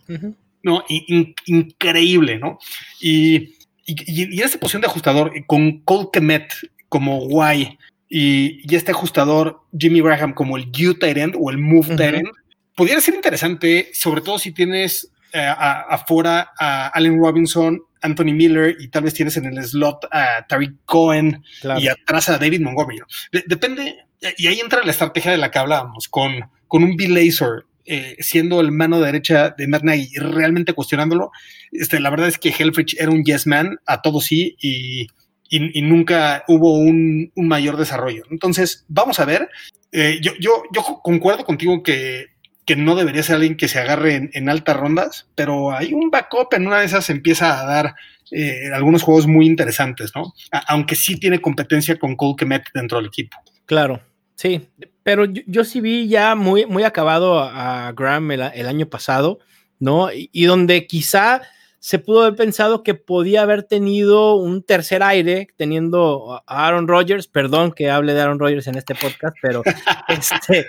No, 0.62 0.84
increíble, 0.88 2.38
¿no? 2.38 2.58
Y, 3.00 3.54
y, 3.84 4.22
en 4.22 4.40
esta 4.40 4.58
posición 4.58 4.82
de 4.82 4.88
ajustador, 4.88 5.32
con 5.46 5.80
Cole 5.80 6.08
Kemet 6.12 6.52
como 6.88 7.20
guay 7.20 7.78
y, 8.08 8.60
y, 8.70 8.74
este 8.74 8.92
ajustador 8.92 9.60
Jimmy 9.76 10.00
Graham 10.00 10.32
como 10.32 10.56
el 10.56 10.70
U 10.88 10.94
Tyrant 10.94 11.34
o 11.38 11.50
el 11.50 11.58
Move 11.58 11.94
uh 11.94 12.30
pudiera 12.76 13.00
ser 13.00 13.14
interesante, 13.14 13.90
sobre 13.92 14.20
todo 14.20 14.38
si 14.38 14.52
tienes 14.52 15.12
eh, 15.32 15.52
afuera 15.58 16.52
a 16.58 16.88
Allen 16.88 17.18
Robinson, 17.18 17.80
Anthony 18.04 18.34
Miller 18.34 18.76
y 18.78 18.88
tal 18.88 19.04
vez 19.04 19.14
tienes 19.14 19.36
en 19.36 19.46
el 19.46 19.64
slot 19.64 20.06
a 20.12 20.46
Tariq 20.46 20.76
Cohen 20.84 21.42
y 21.78 21.88
atrás 21.88 22.28
a 22.28 22.38
David 22.38 22.60
Montgomery. 22.60 23.00
depende, 23.46 23.96
y 24.36 24.46
ahí 24.46 24.60
entra 24.60 24.84
la 24.84 24.90
estrategia 24.90 25.32
de 25.32 25.38
la 25.38 25.50
que 25.50 25.58
hablábamos, 25.58 26.08
con, 26.08 26.32
con 26.68 26.84
un 26.84 26.96
Bill 26.96 27.14
Lazor 27.14 27.66
eh, 27.86 28.16
siendo 28.20 28.62
el 28.62 28.72
mano 28.72 28.98
derecha 28.98 29.50
de 29.50 29.68
Matt 29.68 29.82
Nagy 29.82 30.08
y 30.12 30.18
realmente 30.18 30.72
cuestionándolo. 30.72 31.30
Este, 31.70 32.00
la 32.00 32.08
verdad 32.08 32.28
es 32.28 32.38
que 32.38 32.48
Helfrich 32.48 32.96
era 32.98 33.10
un 33.10 33.24
yes 33.24 33.46
man 33.46 33.78
a 33.84 34.00
todo 34.00 34.22
sí 34.22 34.56
y, 34.58 35.06
y, 35.50 35.82
nunca 35.82 36.44
hubo 36.48 36.78
un, 36.78 37.30
un, 37.34 37.48
mayor 37.48 37.76
desarrollo. 37.76 38.24
Entonces, 38.30 38.86
vamos 38.88 39.20
a 39.20 39.26
ver. 39.26 39.50
Eh, 39.92 40.18
yo, 40.22 40.32
yo, 40.40 40.62
yo 40.74 40.82
concuerdo 41.02 41.44
contigo 41.44 41.82
que 41.82 42.33
que 42.66 42.76
no 42.76 42.94
debería 42.96 43.22
ser 43.22 43.36
alguien 43.36 43.56
que 43.56 43.68
se 43.68 43.78
agarre 43.78 44.30
en, 44.32 44.48
altas 44.48 44.76
rondas, 44.76 45.28
pero 45.34 45.72
hay 45.72 45.92
un 45.92 46.10
backup 46.10 46.54
en 46.54 46.66
una 46.66 46.80
de 46.80 46.86
esas 46.86 47.10
empieza 47.10 47.60
a 47.60 47.66
dar 47.66 47.94
eh, 48.30 48.70
algunos 48.72 49.02
juegos 49.02 49.26
muy 49.26 49.46
interesantes, 49.46 50.12
¿no? 50.14 50.32
aunque 50.68 50.96
sí 50.96 51.18
tiene 51.18 51.40
competencia 51.40 51.98
con 51.98 52.16
Cole 52.16 52.36
Kemet 52.38 52.64
dentro 52.72 52.98
del 52.98 53.08
equipo. 53.08 53.36
Claro, 53.66 54.00
sí, 54.34 54.68
pero 55.02 55.26
yo, 55.26 55.64
sí 55.64 55.80
vi 55.80 56.08
ya 56.08 56.34
muy, 56.34 56.66
muy 56.66 56.82
acabado 56.82 57.38
a, 57.38 57.92
Graham 57.92 58.30
el, 58.32 58.66
año 58.66 58.86
pasado, 58.86 59.38
¿no? 59.78 60.08
Y, 60.12 60.44
donde 60.46 60.86
quizá 60.86 61.42
se 61.78 61.98
pudo 61.98 62.22
haber 62.22 62.36
pensado 62.36 62.82
que 62.82 62.94
podía 62.94 63.42
haber 63.42 63.64
tenido 63.64 64.36
un 64.36 64.62
tercer 64.62 65.02
aire 65.02 65.48
teniendo 65.56 66.42
a 66.46 66.66
Aaron 66.66 66.88
Rodgers, 66.88 67.26
perdón 67.26 67.72
que 67.72 67.90
hable 67.90 68.14
de 68.14 68.22
Aaron 68.22 68.38
Rodgers 68.38 68.66
en 68.66 68.76
este 68.76 68.94
podcast, 68.94 69.36
pero 69.42 69.62
este 70.08 70.66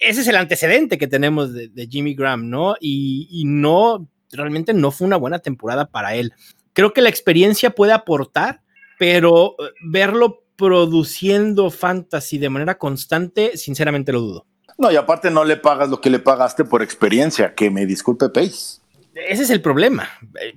ese 0.00 0.20
es 0.20 0.28
el 0.28 0.36
antecedente 0.36 0.98
que 0.98 1.06
tenemos 1.06 1.52
de, 1.52 1.88
Jimmy 1.90 2.14
Graham, 2.14 2.48
¿no? 2.48 2.76
Y, 2.80 3.42
no, 3.46 4.08
realmente 4.30 4.74
no 4.74 4.90
fue 4.90 5.06
una 5.06 5.16
buena 5.16 5.38
temporada 5.38 5.86
para 5.86 6.14
él. 6.14 6.32
Creo 6.72 6.92
que 6.92 7.02
la 7.02 7.08
experiencia 7.08 7.70
puede 7.70 7.92
aportar, 7.92 8.62
pero 8.98 9.56
eh, 9.58 9.72
verlo 9.82 10.42
produciendo 10.56 11.70
fantasy 11.70 12.38
de 12.38 12.50
manera 12.50 12.78
constante, 12.78 13.56
sinceramente 13.56 14.12
lo 14.12 14.20
dudo. 14.20 14.46
No, 14.78 14.90
y 14.90 14.96
aparte 14.96 15.30
no 15.30 15.44
le 15.44 15.56
pagas 15.56 15.88
lo 15.88 16.00
que 16.00 16.10
le 16.10 16.18
pagaste 16.18 16.64
por 16.64 16.82
experiencia, 16.82 17.54
que 17.54 17.70
me 17.70 17.86
disculpe 17.86 18.28
Pace. 18.28 18.80
Ese 19.14 19.44
es 19.44 19.50
el 19.50 19.62
problema. 19.62 20.08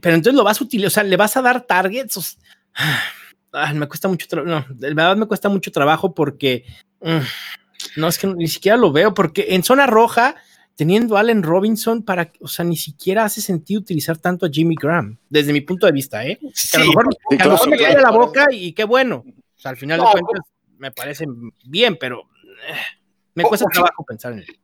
Pero 0.01 0.16
entonces 0.16 0.36
lo 0.36 0.43
vas 0.43 0.60
a 0.60 0.64
utilizar, 0.64 0.88
o 0.88 0.91
sea, 0.91 1.03
le 1.03 1.18
vas 1.18 1.38
a 1.38 1.41
dar 1.41 1.62
targets. 1.62 2.38
Ah, 3.51 3.74
me 3.74 3.88
cuesta 3.88 4.07
mucho 4.07 4.28
trabajo. 4.28 4.68
No, 4.70 4.76
de 4.76 4.93
verdad 4.93 5.18
me 5.18 5.26
cuesta 5.26 5.49
mucho 5.49 5.72
trabajo 5.72 6.14
porque 6.14 6.66
mm, 7.01 7.18
no, 7.96 8.08
es 8.08 8.18
que 8.18 8.28
ni 8.28 8.48
siquiera 8.48 8.78
lo 8.78 8.92
veo, 8.92 9.14
porque 9.14 9.48
en 9.50 9.64
zona 9.64 9.88
roja, 9.88 10.36
teniendo 10.76 11.18
a 11.18 11.22
Allen 11.22 11.44
Robinson, 11.44 12.04
para, 12.04 12.32
o 12.40 12.48
sea, 12.48 12.66
ni 12.66 12.78
siquiera 12.78 13.26
hace 13.26 13.42
sentido 13.42 13.82
utilizar 13.82 14.18
tanto 14.18 14.46
a 14.46 14.50
Jimmy 14.50 14.76
Graham, 14.76 15.18
desde 15.30 15.54
mi 15.54 15.62
punto 15.62 15.86
de 15.86 15.92
vista, 15.92 16.26
¿eh? 16.26 16.40
que 16.40 16.78
a 16.78 16.80
lo 16.80 16.88
mejor, 16.88 17.70
me 17.70 17.78
cae 17.78 18.02
la 18.02 18.12
boca 18.12 18.48
y 18.52 18.74
qué 18.74 18.84
bueno. 18.84 19.24
O 19.26 19.62
sea, 19.62 19.72
al 19.72 19.78
final 19.78 20.00
de 20.00 20.06
cuentas 20.06 20.42
me 20.78 20.92
parece 20.92 21.26
bien, 21.66 21.98
pero 22.00 22.22
eh, 22.68 22.76
me 23.36 23.44
cuesta 23.44 23.66
trabajo 23.72 24.04
pensar 24.06 24.34
en 24.34 24.40
él. 24.40 24.60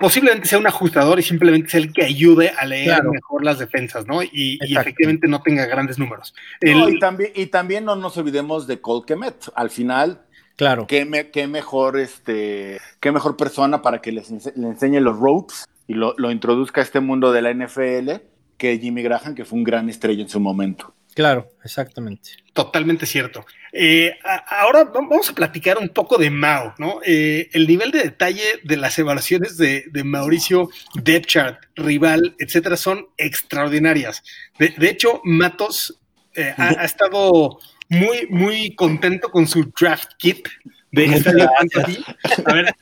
Posiblemente 0.00 0.48
sea 0.48 0.58
un 0.58 0.66
ajustador 0.66 1.18
y 1.18 1.22
simplemente 1.22 1.68
sea 1.68 1.80
el 1.80 1.92
que 1.92 2.02
ayude 2.02 2.54
a 2.56 2.64
leer 2.64 3.04
mejor 3.04 3.44
las 3.44 3.58
defensas, 3.58 4.06
¿no? 4.06 4.22
Y, 4.22 4.58
efectivamente 4.62 5.28
no 5.28 5.42
tenga 5.42 5.66
grandes 5.66 5.98
números. 5.98 6.34
y, 6.62 6.98
también, 6.98 7.32
y 7.34 7.46
también 7.46 7.84
no 7.84 7.94
nos 7.94 8.16
olvidemos 8.16 8.66
de 8.66 8.80
Cole 8.80 9.04
Kemet. 9.06 9.50
Al 9.54 9.68
final, 9.68 10.22
Claro. 10.58 10.88
Qué, 10.88 11.04
mejor, 11.46 12.00
este, 12.00 12.80
qué 12.98 13.12
mejor 13.12 13.36
persona 13.36 13.80
para 13.80 14.00
que 14.00 14.10
les 14.10 14.28
le 14.28 14.66
enseñe 14.66 14.98
los 14.98 15.16
ropes 15.16 15.68
y 15.86 15.94
lo, 15.94 16.14
introduzca 16.32 16.80
a 16.80 16.84
este 16.84 16.98
mundo 16.98 17.30
de 17.30 17.42
la 17.42 17.54
NFL 17.54 18.10
que 18.56 18.76
Jimmy 18.76 19.04
Graham, 19.04 19.36
que 19.36 19.44
fue 19.44 19.56
un 19.56 19.62
gran 19.62 19.88
estrella 19.88 20.20
en 20.20 20.28
su 20.28 20.40
momento. 20.40 20.92
Claro, 21.14 21.48
exactamente. 21.62 22.30
Totalmente 22.52 23.06
cierto. 23.06 23.46
Eh, 23.72 24.18
ahora 24.48 24.82
vamos 24.82 25.30
a 25.30 25.32
platicar 25.32 25.78
un 25.78 25.90
poco 25.90 26.18
de 26.18 26.28
Mao, 26.28 26.74
¿no? 26.78 26.98
Eh, 27.06 27.48
el 27.52 27.68
nivel 27.68 27.92
de 27.92 28.02
detalle 28.02 28.58
de 28.64 28.76
las 28.78 28.98
evaluaciones 28.98 29.56
de, 29.56 29.84
Mauricio, 30.04 30.70
depth 30.94 31.26
chart, 31.26 31.62
rival, 31.76 32.34
etcétera, 32.40 32.76
son 32.76 33.06
extraordinarias. 33.16 34.24
De, 34.58 34.74
hecho, 34.88 35.20
Matos 35.22 36.00
eh, 36.34 36.52
ha, 36.56 36.84
estado 36.84 37.60
muy, 37.88 38.26
muy 38.30 38.74
contento 38.74 39.30
con 39.30 39.46
su 39.46 39.72
draft 39.78 40.12
kit 40.18 40.46
de 40.90 41.20
Fantasy. 41.20 42.04
A 42.44 42.52
ver, 42.52 42.74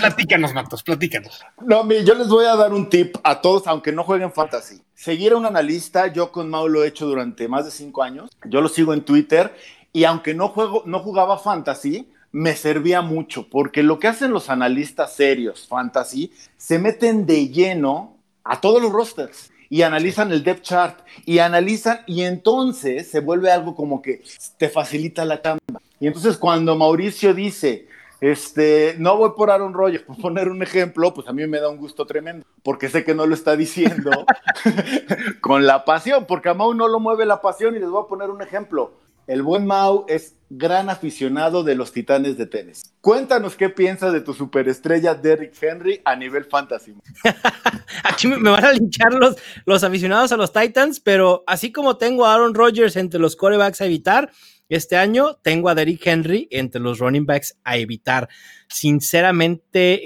platícanos, 0.00 0.54
Matos, 0.54 0.82
platícanos. 0.82 1.40
No, 1.60 1.88
yo 1.90 2.14
les 2.14 2.28
voy 2.28 2.46
a 2.46 2.56
dar 2.56 2.72
un 2.72 2.88
tip 2.88 3.16
a 3.22 3.40
todos, 3.40 3.66
aunque 3.66 3.92
no 3.92 4.04
jueguen 4.04 4.32
Fantasy. 4.32 4.82
Seguir 4.94 5.32
a 5.32 5.36
un 5.36 5.46
analista, 5.46 6.06
yo 6.06 6.32
con 6.32 6.48
Mau 6.48 6.68
lo 6.68 6.84
he 6.84 6.88
hecho 6.88 7.06
durante 7.06 7.48
más 7.48 7.64
de 7.64 7.70
cinco 7.70 8.02
años. 8.02 8.30
Yo 8.44 8.60
lo 8.60 8.68
sigo 8.68 8.94
en 8.94 9.02
Twitter 9.02 9.54
y 9.92 10.04
aunque 10.04 10.34
no, 10.34 10.48
juego, 10.48 10.82
no 10.86 11.00
jugaba 11.00 11.38
Fantasy, 11.38 12.08
me 12.30 12.56
servía 12.56 13.02
mucho, 13.02 13.48
porque 13.50 13.82
lo 13.82 13.98
que 13.98 14.08
hacen 14.08 14.32
los 14.32 14.48
analistas 14.48 15.14
serios, 15.14 15.66
Fantasy, 15.68 16.32
se 16.56 16.78
meten 16.78 17.26
de 17.26 17.48
lleno 17.48 18.16
a 18.42 18.60
todos 18.60 18.80
los 18.80 18.90
rosters 18.90 19.51
y 19.72 19.80
analizan 19.80 20.30
el 20.32 20.44
depth 20.44 20.64
chart 20.64 20.98
y 21.24 21.38
analizan 21.38 22.00
y 22.06 22.24
entonces 22.24 23.10
se 23.10 23.20
vuelve 23.20 23.50
algo 23.50 23.74
como 23.74 24.02
que 24.02 24.22
te 24.58 24.68
facilita 24.68 25.24
la 25.24 25.40
cama. 25.40 25.60
Y 25.98 26.08
entonces 26.08 26.36
cuando 26.36 26.76
Mauricio 26.76 27.32
dice, 27.32 27.88
este, 28.20 28.96
no 28.98 29.16
voy 29.16 29.30
por 29.34 29.50
Aaron 29.50 29.72
Rodgers, 29.72 30.04
por 30.04 30.20
poner 30.20 30.50
un 30.50 30.62
ejemplo, 30.62 31.14
pues 31.14 31.26
a 31.26 31.32
mí 31.32 31.46
me 31.46 31.58
da 31.58 31.70
un 31.70 31.78
gusto 31.78 32.04
tremendo, 32.04 32.44
porque 32.62 32.90
sé 32.90 33.02
que 33.02 33.14
no 33.14 33.24
lo 33.24 33.32
está 33.32 33.56
diciendo 33.56 34.10
con 35.40 35.64
la 35.64 35.86
pasión, 35.86 36.26
porque 36.28 36.50
a 36.50 36.54
Mau 36.54 36.74
no 36.74 36.86
lo 36.86 37.00
mueve 37.00 37.24
la 37.24 37.40
pasión 37.40 37.74
y 37.74 37.78
les 37.78 37.88
voy 37.88 38.04
a 38.04 38.08
poner 38.08 38.28
un 38.28 38.42
ejemplo. 38.42 38.92
El 39.26 39.42
buen 39.42 39.66
Mau 39.66 40.04
es 40.08 40.36
gran 40.50 40.90
aficionado 40.90 41.64
de 41.64 41.74
los 41.74 41.92
Titanes 41.92 42.36
de 42.36 42.46
tenis. 42.46 42.92
Cuéntanos 43.00 43.56
qué 43.56 43.70
piensas 43.70 44.12
de 44.12 44.20
tu 44.20 44.34
superestrella 44.34 45.14
Derrick 45.14 45.54
Henry 45.62 46.02
a 46.04 46.14
nivel 46.16 46.44
fantasy. 46.44 46.94
Aquí 48.04 48.26
me, 48.26 48.50
van 48.50 48.64
a 48.64 48.72
linchar 48.72 49.14
los, 49.14 49.36
los 49.64 49.82
aficionados 49.84 50.32
a 50.32 50.36
los 50.36 50.52
Titans, 50.52 51.00
pero 51.00 51.44
así 51.46 51.72
como 51.72 51.96
tengo 51.96 52.26
a 52.26 52.34
Aaron 52.34 52.54
Rodgers 52.54 52.96
entre 52.96 53.20
los 53.20 53.36
corebacks 53.36 53.80
a 53.80 53.86
evitar, 53.86 54.30
este 54.68 54.96
año 54.96 55.34
tengo 55.42 55.68
a 55.68 55.74
Derrick 55.74 56.06
Henry 56.06 56.48
entre 56.50 56.80
los 56.80 56.98
running 56.98 57.26
backs 57.26 57.58
a 57.62 57.76
evitar. 57.76 58.28
Sinceramente, 58.68 60.00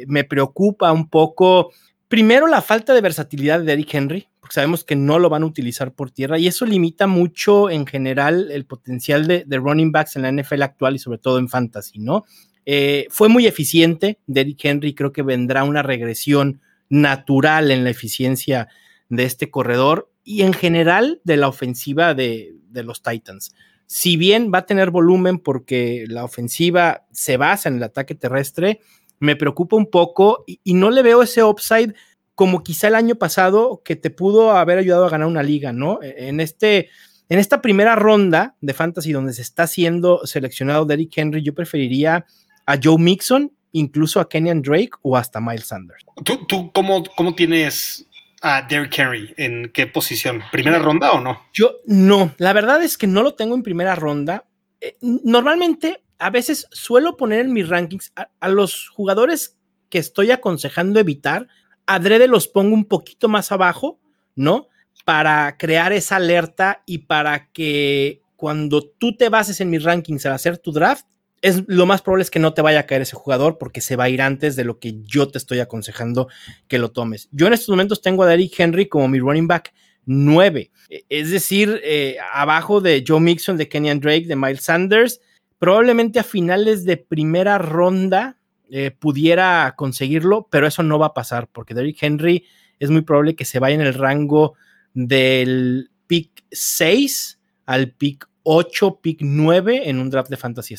eh, 0.00 0.04
me 0.08 0.24
preocupa 0.24 0.90
un 0.92 1.10
poco, 1.10 1.72
primero, 2.08 2.46
la 2.46 2.62
falta 2.62 2.94
de 2.94 3.00
versatilidad 3.00 3.60
de 3.60 3.66
Derrick 3.66 3.94
Henry 3.94 4.28
sabemos 4.50 4.84
que 4.84 4.96
no 4.96 5.18
lo 5.18 5.28
van 5.28 5.42
a 5.42 5.46
utilizar 5.46 5.92
por 5.92 6.10
tierra 6.10 6.38
y 6.38 6.46
eso 6.46 6.66
limita 6.66 7.06
mucho 7.06 7.70
en 7.70 7.86
general 7.86 8.50
el 8.50 8.64
potencial 8.64 9.26
de, 9.26 9.44
running 9.50 9.92
backs 9.92 10.16
en 10.16 10.22
la 10.22 10.32
NFL 10.32 10.62
actual 10.62 10.96
y 10.96 10.98
sobre 10.98 11.18
todo 11.18 11.38
en 11.38 11.48
fantasy, 11.48 11.98
¿no? 11.98 12.24
Eh, 12.66 13.06
fue 13.10 13.28
muy 13.28 13.46
eficiente, 13.46 14.18
Derrick 14.26 14.62
Henry 14.64 14.94
creo 14.94 15.12
que 15.12 15.22
vendrá 15.22 15.64
una 15.64 15.82
regresión 15.82 16.60
natural 16.90 17.70
en 17.70 17.84
la 17.84 17.90
eficiencia 17.90 18.68
de 19.08 19.24
este 19.24 19.50
corredor 19.50 20.10
y 20.22 20.42
en 20.42 20.52
general 20.52 21.20
de 21.24 21.38
la 21.38 21.48
ofensiva 21.48 22.14
de, 22.14 22.54
los 22.74 23.02
Titans. 23.02 23.54
Si 23.86 24.16
bien 24.16 24.52
va 24.54 24.58
a 24.58 24.66
tener 24.66 24.90
volumen 24.90 25.38
porque 25.38 26.04
la 26.06 26.24
ofensiva 26.24 27.06
se 27.10 27.38
basa 27.38 27.70
en 27.70 27.76
el 27.76 27.82
ataque 27.82 28.14
terrestre, 28.14 28.80
me 29.20 29.36
preocupa 29.36 29.76
un 29.76 29.90
poco 29.90 30.44
y, 30.46 30.60
y 30.64 30.74
no 30.74 30.90
le 30.90 31.02
veo 31.02 31.22
ese 31.22 31.42
upside 31.42 31.94
como 32.38 32.62
quizá 32.62 32.86
el 32.86 32.94
año 32.94 33.16
pasado 33.16 33.82
que 33.84 33.96
te 33.96 34.10
pudo 34.10 34.52
haber 34.52 34.78
ayudado 34.78 35.04
a 35.04 35.10
ganar 35.10 35.26
una 35.26 35.42
liga, 35.42 35.72
¿no? 35.72 36.00
E, 36.00 36.28
en, 36.28 36.38
este, 36.38 36.88
en 37.28 37.40
esta 37.40 37.60
primera 37.60 37.96
ronda 37.96 38.54
de 38.60 38.74
fantasy 38.74 39.10
donde 39.10 39.32
se 39.32 39.42
está 39.42 39.66
siendo 39.66 40.24
seleccionado 40.24 40.84
Derrick 40.84 41.18
Henry, 41.18 41.42
yo 41.42 41.52
preferiría 41.52 42.26
a 42.64 42.78
Joe 42.80 42.96
Mixon, 42.96 43.50
incluso 43.72 44.20
a 44.20 44.28
Kenyan 44.28 44.62
Drake 44.62 44.92
o 45.02 45.16
hasta 45.16 45.40
Miles 45.40 45.66
Sanders. 45.66 46.04
¿Tú, 46.24 46.46
tú 46.46 46.70
cómo, 46.72 47.02
cómo 47.16 47.34
tienes 47.34 48.06
a 48.40 48.62
Derrick 48.62 48.96
Henry? 48.96 49.34
¿En 49.36 49.72
qué 49.74 49.88
posición? 49.88 50.40
¿Primera 50.52 50.78
ronda 50.78 51.10
o 51.10 51.20
no? 51.20 51.40
Yo 51.52 51.78
no, 51.86 52.36
la 52.38 52.52
verdad 52.52 52.80
es 52.84 52.96
que 52.96 53.08
no 53.08 53.24
lo 53.24 53.34
tengo 53.34 53.56
en 53.56 53.64
primera 53.64 53.96
ronda. 53.96 54.44
Eh, 54.80 54.96
normalmente, 55.02 56.04
a 56.18 56.30
veces 56.30 56.66
suelo 56.70 57.16
poner 57.16 57.40
en 57.40 57.52
mis 57.52 57.68
rankings 57.68 58.12
a 58.14 58.48
los 58.48 58.88
jugadores 58.88 59.56
que 59.90 59.98
estoy 59.98 60.30
aconsejando 60.30 61.00
evitar 61.00 61.48
adrede 61.88 62.28
los 62.28 62.46
pongo 62.46 62.74
un 62.74 62.84
poquito 62.84 63.28
más 63.28 63.50
abajo, 63.50 63.98
¿no? 64.36 64.68
Para 65.06 65.56
crear 65.56 65.92
esa 65.92 66.16
alerta 66.16 66.82
y 66.84 66.98
para 66.98 67.50
que 67.50 68.20
cuando 68.36 68.82
tú 68.82 69.16
te 69.16 69.30
bases 69.30 69.60
en 69.62 69.70
mis 69.70 69.82
rankings 69.82 70.26
al 70.26 70.34
hacer 70.34 70.58
tu 70.58 70.70
draft, 70.70 71.06
es 71.40 71.64
lo 71.66 71.86
más 71.86 72.02
probable 72.02 72.24
es 72.24 72.30
que 72.30 72.40
no 72.40 72.52
te 72.52 72.60
vaya 72.60 72.80
a 72.80 72.86
caer 72.86 73.02
ese 73.02 73.16
jugador 73.16 73.56
porque 73.56 73.80
se 73.80 73.96
va 73.96 74.04
a 74.04 74.08
ir 74.10 74.20
antes 74.20 74.54
de 74.54 74.64
lo 74.64 74.78
que 74.78 75.00
yo 75.04 75.28
te 75.28 75.38
estoy 75.38 75.60
aconsejando 75.60 76.28
que 76.68 76.78
lo 76.78 76.90
tomes. 76.90 77.28
Yo 77.32 77.46
en 77.46 77.54
estos 77.54 77.70
momentos 77.70 78.02
tengo 78.02 78.22
a 78.22 78.26
Derrick 78.26 78.58
Henry 78.60 78.86
como 78.86 79.08
mi 79.08 79.18
running 79.18 79.48
back 79.48 79.72
9, 80.04 80.70
e, 80.90 81.04
es 81.08 81.30
decir, 81.30 81.80
eh, 81.84 82.18
abajo 82.34 82.82
de 82.82 83.02
Joe 83.06 83.20
Mixon, 83.20 83.56
de 83.56 83.68
Kenyan 83.68 84.00
Drake, 84.00 84.26
de 84.26 84.36
Miles 84.36 84.64
Sanders, 84.64 85.20
probablemente 85.58 86.18
a 86.18 86.24
finales 86.24 86.84
de 86.84 86.96
primera 86.96 87.58
ronda 87.58 88.38
eh, 88.70 88.90
pudiera 88.90 89.74
conseguirlo, 89.76 90.48
pero 90.50 90.66
eso 90.66 90.82
no 90.82 90.98
va 90.98 91.06
a 91.06 91.14
pasar 91.14 91.48
porque 91.48 91.74
Derrick 91.74 92.02
Henry 92.02 92.44
es 92.78 92.90
muy 92.90 93.02
probable 93.02 93.34
que 93.34 93.44
se 93.44 93.58
vaya 93.58 93.74
en 93.74 93.80
el 93.80 93.94
rango 93.94 94.54
del 94.94 95.90
pick 96.06 96.44
6 96.50 97.38
al 97.66 97.92
pick 97.92 98.28
8, 98.42 99.00
pick 99.02 99.18
9 99.20 99.88
en 99.88 99.98
un 99.98 100.10
draft 100.10 100.30
de 100.30 100.36
fantasy. 100.36 100.74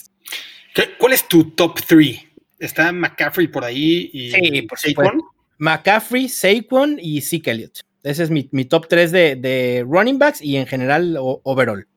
¿Cuál 0.98 1.14
es 1.14 1.28
tu 1.28 1.52
top 1.52 1.80
3? 1.88 2.20
Está 2.58 2.92
McCaffrey 2.92 3.48
por 3.48 3.64
ahí 3.64 4.10
y 4.14 4.32
sí, 4.32 4.62
por 4.64 4.80
Saquon. 4.80 5.22
McCaffrey, 5.58 6.28
Saquon 6.28 6.98
y 7.02 7.22
Zeke 7.22 7.52
Elliott. 7.52 7.80
Ese 8.04 8.24
es 8.24 8.30
mi, 8.30 8.44
top 8.66 8.88
3 8.88 9.12
de, 9.12 9.86
running 9.88 10.18
backs 10.18 10.42
y 10.42 10.58
en 10.58 10.68
general 10.68 11.18
overall. 11.20 11.88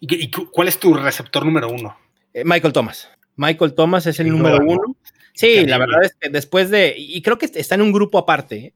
¿Y, 0.00 0.30
cuál 0.30 0.68
es 0.68 0.78
tu 0.78 0.94
receptor 0.94 1.44
número 1.44 1.70
uno? 1.70 1.96
Eh, 2.34 2.44
Michael 2.44 2.72
Thomas. 2.72 3.08
Michael 3.36 3.74
Thomas 3.74 4.06
es 4.06 4.20
el 4.20 4.28
número 4.28 4.58
uno. 4.64 4.96
Sí, 5.34 5.64
la 5.66 5.78
verdad 5.78 6.04
es 6.04 6.14
que 6.14 6.28
después 6.28 6.70
de. 6.70 6.94
Y 6.96 7.22
creo 7.22 7.38
que 7.38 7.50
está 7.54 7.74
en 7.74 7.82
un 7.82 7.92
grupo 7.92 8.18
aparte. 8.18 8.74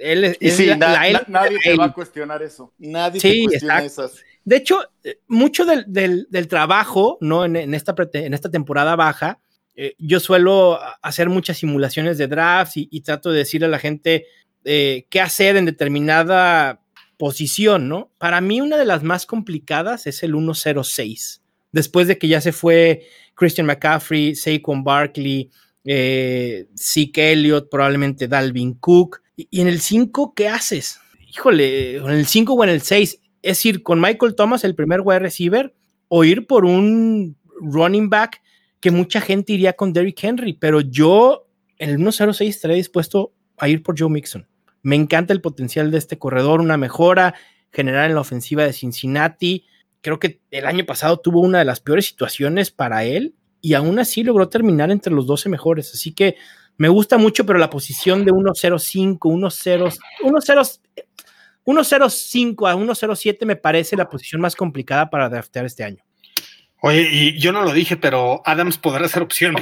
Él 0.00 0.24
es, 0.24 0.78
nadie 0.78 1.58
te 1.62 1.76
va 1.76 1.84
a 1.84 1.92
cuestionar 1.92 2.42
eso. 2.42 2.72
Nadie 2.78 3.20
te 3.20 3.44
cuestiona 3.44 3.84
esas. 3.84 4.16
De 4.44 4.56
hecho, 4.56 4.80
eh, 5.04 5.20
mucho 5.28 5.64
del, 5.64 6.48
trabajo, 6.48 7.16
¿no? 7.20 7.44
En, 7.44 7.74
esta, 7.74 7.94
en 8.14 8.34
esta 8.34 8.50
temporada 8.50 8.96
baja, 8.96 9.38
eh, 9.76 9.94
yo 9.98 10.18
suelo 10.18 10.80
hacer 11.00 11.28
muchas 11.28 11.58
simulaciones 11.58 12.18
de 12.18 12.26
drafts 12.26 12.72
y, 12.74 13.00
trato 13.02 13.30
de 13.30 13.38
decirle 13.38 13.66
a 13.66 13.70
la 13.70 13.78
gente 13.78 14.26
qué 14.64 15.20
hacer 15.20 15.56
en 15.56 15.66
determinada 15.66 16.82
posición, 17.16 17.88
¿no? 17.88 18.10
Para 18.18 18.40
mí, 18.40 18.60
una 18.60 18.76
de 18.76 18.84
las 18.84 19.04
más 19.04 19.26
complicadas 19.26 20.08
es 20.08 20.24
el 20.24 20.32
106. 20.32 21.41
Después 21.72 22.06
de 22.06 22.18
que 22.18 22.28
ya 22.28 22.40
se 22.40 22.52
fue 22.52 23.06
Christian 23.34 23.66
McCaffrey, 23.66 24.34
Saquon 24.34 24.84
Barkley, 24.84 25.50
eh, 25.84 26.66
Zeke 26.76 27.32
Elliott, 27.32 27.68
probablemente 27.70 28.28
Dalvin 28.28 28.74
Cook. 28.74 29.22
Y, 29.36 29.60
en 29.60 29.68
el 29.68 29.80
5, 29.80 30.34
¿qué 30.34 30.48
haces? 30.48 31.00
Híjole, 31.28 31.96
en 31.96 32.10
el 32.10 32.26
5 32.26 32.52
o 32.52 32.64
en 32.64 32.70
el 32.70 32.82
6, 32.82 33.20
es 33.42 33.66
ir 33.66 33.82
con 33.82 34.00
Michael 34.00 34.34
Thomas, 34.34 34.64
el 34.64 34.74
primer 34.74 35.00
wide 35.02 35.20
receiver, 35.20 35.74
o 36.08 36.24
ir 36.24 36.46
por 36.46 36.64
un 36.64 37.36
running 37.60 38.10
back 38.10 38.42
que 38.80 38.90
mucha 38.90 39.20
gente 39.20 39.52
iría 39.52 39.72
con 39.72 39.92
Derrick 39.92 40.22
Henry, 40.22 40.52
pero 40.54 40.80
yo 40.80 41.48
en 41.78 41.90
el 41.90 41.98
1.06 41.98 42.48
estaré 42.48 42.74
dispuesto 42.74 43.32
a 43.56 43.68
ir 43.68 43.82
por 43.82 43.98
Joe 43.98 44.10
Mixon. 44.10 44.46
Me 44.82 44.96
encanta 44.96 45.32
el 45.32 45.40
potencial 45.40 45.90
de 45.90 45.98
este 45.98 46.18
corredor, 46.18 46.60
una 46.60 46.76
mejora 46.76 47.34
general 47.70 48.10
en 48.10 48.14
la 48.16 48.20
ofensiva 48.20 48.64
de 48.64 48.72
Cincinnati. 48.72 49.64
Creo 50.02 50.18
que 50.18 50.40
el 50.50 50.66
año 50.66 50.84
pasado 50.84 51.18
tuvo 51.18 51.40
una 51.40 51.60
de 51.60 51.64
las 51.64 51.80
peores 51.80 52.06
situaciones 52.06 52.70
para 52.70 53.04
él 53.04 53.34
y 53.60 53.74
aún 53.74 53.98
así 53.98 54.22
logró 54.24 54.48
terminar 54.48 54.90
entre 54.90 55.14
los 55.14 55.26
12 55.26 55.48
mejores. 55.48 55.94
Así 55.94 56.12
que 56.12 56.36
me 56.76 56.88
gusta 56.88 57.16
mucho, 57.16 57.46
pero 57.46 57.58
la 57.58 57.70
posición 57.70 58.24
de 58.24 58.32
1.05, 58.32 59.20
1.05 61.64 62.70
a 62.70 62.74
1.07 62.74 63.46
me 63.46 63.56
parece 63.56 63.96
la 63.96 64.08
posición 64.08 64.40
más 64.40 64.56
complicada 64.56 65.08
para 65.08 65.28
draftear 65.28 65.64
este 65.64 65.84
año. 65.84 66.02
Oye, 66.80 67.08
y 67.12 67.38
yo 67.38 67.52
no 67.52 67.62
lo 67.62 67.72
dije, 67.72 67.96
pero 67.96 68.42
Adams 68.44 68.78
podrá 68.78 69.06
ser 69.06 69.22
opción. 69.22 69.54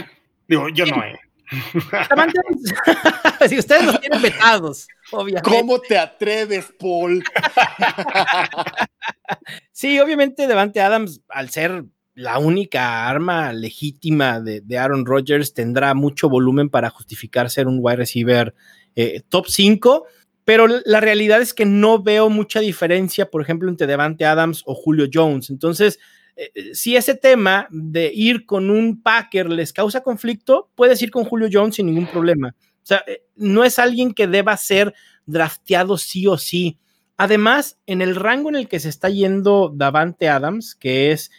Digo, 0.49 0.70
yo 0.70 0.86
no, 0.86 1.05
eh. 1.05 1.20
si 3.48 3.59
ustedes 3.59 3.84
los 3.84 4.01
tienen 4.01 4.22
vetados, 4.22 4.86
obviamente. 5.11 5.51
¿Cómo 5.51 5.80
te 5.80 5.98
atreves, 5.98 6.72
Paul? 6.78 7.24
sí, 9.72 9.98
obviamente 9.98 10.46
Devante 10.46 10.80
Adams, 10.80 11.20
al 11.28 11.51
ser 11.51 11.84
la 12.14 12.38
única 12.38 13.09
arma 13.09 13.53
legítima 13.53 14.40
de, 14.40 14.78
Aaron 14.78 15.07
Rodgers 15.07 15.55
tendrá 15.55 15.94
mucho 15.94 16.28
volumen 16.28 16.68
para 16.68 16.90
justificar 16.90 17.51
ser 17.51 17.66
un 17.66 17.78
wide 17.80 17.96
receiver 17.96 18.55
eh, 18.94 19.22
top 19.28 19.46
5, 19.48 20.05
pero 20.44 20.66
la 20.84 21.01
realidad 21.01 21.40
es 21.40 21.55
que 21.55 21.64
no 21.64 22.03
veo 22.03 22.28
mucha 22.28 22.61
diferencia, 22.61 23.30
por 23.30 23.42
ejemplo, 23.42 23.68
entre 23.68 23.86
Devante 23.86 24.24
Adams 24.24 24.62
o 24.66 24.74
Julio 24.74 25.07
Jones. 25.12 25.51
Entonces, 25.51 25.98
eh, 26.37 26.51
eh, 26.55 26.74
si 26.74 26.97
ese 26.97 27.14
tema 27.14 27.68
de 27.70 28.11
ir 28.12 28.47
con 28.47 28.70
un 28.70 29.03
Packer 29.03 29.51
les 29.51 29.72
causa 29.72 30.03
conflicto, 30.03 30.70
puedes 30.74 31.01
ir 31.03 31.11
con 31.11 31.24
Julio 31.24 31.49
Jones 31.53 31.76
sin 31.76 31.87
ningún 31.87 32.07
problema. 32.07 32.55
O 32.59 32.87
sea, 32.87 33.05
no 33.37 33.64
es 33.64 33.78
alguien 33.78 34.14
que 34.14 34.26
deba 34.26 34.57
ser 34.57 34.95
drafteado 35.26 35.99
sí 35.99 36.26
o 36.26 36.39
sí. 36.39 36.78
Además, 37.16 37.78
en 37.87 38.01
el 38.01 38.16
rango 38.16 38.49
en 38.49 38.57
el 38.57 38.66
que 38.66 38.81
se 38.81 38.89
está 38.89 39.11
yendo 39.11 39.70
Davante 39.74 40.28
Adams, 40.28 40.74
que 40.74 41.12
es 41.12 41.31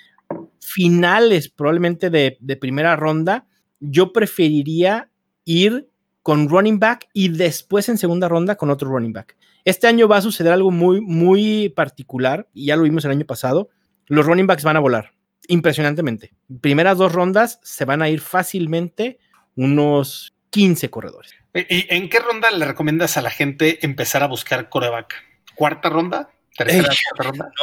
finales 0.60 1.50
probablemente 1.50 2.10
de, 2.10 2.38
primera 2.60 2.96
ronda, 2.96 3.48
yo 3.80 4.14
preferiría 4.14 5.10
ir 5.44 5.90
con 6.22 6.50
running 6.50 6.80
back 6.80 7.10
y 7.14 7.30
después 7.30 7.90
en 7.90 7.98
segunda 7.98 8.30
ronda 8.30 8.58
con 8.58 8.70
otro 8.70 8.90
running 8.90 9.14
back. 9.14 9.36
Este 9.66 9.88
año 9.88 10.08
va 10.08 10.18
a 10.18 10.22
suceder 10.22 10.54
algo 10.54 10.70
muy, 10.70 11.02
muy 11.02 11.70
particular 11.70 12.48
y 12.54 12.68
ya 12.68 12.76
lo 12.76 12.84
vimos 12.84 13.04
el 13.06 13.12
año 13.12 13.26
pasado. 13.26 13.70
Los 14.12 14.26
running 14.26 14.46
backs 14.46 14.66
van 14.66 14.76
a 14.76 14.82
volar 14.82 15.14
impresionantemente. 15.48 16.34
Primeras 16.60 16.98
dos 16.98 17.14
rondas 17.14 17.62
se 17.64 17.86
van 17.86 18.02
a 18.02 18.10
ir 18.10 18.20
fácilmente 18.20 19.20
unos 19.56 20.34
15 20.50 20.90
corredores. 20.90 21.34
¿Y 21.54 21.88
en 21.94 22.10
qué 22.10 22.20
ronda 22.20 22.52
le 22.52 22.66
recomiendas 22.66 23.16
a 23.16 23.22
la 23.22 23.30
gente 23.30 23.86
empezar 23.86 24.22
a 24.22 24.28
buscar 24.28 24.68
coreback? 24.68 25.16
¿Cuarta 25.56 25.88
ronda? 25.88 26.30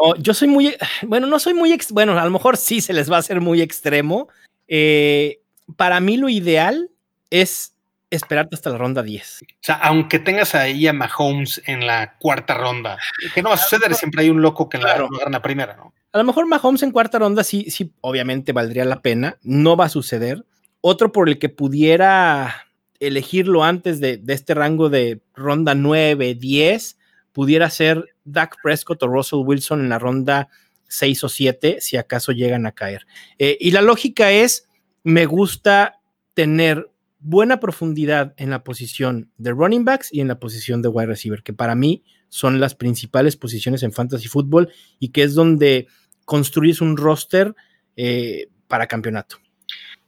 No, 0.01 0.17
yo 0.17 0.33
soy 0.33 0.49
muy, 0.49 0.75
bueno, 1.03 1.27
no 1.27 1.39
soy 1.39 1.53
muy, 1.53 1.79
bueno, 1.91 2.19
a 2.19 2.25
lo 2.25 2.31
mejor 2.31 2.57
sí 2.57 2.81
se 2.81 2.95
les 2.95 3.13
va 3.13 3.17
a 3.17 3.21
hacer 3.21 3.43
muy 3.43 3.61
extremo. 3.61 4.29
Eh, 4.69 5.43
para 5.77 6.01
mí 6.01 6.17
lo 6.17 6.31
ideal 6.31 6.91
es 7.29 7.75
esperarte 8.09 8.57
hasta 8.57 8.71
la 8.71 8.79
ronda 8.79 9.03
10. 9.03 9.43
O 9.43 9.47
sea, 9.61 9.75
aunque 9.75 10.19
tengas 10.19 10.55
ahí 10.55 10.87
a 10.87 10.95
Mahomes 10.95 11.61
en 11.67 11.87
la 11.87 12.17
cuarta 12.19 12.55
ronda, 12.55 12.97
que 13.35 13.43
no 13.43 13.51
va 13.51 13.57
a 13.57 13.59
suceder, 13.59 13.95
siempre 13.95 14.23
hay 14.23 14.31
un 14.31 14.41
loco 14.41 14.71
que 14.71 14.79
la, 14.79 15.07
la 15.31 15.43
primera, 15.43 15.77
¿no? 15.77 15.93
A 16.13 16.19
lo 16.19 16.25
mejor 16.25 16.47
Mahomes 16.47 16.83
en 16.83 16.91
cuarta 16.91 17.19
ronda 17.19 17.45
sí, 17.45 17.71
sí, 17.71 17.93
obviamente 18.01 18.53
valdría 18.53 18.85
la 18.85 19.03
pena, 19.03 19.39
no 19.43 19.77
va 19.77 19.87
a 19.87 19.91
suceder. 19.91 20.45
Otro 20.81 21.13
por 21.13 21.29
el 21.29 21.39
que 21.39 21.49
pudiera 21.49 22.69
elegirlo 23.01 23.63
antes 23.63 24.01
de, 24.01 24.23
este 24.29 24.55
rango 24.55 24.89
de 24.89 25.21
ronda 25.35 25.75
9, 25.75 26.35
10, 26.35 26.99
pudiera 27.33 27.69
ser 27.71 28.05
Dak 28.25 28.57
Prescott 28.63 29.03
o 29.03 29.07
Russell 29.07 29.41
Wilson 29.45 29.81
en 29.81 29.89
la 29.91 29.99
ronda 29.99 30.49
6 30.89 31.25
o 31.25 31.29
7, 31.29 31.79
si 31.81 31.97
acaso 31.97 32.33
llegan 32.33 32.67
a 32.67 32.73
caer. 32.73 33.07
Eh, 33.39 33.57
y 33.61 33.71
la 33.71 33.83
lógica 33.83 34.31
es, 34.31 34.69
me 35.05 35.27
gusta 35.27 36.01
tener 36.35 36.91
buena 37.21 37.61
profundidad 37.61 38.35
en 38.37 38.51
la 38.51 38.63
posición 38.65 39.31
de 39.39 39.51
running 39.53 39.85
backs 39.85 40.13
y 40.13 40.21
en 40.21 40.29
la 40.29 40.39
posición 40.39 40.83
de 40.83 40.89
wide 40.89 41.07
receiver, 41.07 41.43
que 41.43 41.53
para 41.53 41.75
mí 41.75 42.05
son 42.29 42.61
las 42.61 42.75
principales 42.75 43.37
posiciones 43.37 43.83
en 43.83 43.93
fantasy 43.93 44.29
fútbol 44.29 44.71
y 44.99 45.11
que 45.11 45.23
es 45.23 45.35
donde 45.35 45.87
construyes 46.25 46.81
un 46.81 46.97
roster 46.97 47.55
eh, 47.97 48.49
para 48.69 48.87
campeonato. 48.87 49.39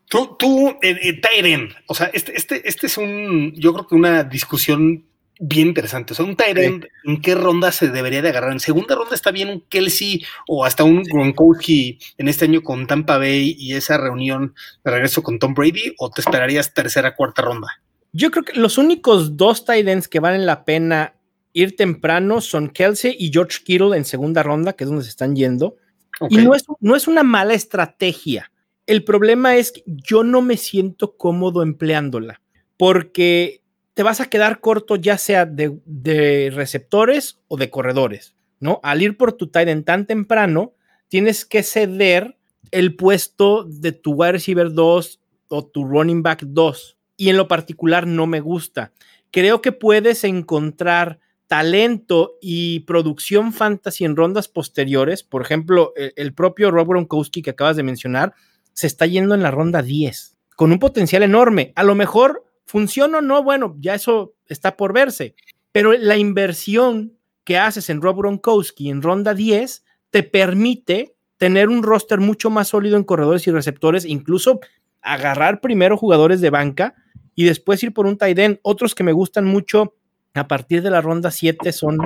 Tú, 0.08 0.36
tú 0.38 0.76
eh, 0.82 1.20
Tyren, 1.20 1.70
o 1.86 1.94
sea, 1.94 2.10
este, 2.12 2.36
este, 2.36 2.68
este 2.68 2.86
es 2.88 2.98
un, 2.98 3.52
yo 3.54 3.72
creo 3.72 3.86
que 3.86 3.94
una 3.94 4.24
discusión 4.24 5.06
bien 5.40 5.68
interesante. 5.68 6.12
O 6.12 6.16
sea, 6.16 6.26
un 6.26 6.36
Tyrant, 6.36 6.84
¿en 7.04 7.20
qué 7.22 7.34
ronda 7.34 7.72
se 7.72 7.88
debería 7.88 8.20
de 8.20 8.28
agarrar? 8.28 8.52
¿En 8.52 8.60
segunda 8.60 8.94
ronda 8.94 9.14
está 9.14 9.30
bien 9.30 9.48
un 9.48 9.62
Kelsey 9.62 10.22
o 10.46 10.64
hasta 10.64 10.84
un 10.84 11.02
Gronkowski 11.02 11.98
en 12.18 12.28
este 12.28 12.44
año 12.44 12.62
con 12.62 12.86
Tampa 12.86 13.16
Bay 13.16 13.56
y 13.58 13.72
esa 13.72 13.96
reunión 13.96 14.54
de 14.84 14.90
regreso 14.90 15.22
con 15.22 15.38
Tom 15.38 15.54
Brady? 15.54 15.94
¿O 15.98 16.10
te 16.10 16.20
esperarías 16.20 16.74
tercera, 16.74 17.16
cuarta 17.16 17.42
ronda? 17.42 17.68
Yo 18.12 18.30
creo 18.30 18.44
que 18.44 18.60
los 18.60 18.76
únicos 18.76 19.36
dos 19.38 19.64
Tyrants 19.64 20.08
que 20.08 20.20
valen 20.20 20.44
la 20.44 20.64
pena 20.64 21.14
ir 21.54 21.74
temprano 21.74 22.42
son 22.42 22.68
Kelsey 22.68 23.16
y 23.18 23.32
George 23.32 23.60
Kittle 23.64 23.96
en 23.96 24.04
segunda 24.04 24.42
ronda, 24.42 24.74
que 24.74 24.84
es 24.84 24.90
donde 24.90 25.04
se 25.04 25.10
están 25.10 25.34
yendo. 25.34 25.76
Y 26.28 26.36
no 26.36 26.54
es, 26.54 26.64
no 26.80 26.96
es 26.96 27.08
una 27.08 27.22
mala 27.22 27.54
estrategia. 27.54 28.52
El 28.86 29.04
problema 29.04 29.56
es 29.56 29.72
que 29.72 29.82
yo 29.86 30.22
no 30.22 30.42
me 30.42 30.58
siento 30.58 31.16
cómodo 31.16 31.62
empleándola, 31.62 32.42
porque 32.76 33.59
te 34.00 34.04
vas 34.04 34.22
a 34.22 34.30
quedar 34.30 34.60
corto 34.60 34.96
ya 34.96 35.18
sea 35.18 35.44
de, 35.44 36.50
receptores 36.54 37.42
o 37.48 37.58
de 37.58 37.68
corredores, 37.68 38.34
¿no? 38.58 38.80
Al 38.82 39.02
ir 39.02 39.18
por 39.18 39.34
tu 39.34 39.48
tight 39.48 39.84
tan 39.84 40.06
temprano, 40.06 40.72
tienes 41.08 41.44
que 41.44 41.62
ceder 41.62 42.38
el 42.70 42.96
puesto 42.96 43.64
de 43.64 43.92
tu 43.92 44.12
wide 44.12 44.32
receiver 44.32 44.72
2 44.72 45.20
o 45.48 45.66
tu 45.66 45.84
running 45.84 46.22
back 46.22 46.44
2. 46.46 46.96
Y 47.18 47.28
en 47.28 47.36
lo 47.36 47.46
particular 47.46 48.06
no 48.06 48.26
me 48.26 48.40
gusta. 48.40 48.94
Creo 49.30 49.60
que 49.60 49.72
puedes 49.72 50.24
encontrar 50.24 51.20
talento 51.46 52.38
y 52.40 52.80
producción 52.80 53.52
fantasy 53.52 54.06
en 54.06 54.16
rondas 54.16 54.48
posteriores. 54.48 55.22
Por 55.22 55.42
ejemplo, 55.42 55.92
el, 55.94 56.14
el 56.16 56.32
propio 56.32 56.70
Rob 56.70 56.88
Gronkowski 56.88 57.42
que 57.42 57.50
acabas 57.50 57.76
de 57.76 57.82
mencionar 57.82 58.32
se 58.72 58.86
está 58.86 59.04
yendo 59.04 59.34
en 59.34 59.42
la 59.42 59.50
ronda 59.50 59.82
10 59.82 60.38
con 60.56 60.72
un 60.72 60.78
potencial 60.78 61.22
enorme. 61.22 61.74
A 61.76 61.82
lo 61.84 61.94
mejor 61.94 62.49
¿Funciona 62.70 63.18
o 63.18 63.20
no? 63.20 63.42
Bueno, 63.42 63.76
ya 63.80 63.96
eso 63.96 64.34
está 64.46 64.76
por 64.76 64.92
verse. 64.92 65.34
Pero 65.72 65.92
la 65.92 66.16
inversión 66.16 67.18
que 67.42 67.58
haces 67.58 67.90
en 67.90 68.00
Rob 68.00 68.18
Gronkowski 68.18 68.90
en 68.90 69.02
ronda 69.02 69.34
10 69.34 69.84
te 70.10 70.22
permite 70.22 71.16
tener 71.36 71.68
un 71.68 71.82
roster 71.82 72.20
mucho 72.20 72.48
más 72.48 72.68
sólido 72.68 72.96
en 72.96 73.02
corredores 73.02 73.44
y 73.48 73.50
receptores, 73.50 74.04
incluso 74.04 74.60
agarrar 75.02 75.60
primero 75.60 75.96
jugadores 75.96 76.40
de 76.40 76.50
banca 76.50 76.94
y 77.34 77.44
después 77.44 77.82
ir 77.82 77.92
por 77.92 78.06
un 78.06 78.16
tight 78.16 78.38
end. 78.38 78.60
Otros 78.62 78.94
que 78.94 79.02
me 79.02 79.10
gustan 79.10 79.46
mucho 79.46 79.96
a 80.34 80.46
partir 80.46 80.80
de 80.82 80.90
la 80.90 81.00
ronda 81.00 81.32
7 81.32 81.72
son 81.72 81.98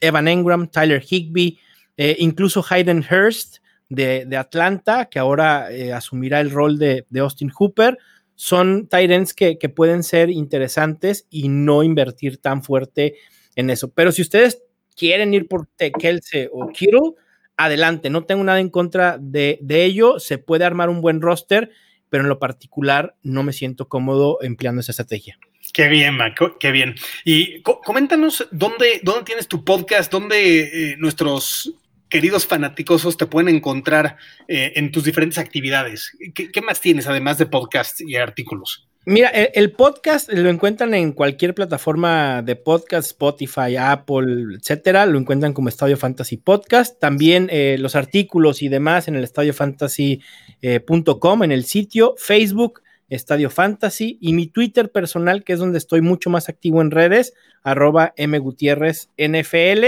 Evan 0.00 0.28
Engram, 0.28 0.68
Tyler 0.68 1.02
Higby, 1.02 1.58
eh, 1.96 2.14
incluso 2.20 2.64
Hayden 2.70 3.04
Hurst 3.10 3.56
de, 3.88 4.36
Atlanta, 4.36 5.06
que 5.06 5.18
ahora 5.18 5.72
eh, 5.72 5.92
asumirá 5.92 6.40
el 6.40 6.52
rol 6.52 6.78
de, 6.78 7.06
Austin 7.18 7.50
Hooper, 7.50 7.98
son 8.42 8.88
Tyrants 8.88 9.34
que, 9.34 9.56
que 9.56 9.68
pueden 9.68 10.02
ser 10.02 10.28
interesantes 10.28 11.28
y 11.30 11.48
no 11.48 11.84
invertir 11.84 12.38
tan 12.38 12.64
fuerte 12.64 13.14
en 13.54 13.70
eso. 13.70 13.92
Pero 13.92 14.10
si 14.10 14.20
ustedes 14.20 14.64
quieren 14.96 15.32
ir 15.32 15.46
por 15.46 15.68
Kelsey 15.76 16.48
o 16.50 16.66
Kittle, 16.66 17.12
adelante, 17.56 18.10
no 18.10 18.24
tengo 18.24 18.42
nada 18.42 18.58
en 18.58 18.68
contra 18.68 19.16
de, 19.20 19.60
ello, 19.70 20.18
se 20.18 20.38
puede 20.38 20.64
armar 20.64 20.88
un 20.88 21.00
buen 21.00 21.20
roster, 21.20 21.70
pero 22.08 22.24
en 22.24 22.28
lo 22.28 22.40
particular 22.40 23.14
no 23.22 23.44
me 23.44 23.52
siento 23.52 23.88
cómodo 23.88 24.38
empleando 24.42 24.80
esa 24.80 24.90
estrategia. 24.90 25.38
Qué 25.72 25.86
bien, 25.86 26.16
Marco, 26.16 26.58
qué 26.58 26.72
bien. 26.72 26.96
Y 27.24 27.62
coméntanos 27.62 28.48
dónde, 28.50 29.02
dónde 29.04 29.22
tienes 29.22 29.46
tu 29.46 29.64
podcast, 29.64 30.10
dónde 30.10 30.62
eh, 30.90 30.96
nuestros 30.98 31.72
queridos 32.12 32.46
fanáticos 32.46 33.16
te 33.16 33.24
pueden 33.24 33.56
encontrar 33.56 34.18
eh, 34.46 34.74
en 34.76 34.92
tus 34.92 35.04
diferentes 35.04 35.38
actividades. 35.38 36.12
¿Qué, 36.34 36.52
¿Qué, 36.52 36.60
más 36.60 36.78
tienes 36.78 37.06
además 37.06 37.38
de 37.38 37.46
podcasts 37.46 38.02
y 38.02 38.16
artículos? 38.16 38.86
Mira, 39.06 39.30
el, 39.30 39.72
podcast 39.72 40.30
lo 40.30 40.50
encuentran 40.50 40.92
en 40.92 41.12
cualquier 41.12 41.54
plataforma 41.54 42.42
de 42.42 42.54
podcast, 42.54 43.06
Spotify, 43.08 43.76
Apple, 43.76 44.58
etcétera. 44.60 45.06
Lo 45.06 45.18
encuentran 45.18 45.54
como 45.54 45.70
Estadio 45.70 45.96
Fantasy 45.96 46.36
Podcast. 46.36 47.00
También 47.00 47.48
eh, 47.50 47.76
los 47.80 47.96
artículos 47.96 48.60
y 48.62 48.68
demás 48.68 49.08
en 49.08 49.16
el 49.16 49.24
estadiofantasy.com, 49.24 51.42
en 51.42 51.50
el 51.50 51.64
sitio, 51.64 52.14
Facebook, 52.18 52.82
Estadio 53.08 53.48
Fantasy, 53.48 54.18
y 54.20 54.34
mi 54.34 54.48
Twitter 54.48 54.92
personal, 54.92 55.44
que 55.44 55.54
es 55.54 55.58
donde 55.58 55.78
estoy 55.78 56.02
mucho 56.02 56.28
más 56.28 56.50
activo 56.50 56.82
en 56.82 56.90
redes, 56.90 57.32
arroba 57.64 58.12
NFL. 58.16 59.84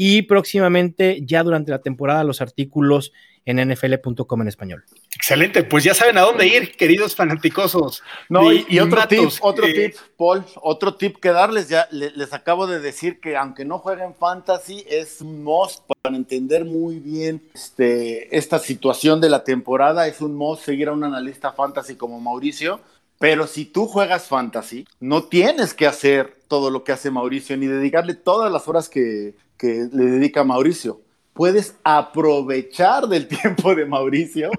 Y 0.00 0.22
próximamente, 0.22 1.18
ya 1.24 1.42
durante 1.42 1.72
la 1.72 1.80
temporada, 1.80 2.22
los 2.22 2.40
artículos 2.40 3.12
en 3.44 3.56
nfl.com 3.68 4.42
en 4.42 4.46
español. 4.46 4.84
Excelente, 5.12 5.64
pues 5.64 5.82
ya 5.82 5.92
saben 5.92 6.18
a 6.18 6.20
dónde 6.20 6.46
ir, 6.46 6.76
queridos 6.76 7.16
fanáticosos. 7.16 8.04
No, 8.28 8.52
y, 8.52 8.78
otro 8.78 9.08
tip, 9.08 9.28
otro 9.40 9.66
eh, 9.66 9.72
tip, 9.72 9.96
Paul, 10.16 10.44
otro 10.62 10.94
tip 10.94 11.16
que 11.16 11.30
darles, 11.30 11.68
ya 11.68 11.88
les, 11.90 12.32
acabo 12.32 12.68
de 12.68 12.78
decir 12.78 13.18
que 13.18 13.36
aunque 13.36 13.64
no 13.64 13.80
jueguen 13.80 14.14
fantasy, 14.14 14.84
es 14.86 15.20
un 15.20 15.42
must 15.42 15.82
para 16.00 16.14
entender 16.14 16.64
muy 16.64 17.00
bien 17.00 17.42
este, 17.52 18.36
esta 18.36 18.60
situación 18.60 19.20
de 19.20 19.30
la 19.30 19.42
temporada, 19.42 20.06
es 20.06 20.20
un 20.20 20.36
must 20.36 20.62
seguir 20.62 20.88
a 20.88 20.92
un 20.92 21.02
analista 21.02 21.50
fantasy 21.50 21.96
como 21.96 22.20
Mauricio, 22.20 22.80
pero 23.18 23.48
si 23.48 23.64
tú 23.64 23.86
juegas 23.86 24.28
fantasy, 24.28 24.86
no 25.00 25.24
tienes 25.24 25.74
que 25.74 25.88
hacer 25.88 26.36
todo 26.46 26.70
lo 26.70 26.84
que 26.84 26.92
hace 26.92 27.10
Mauricio, 27.10 27.56
ni 27.56 27.66
dedicarle 27.66 28.14
todas 28.14 28.52
las 28.52 28.68
horas 28.68 28.88
que, 28.88 29.34
que 29.58 29.88
le 29.92 30.04
dedica 30.04 30.44
Mauricio 30.44 31.00
puedes 31.38 31.76
aprovechar 31.84 33.06
del 33.06 33.28
tiempo 33.42 33.72
de 33.72 33.86
Mauricio 33.86 34.50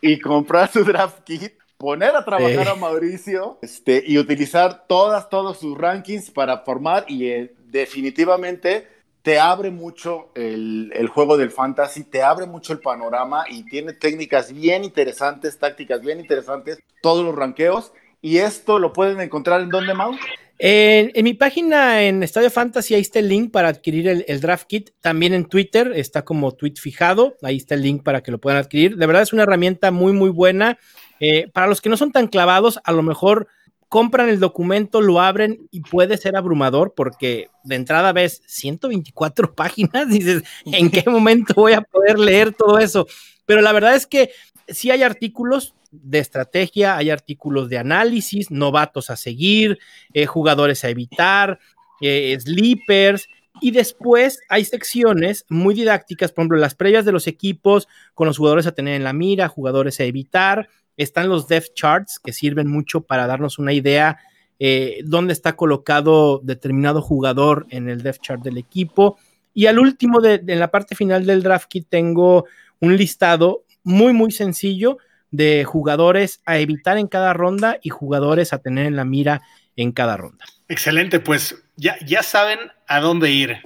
y 0.00 0.18
comprar 0.18 0.72
su 0.72 0.82
draft 0.82 1.22
kit, 1.22 1.52
poner 1.78 2.16
a 2.16 2.24
trabajar 2.24 2.66
a 2.66 2.74
Mauricio 2.74 3.58
este, 3.62 4.02
y 4.04 4.18
utilizar 4.18 4.88
todas, 4.88 5.30
todos 5.30 5.60
sus 5.60 5.78
rankings 5.78 6.32
para 6.32 6.58
formar 6.64 7.04
y 7.06 7.28
eh, 7.28 7.54
definitivamente 7.68 8.88
te 9.22 9.38
abre 9.38 9.70
mucho 9.70 10.30
el, 10.34 10.90
el, 10.96 11.06
juego 11.06 11.36
del 11.36 11.52
fantasy, 11.52 12.02
te 12.02 12.24
abre 12.24 12.46
mucho 12.46 12.72
el 12.72 12.80
panorama 12.80 13.44
y 13.48 13.64
tiene 13.64 13.92
técnicas 13.92 14.52
bien 14.52 14.82
interesantes, 14.82 15.56
tácticas 15.56 16.00
bien 16.00 16.18
interesantes, 16.18 16.80
todos 17.02 17.24
los 17.24 17.36
ranqueos. 17.36 17.92
Y 18.20 18.38
esto 18.38 18.80
lo 18.80 18.92
pueden 18.92 19.20
encontrar 19.20 19.60
en 19.60 19.68
donde, 19.68 19.94
Mau? 19.94 20.12
En, 20.58 21.12
mi 21.22 21.34
página 21.34 22.02
en 22.04 22.22
Estadio 22.22 22.50
Fantasy, 22.50 22.94
ahí 22.94 23.02
está 23.02 23.18
el 23.18 23.28
link 23.28 23.50
para 23.50 23.68
adquirir 23.68 24.24
el, 24.26 24.40
draft 24.40 24.66
kit. 24.66 24.90
También 25.00 25.34
en 25.34 25.46
Twitter 25.46 25.92
está 25.94 26.24
como 26.24 26.52
tweet 26.52 26.74
fijado. 26.76 27.36
Ahí 27.42 27.56
está 27.56 27.74
el 27.74 27.82
link 27.82 28.02
para 28.02 28.22
que 28.22 28.30
lo 28.30 28.38
puedan 28.38 28.58
adquirir. 28.58 28.96
De 28.96 29.06
verdad 29.06 29.22
es 29.22 29.32
una 29.32 29.42
herramienta 29.42 29.90
muy, 29.90 30.12
muy 30.12 30.30
buena. 30.30 30.78
Eh, 31.20 31.50
para 31.52 31.66
los 31.66 31.80
que 31.80 31.88
no 31.88 31.96
son 31.96 32.12
tan 32.12 32.28
clavados, 32.28 32.80
a 32.84 32.92
lo 32.92 33.02
mejor 33.02 33.48
compran 33.88 34.28
el 34.28 34.40
documento, 34.40 35.00
lo 35.00 35.20
abren 35.20 35.68
y 35.70 35.80
puede 35.80 36.16
ser 36.16 36.36
abrumador 36.36 36.94
porque 36.94 37.48
de 37.62 37.76
entrada 37.76 38.12
ves 38.12 38.42
124 38.46 39.54
páginas. 39.54 40.08
Dices, 40.08 40.42
¿en 40.64 40.90
qué 40.90 41.04
momento 41.10 41.54
voy 41.54 41.74
a 41.74 41.82
poder 41.82 42.18
leer 42.18 42.54
todo 42.54 42.78
eso? 42.78 43.06
Pero 43.44 43.60
la 43.60 43.72
verdad 43.72 43.94
es 43.94 44.06
que 44.06 44.30
sí 44.68 44.90
hay 44.90 45.02
artículos 45.02 45.74
de 45.90 46.18
estrategia, 46.18 46.96
hay 46.96 47.10
artículos 47.10 47.68
de 47.68 47.78
análisis, 47.78 48.50
novatos 48.50 49.10
a 49.10 49.16
seguir, 49.16 49.78
eh, 50.12 50.26
jugadores 50.26 50.84
a 50.84 50.88
evitar, 50.88 51.58
eh, 52.00 52.36
sleepers, 52.40 53.28
y 53.60 53.70
después 53.70 54.38
hay 54.48 54.64
secciones 54.64 55.44
muy 55.48 55.74
didácticas, 55.74 56.32
por 56.32 56.42
ejemplo, 56.42 56.58
las 56.58 56.74
previas 56.74 57.04
de 57.04 57.12
los 57.12 57.26
equipos 57.26 57.88
con 58.14 58.26
los 58.26 58.38
jugadores 58.38 58.66
a 58.66 58.72
tener 58.72 58.94
en 58.94 59.04
la 59.04 59.12
mira, 59.12 59.48
jugadores 59.48 59.98
a 60.00 60.04
evitar. 60.04 60.68
Están 60.96 61.28
los 61.28 61.48
depth 61.48 61.74
charts 61.74 62.18
que 62.22 62.32
sirven 62.32 62.68
mucho 62.68 63.02
para 63.02 63.26
darnos 63.26 63.58
una 63.58 63.72
idea 63.72 64.18
eh, 64.58 65.00
dónde 65.04 65.32
está 65.32 65.54
colocado 65.54 66.40
determinado 66.42 67.02
jugador 67.02 67.66
en 67.70 67.88
el 67.88 68.02
depth 68.02 68.20
chart 68.20 68.42
del 68.42 68.58
equipo. 68.58 69.18
Y 69.54 69.66
al 69.66 69.78
último, 69.78 70.20
de, 70.20 70.42
en 70.46 70.58
la 70.58 70.70
parte 70.70 70.94
final 70.94 71.24
del 71.24 71.42
draft 71.42 71.68
kit, 71.68 71.86
tengo 71.88 72.44
un 72.80 72.96
listado 72.96 73.64
muy, 73.84 74.12
muy 74.12 74.32
sencillo 74.32 74.98
de 75.36 75.64
jugadores 75.64 76.40
a 76.46 76.58
evitar 76.58 76.98
en 76.98 77.06
cada 77.06 77.32
ronda 77.32 77.78
y 77.82 77.90
jugadores 77.90 78.52
a 78.52 78.58
tener 78.58 78.86
en 78.86 78.96
la 78.96 79.04
mira 79.04 79.42
en 79.76 79.92
cada 79.92 80.16
ronda. 80.16 80.44
Excelente, 80.68 81.20
pues 81.20 81.62
ya, 81.76 81.96
ya 82.04 82.22
saben 82.22 82.58
a 82.88 83.00
dónde 83.00 83.30
ir. 83.30 83.58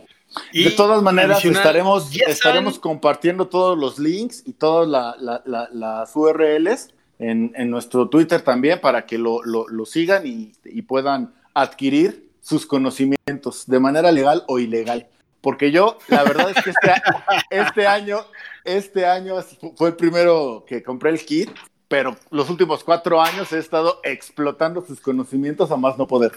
Y 0.53 0.65
de 0.65 0.71
todas 0.71 1.03
maneras, 1.03 1.45
estaremos, 1.45 2.15
estaremos 2.27 2.79
compartiendo 2.79 3.49
todos 3.49 3.77
los 3.77 3.99
links 3.99 4.43
y 4.47 4.53
todas 4.53 4.89
las 4.89 6.17
URLs 6.17 6.91
en, 7.19 7.71
nuestro 7.71 8.09
Twitter 8.09 8.41
también 8.41 8.81
para 8.81 9.07
que 9.07 9.19
lo, 9.19 9.43
sigan 9.87 10.27
y, 10.27 10.53
y, 10.65 10.83
puedan 10.83 11.35
adquirir 11.53 12.31
sus 12.41 12.65
conocimientos 12.65 13.67
de 13.67 13.81
manera 13.81 14.13
legal 14.13 14.45
o 14.47 14.59
ilegal. 14.59 15.09
Porque 15.41 15.71
yo, 15.71 15.99
la 16.09 16.23
verdad 16.23 16.51
es 16.55 16.63
que 16.63 16.71
este, 16.71 16.93
este 17.51 17.87
año 17.87 18.21
este 18.65 19.07
año 19.07 19.37
fue 19.77 19.91
el 19.91 19.97
primero 19.97 20.65
que 20.67 20.83
compré 20.83 21.11
el 21.11 21.25
kit, 21.25 21.51
pero 21.89 22.17
los 22.31 22.49
últimos 22.51 22.85
cuatro 22.85 23.21
años 23.21 23.53
he 23.53 23.59
estado 23.59 24.01
explotando 24.05 24.85
sus 24.85 25.01
conocimientos 25.01 25.71
a 25.71 25.77
más 25.77 25.99
no 25.99 26.07
poder. 26.07 26.33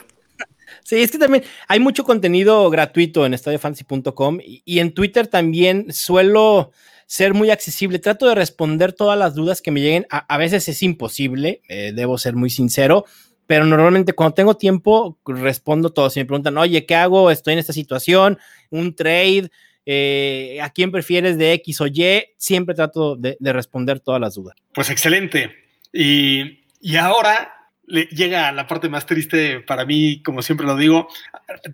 Sí, 0.84 1.01
es 1.01 1.11
que 1.11 1.19
también 1.19 1.43
hay 1.67 1.80
mucho 1.80 2.03
contenido 2.03 2.69
gratuito 2.69 3.26
en 3.26 3.34
estadiofantasy.com 3.34 4.39
y, 4.41 4.80
en 4.80 4.93
Twitter 4.93 5.28
también 5.28 5.93
suelo 5.93 6.71
ser 7.05 7.34
muy 7.34 7.51
accesible. 7.51 7.99
Trato 7.99 8.28
de 8.28 8.36
responder 8.36 8.93
todas 8.93 9.17
las 9.17 9.36
dudas 9.36 9.61
que 9.61 9.71
me 9.71 9.82
lleguen. 9.82 10.07
A, 10.09 10.38
veces 10.38 10.67
es 10.67 10.82
imposible, 10.84 11.61
eh, 11.69 11.91
debo 11.93 12.17
ser 12.17 12.36
muy 12.36 12.49
sincero, 12.49 13.05
pero 13.45 13.65
normalmente 13.65 14.13
cuando 14.13 14.34
tengo 14.34 14.57
tiempo 14.57 15.19
respondo 15.26 15.91
todo. 15.91 16.09
Si 16.09 16.19
me 16.19 16.26
preguntan, 16.26 16.57
oye, 16.57 16.86
¿qué 16.86 16.95
hago? 16.95 17.30
Estoy 17.30 17.53
en 17.53 17.59
esta 17.59 17.74
situación, 17.74 18.39
un 18.69 18.95
trade, 18.95 19.51
eh, 19.86 20.59
a 20.61 20.69
quién 20.69 20.91
prefieres 20.91 21.38
de 21.38 21.53
X 21.53 21.81
o 21.81 21.88
Y, 21.88 22.23
siempre 22.38 22.75
trato 22.75 23.15
de, 23.15 23.38
responder 23.41 23.99
todas 23.99 24.21
las 24.21 24.36
dudas. 24.36 24.55
Pues 24.73 24.89
excelente. 24.89 25.53
Y, 25.91 26.59
ahora 26.97 27.53
le 27.86 28.05
llega 28.05 28.51
la 28.51 28.67
parte 28.67 28.89
más 28.89 29.05
triste 29.05 29.59
para 29.59 29.86
mí, 29.86 30.21
como 30.23 30.41
siempre 30.41 30.65
lo 30.65 30.77
digo, 30.77 31.07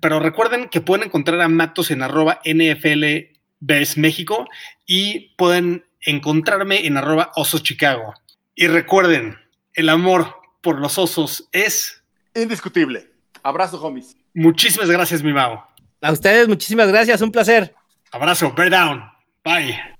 pero 0.02 0.20
recuerden 0.20 0.68
que 0.70 0.82
pueden 0.82 1.06
encontrar 1.06 1.40
a 1.42 1.48
Matos 1.48 1.92
en 1.92 2.02
arroba 2.02 2.42
NFL 2.44 3.38
México 3.98 4.48
y 4.86 5.36
pueden 5.36 5.86
encontrarme 6.02 6.86
en 6.86 6.98
arroba 6.98 7.32
Osos 7.36 7.64
Chicago. 7.64 8.14
Y 8.56 8.68
recuerden, 8.68 9.38
el 9.74 9.90
amor 9.90 10.36
por 10.62 10.80
los 10.80 10.98
osos 10.98 11.48
es 11.52 12.04
indiscutible. 12.36 13.10
Abrazo, 13.44 13.82
homies. 13.82 14.18
Muchísimas 14.34 14.90
gracias, 14.90 15.24
mi 15.24 15.32
mago. 15.32 15.66
A 16.02 16.12
ustedes, 16.12 16.48
muchísimas 16.48 16.88
gracias, 16.90 17.22
un 17.22 17.32
placer. 17.32 17.74
Abrazo, 18.12 18.56
bear 18.56 18.70
down. 18.70 19.04
Bye. 19.44 19.99